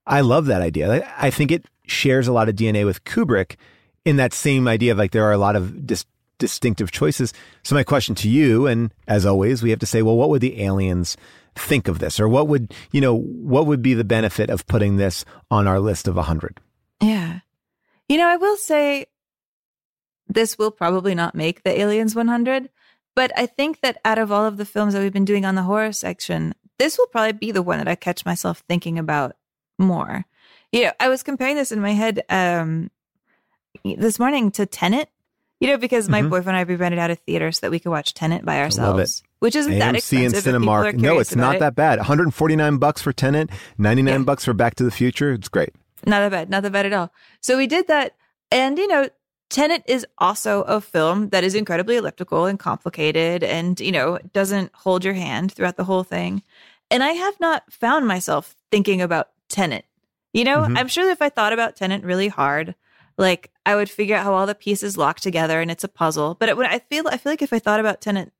[0.09, 1.05] I love that idea.
[1.05, 3.57] I, I think it shares a lot of DNA with Kubrick
[4.05, 6.07] in that same idea of like there are a lot of dis-
[6.39, 7.33] distinctive choices.
[7.65, 10.43] So my question to you, and as always, we have to say, well, what would
[10.43, 11.17] the aliens
[11.57, 14.97] think of this, or what would you know, what would be the benefit of putting
[14.97, 16.61] this on our list of a hundred?
[17.01, 17.41] Yeah.
[18.09, 19.07] You know, I will say
[20.29, 22.69] this will probably not make the Aliens 100,
[23.15, 25.55] but I think that out of all of the films that we've been doing on
[25.55, 29.37] the horror section, this will probably be the one that I catch myself thinking about
[29.79, 30.25] more.
[30.73, 32.91] You know, I was comparing this in my head um
[33.85, 35.09] this morning to Tenet,
[35.61, 36.31] you know, because my Mhm.
[36.31, 38.59] boyfriend and I we rented out a theater so that we could watch Tenet by
[38.61, 40.55] ourselves, which isn't that AMC and expensive.
[40.55, 40.95] are Cinemark.
[40.95, 41.59] No, it's not it.
[41.61, 41.99] that bad.
[41.99, 45.33] 149 bucks for Tenet, 99 bucks for Back to the Future.
[45.33, 45.71] It's great.
[46.05, 46.51] Not that bad.
[46.51, 47.13] Not that bad at all.
[47.41, 48.15] So we did that.
[48.53, 49.09] And, you know,
[49.49, 54.73] Tenet is also a film that is incredibly elliptical and complicated and, you know, doesn't
[54.75, 56.43] hold your hand throughout the whole thing.
[56.91, 59.85] And I have not found myself thinking about Tenet.
[60.33, 60.77] You know, Mhm.
[60.77, 62.75] I'm sure that if I thought about Tenet really hard,
[63.17, 66.35] like I would figure out how all the pieces lock together and it's a puzzle.
[66.35, 68.33] But it, when I feel, I feel like if I thought about Tenet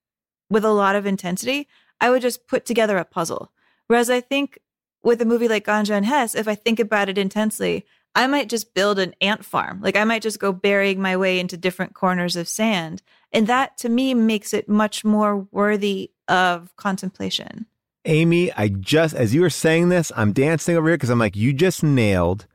[0.51, 1.69] with a lot of intensity,
[2.01, 3.53] I would just put together a puzzle.
[3.87, 4.59] Whereas I think
[5.03, 7.87] with a movie like Ganja and Hess, if I think about it intensely,
[8.17, 9.81] I might just build an ant farm.
[9.83, 13.03] Like I might just go burying my way into different corners of sand.
[13.31, 17.67] And that to me makes it much more worthy of contemplation.
[18.07, 21.37] Amy, I just, as you were saying this, I'm dancing over here because I'm like,
[21.37, 22.47] you just nailed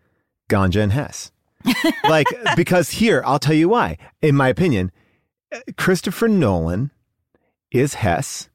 [0.49, 1.31] Ganja and Hess.
[2.09, 3.97] like, because here, I'll tell you why.
[4.21, 4.91] In my opinion,
[5.77, 6.89] Christopher Nolan
[7.69, 8.49] is Hess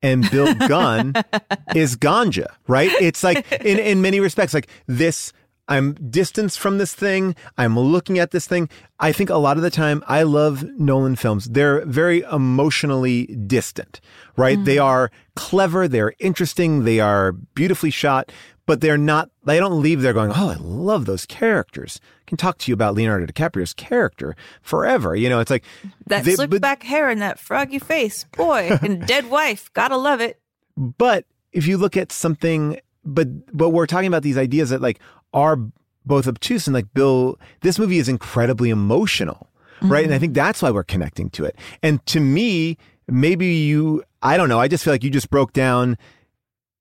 [0.00, 1.12] and Bill Gunn
[1.74, 2.90] is Ganja, right?
[3.00, 5.32] It's like in in many respects like this
[5.68, 7.36] I'm distanced from this thing.
[7.58, 8.70] I'm looking at this thing.
[8.98, 11.44] I think a lot of the time I love Nolan films.
[11.44, 14.00] They're very emotionally distant,
[14.36, 14.62] right?
[14.64, 14.84] They mm.
[14.84, 18.32] are clever, they're interesting, they are beautifully shot,
[18.66, 22.36] but they're not they don't leave there going, "Oh, I love those characters." I can
[22.36, 25.16] talk to you about Leonardo DiCaprio's character forever.
[25.16, 25.64] You know, it's like
[26.06, 28.24] That they- slicked but- back hair and that froggy face.
[28.36, 29.72] Boy, and dead wife.
[29.72, 30.38] Gotta love it.
[30.76, 32.78] But if you look at something,
[33.14, 35.00] but but we're talking about these ideas that like
[35.32, 35.58] are
[36.06, 39.50] both obtuse and like Bill, this movie is incredibly emotional,
[39.82, 40.04] right?
[40.04, 41.56] And I think that's why we're connecting to it.
[41.82, 45.52] And to me, maybe you, I don't know, I just feel like you just broke
[45.52, 45.98] down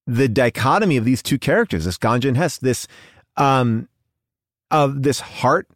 [0.06, 2.88] the dichotomy of these two characters, this Ganja and Hess, this
[3.36, 3.88] um
[4.72, 5.68] of this heart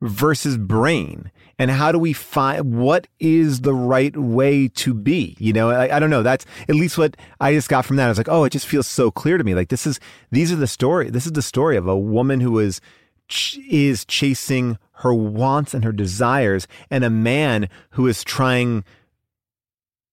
[0.00, 5.52] versus brain and how do we find what is the right way to be you
[5.52, 8.08] know I, I don't know that's at least what i just got from that i
[8.08, 10.56] was like oh it just feels so clear to me like this is these are
[10.56, 12.80] the story this is the story of a woman who is
[13.28, 18.84] ch- is chasing her wants and her desires and a man who is trying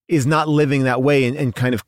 [0.08, 1.84] is not living that way and, and kind of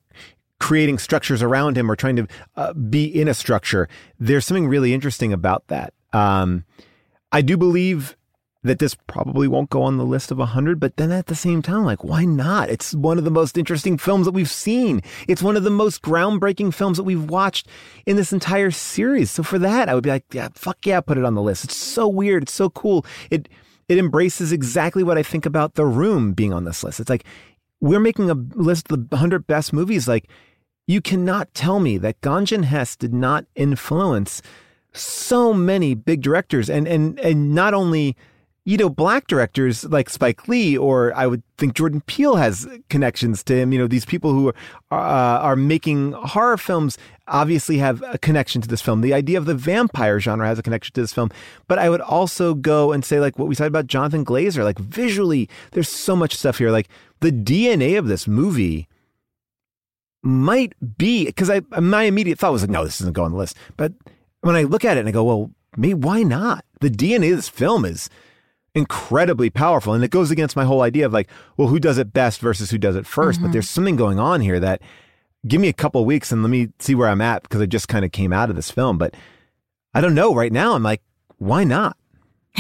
[0.61, 2.27] creating structures around him or trying to
[2.57, 3.89] uh, be in a structure.
[4.19, 5.95] There's something really interesting about that.
[6.13, 6.65] Um,
[7.31, 8.17] I do believe
[8.65, 11.63] that this probably won't go on the list of 100, but then at the same
[11.63, 12.69] time, like, why not?
[12.69, 15.01] It's one of the most interesting films that we've seen.
[15.29, 17.69] It's one of the most groundbreaking films that we've watched
[18.05, 19.31] in this entire series.
[19.31, 21.65] So for that, I would be like, yeah, fuck yeah, put it on the list.
[21.65, 22.45] It's so weird.
[22.45, 23.07] It's so cool.
[23.31, 23.49] It,
[23.89, 26.99] it embraces exactly what I think about The Room being on this list.
[26.99, 27.25] It's like,
[27.81, 30.09] we're making a list of the 100 best movies.
[30.09, 30.29] Like,
[30.89, 34.43] you cannot tell me that Ganja and Hess did not influence
[34.93, 38.17] so many big directors and and and not only
[38.69, 43.43] you know black directors like Spike Lee or I would think Jordan Peele has connections
[43.45, 44.53] to him you know these people who
[44.91, 49.39] are uh, are making horror films obviously have a connection to this film the idea
[49.39, 51.31] of the vampire genre has a connection to this film
[51.67, 54.79] but I would also go and say like what we said about Jonathan Glazer like
[54.79, 56.89] visually there's so much stuff here like
[57.21, 58.87] the DNA of this movie
[60.23, 63.39] might be because I my immediate thought was like, no, this isn't going on the
[63.39, 63.57] list.
[63.79, 63.95] But
[64.43, 66.65] when I look at it and I go, well, maybe why not?
[66.81, 68.11] The DNA of this film is
[68.79, 71.29] incredibly powerful, and it goes against my whole idea of like,
[71.59, 73.53] well, who does it best versus who does it 1st But Mhm.
[73.53, 74.81] there's something going on here that
[75.47, 77.89] give me a couple weeks and let me see where I'm at because I just
[77.89, 78.97] kind of came out of this film.
[78.97, 79.15] But
[79.95, 80.35] I don't know.
[80.35, 81.03] Right now, I'm like,
[81.39, 81.97] why not?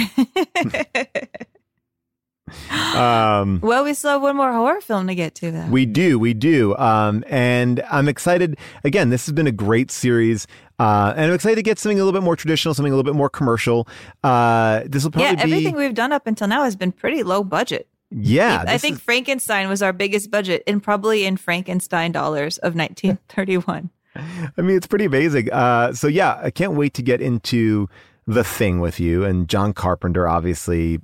[2.94, 5.66] um, Well, we still have one more horror film to get to, though.
[5.66, 6.74] we do, we do.
[6.76, 8.56] Um, and I'm excited.
[8.84, 10.46] Again, this has been a great series.
[10.78, 13.10] Uh, and I'm excited to get something a little bit more traditional, something a little
[13.10, 13.88] bit more commercial.
[14.22, 15.36] Uh, this will probably be.
[15.36, 15.78] yeah, everything be.
[15.80, 17.88] we've done up until now has been pretty low budget.
[18.10, 18.64] Yeah.
[18.66, 23.90] I think is- Frankenstein was our biggest budget, and probably in Frankenstein dollars of 1931.
[24.16, 25.52] I mean, it's pretty amazing.
[25.52, 27.88] Uh, so yeah, I can't wait to get into
[28.26, 31.00] the thing with you and John Carpenter, obviously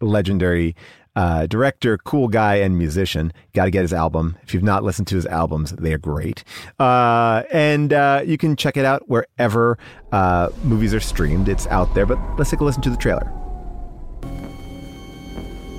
[0.00, 0.74] legendary
[1.16, 3.32] uh, director, cool guy, and musician.
[3.54, 4.36] Got to get his album.
[4.42, 6.44] If you've not listened to his albums, they are great.
[6.78, 9.78] Uh, and uh, you can check it out wherever
[10.12, 11.48] uh, movies are streamed.
[11.48, 12.06] It's out there.
[12.06, 13.26] But let's take a listen to the trailer.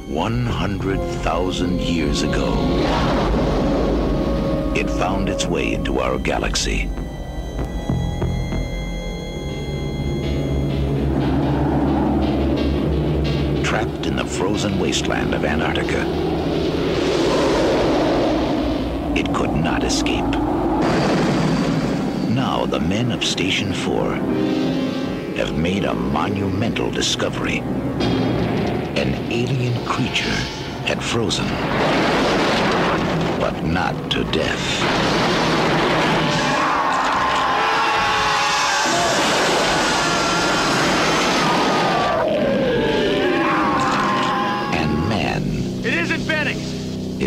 [0.07, 2.53] 100,000 years ago,
[4.76, 6.89] it found its way into our galaxy.
[14.38, 16.01] Frozen wasteland of Antarctica,
[19.15, 20.31] it could not escape.
[22.30, 24.15] Now, the men of Station 4
[25.35, 27.60] have made a monumental discovery
[28.95, 30.38] an alien creature
[30.85, 31.47] had frozen,
[33.39, 35.22] but not to death.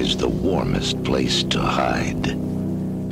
[0.07, 2.33] Is the warmest place to hide.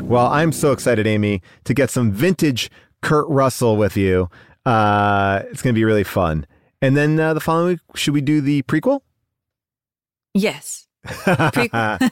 [0.03, 2.71] Well, I'm so excited, Amy, to get some vintage
[3.03, 4.31] Kurt Russell with you.
[4.65, 6.47] Uh, it's going to be really fun.
[6.81, 9.01] And then uh, the following week, should we do the prequel?
[10.35, 10.87] Yes.
[11.03, 12.05] the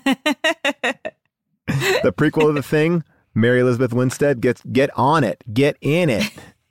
[2.16, 3.04] prequel of the thing.
[3.36, 6.28] Mary Elizabeth Winstead gets get on it, get in it.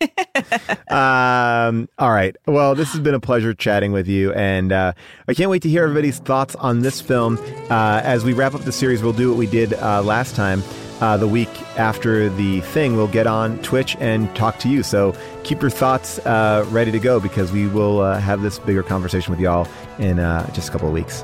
[0.90, 2.36] um, all right.
[2.46, 4.94] Well, this has been a pleasure chatting with you, and uh,
[5.28, 7.38] I can't wait to hear everybody's thoughts on this film.
[7.70, 10.64] Uh, as we wrap up the series, we'll do what we did uh, last time.
[11.00, 11.50] Uh, the week
[11.80, 14.84] after the thing, we'll get on Twitch and talk to you.
[14.84, 18.84] So keep your thoughts uh, ready to go because we will uh, have this bigger
[18.84, 19.68] conversation with y'all
[19.98, 20.18] in
[20.54, 21.24] just a couple of weeks.